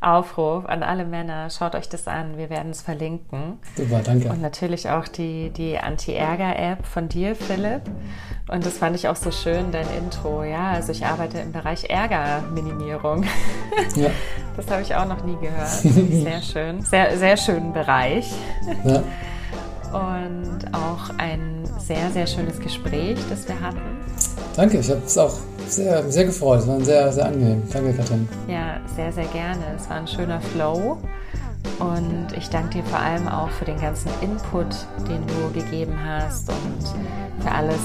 Aufruf 0.00 0.64
an 0.66 0.82
alle 0.82 1.04
Männer, 1.04 1.50
schaut 1.50 1.74
euch 1.74 1.88
das 1.88 2.06
an, 2.06 2.36
wir 2.36 2.50
werden 2.50 2.70
es 2.70 2.82
verlinken. 2.82 3.58
Super, 3.76 4.00
danke. 4.04 4.30
Und 4.30 4.40
natürlich 4.40 4.88
auch 4.88 5.08
die, 5.08 5.50
die 5.50 5.78
Anti-Ärger-App 5.78 6.86
von 6.86 7.08
dir, 7.08 7.34
Philipp. 7.34 7.82
Und 8.48 8.64
das 8.64 8.78
fand 8.78 8.96
ich 8.96 9.08
auch 9.08 9.16
so 9.16 9.30
schön, 9.30 9.72
dein 9.72 9.86
Intro. 9.98 10.44
Ja, 10.44 10.70
also 10.70 10.92
ich 10.92 11.04
arbeite 11.04 11.38
im 11.38 11.52
Bereich 11.52 11.90
Ärgerminimierung. 11.90 13.24
Ja. 13.96 14.10
Das 14.56 14.68
habe 14.72 14.82
ich 14.82 14.92
auch 14.92 15.06
noch 15.06 15.22
nie 15.22 15.36
gehört. 15.36 15.68
Sehr 15.68 16.42
schön. 16.42 16.82
Sehr, 16.82 17.16
sehr 17.16 17.36
schönen 17.36 17.72
Bereich. 17.72 18.28
Ja. 18.84 19.04
Und 19.92 20.74
auch 20.74 21.10
ein 21.18 21.62
sehr, 21.78 22.10
sehr 22.10 22.26
schönes 22.26 22.60
Gespräch, 22.60 23.18
das 23.30 23.48
wir 23.48 23.58
hatten. 23.60 23.80
Danke, 24.54 24.78
ich 24.78 24.90
habe 24.90 25.00
es 25.04 25.16
auch 25.16 25.34
sehr, 25.66 26.10
sehr 26.10 26.24
gefreut. 26.24 26.60
Es 26.60 26.68
war 26.68 26.80
sehr, 26.80 27.12
sehr 27.12 27.26
angenehm. 27.26 27.62
Danke, 27.72 27.94
Katrin. 27.94 28.28
Ja, 28.48 28.80
sehr, 28.94 29.12
sehr 29.12 29.26
gerne. 29.26 29.62
Es 29.76 29.88
war 29.88 29.96
ein 29.96 30.08
schöner 30.08 30.40
Flow. 30.40 30.98
Und 31.78 32.26
ich 32.36 32.48
danke 32.50 32.78
dir 32.78 32.84
vor 32.84 32.98
allem 32.98 33.28
auch 33.28 33.50
für 33.50 33.64
den 33.64 33.80
ganzen 33.80 34.10
Input, 34.20 34.66
den 35.08 35.24
du 35.26 35.52
gegeben 35.52 35.94
hast 36.04 36.48
und 36.48 37.42
für 37.42 37.50
alles, 37.50 37.78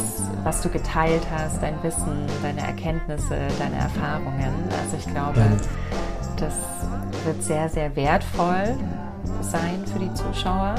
was 0.44 0.62
du 0.62 0.70
geteilt 0.70 1.22
hast, 1.32 1.62
dein 1.62 1.82
Wissen, 1.84 2.26
deine 2.42 2.62
Erkenntnisse, 2.62 3.38
deine 3.60 3.76
Erfahrungen. 3.76 4.54
Also 4.84 4.98
ich 4.98 5.06
glaube, 5.06 5.40
ja. 5.40 5.46
das 6.38 6.54
wird 7.26 7.44
sehr, 7.44 7.70
sehr 7.70 7.96
wertvoll 7.96 8.76
sein 9.42 9.84
für 9.86 10.00
die 10.00 10.14
Zuschauer. 10.14 10.76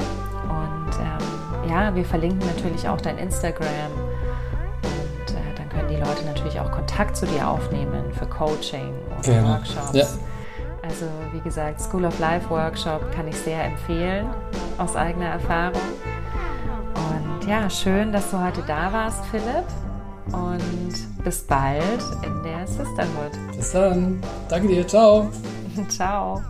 Und 0.49 0.95
ähm, 0.99 1.69
ja, 1.69 1.93
wir 1.93 2.05
verlinken 2.05 2.47
natürlich 2.47 2.87
auch 2.87 3.01
dein 3.01 3.17
Instagram 3.17 3.91
können 5.75 5.89
die 5.89 5.95
Leute 5.97 6.25
natürlich 6.25 6.59
auch 6.59 6.71
Kontakt 6.71 7.17
zu 7.17 7.25
dir 7.25 7.47
aufnehmen 7.47 8.11
für 8.13 8.25
Coaching 8.25 8.93
oder 9.19 9.21
genau. 9.21 9.49
Workshops. 9.49 9.93
Ja. 9.93 10.05
Also 10.81 11.05
wie 11.33 11.39
gesagt, 11.41 11.81
School 11.81 12.05
of 12.05 12.17
Life 12.19 12.49
Workshop 12.49 13.11
kann 13.11 13.27
ich 13.27 13.35
sehr 13.37 13.63
empfehlen 13.65 14.27
aus 14.77 14.95
eigener 14.95 15.27
Erfahrung. 15.27 15.81
Und 16.95 17.47
ja, 17.47 17.69
schön, 17.69 18.11
dass 18.11 18.31
du 18.31 18.43
heute 18.43 18.61
da 18.67 18.91
warst, 18.93 19.25
Philipp. 19.25 19.65
Und 20.31 21.23
bis 21.23 21.43
bald 21.43 22.01
in 22.23 22.43
der 22.43 22.65
Sisterhood. 22.67 23.31
Bis 23.55 23.71
dann. 23.71 24.21
Danke 24.49 24.67
dir. 24.67 24.87
Ciao. 24.87 25.29
Ciao. 25.89 26.41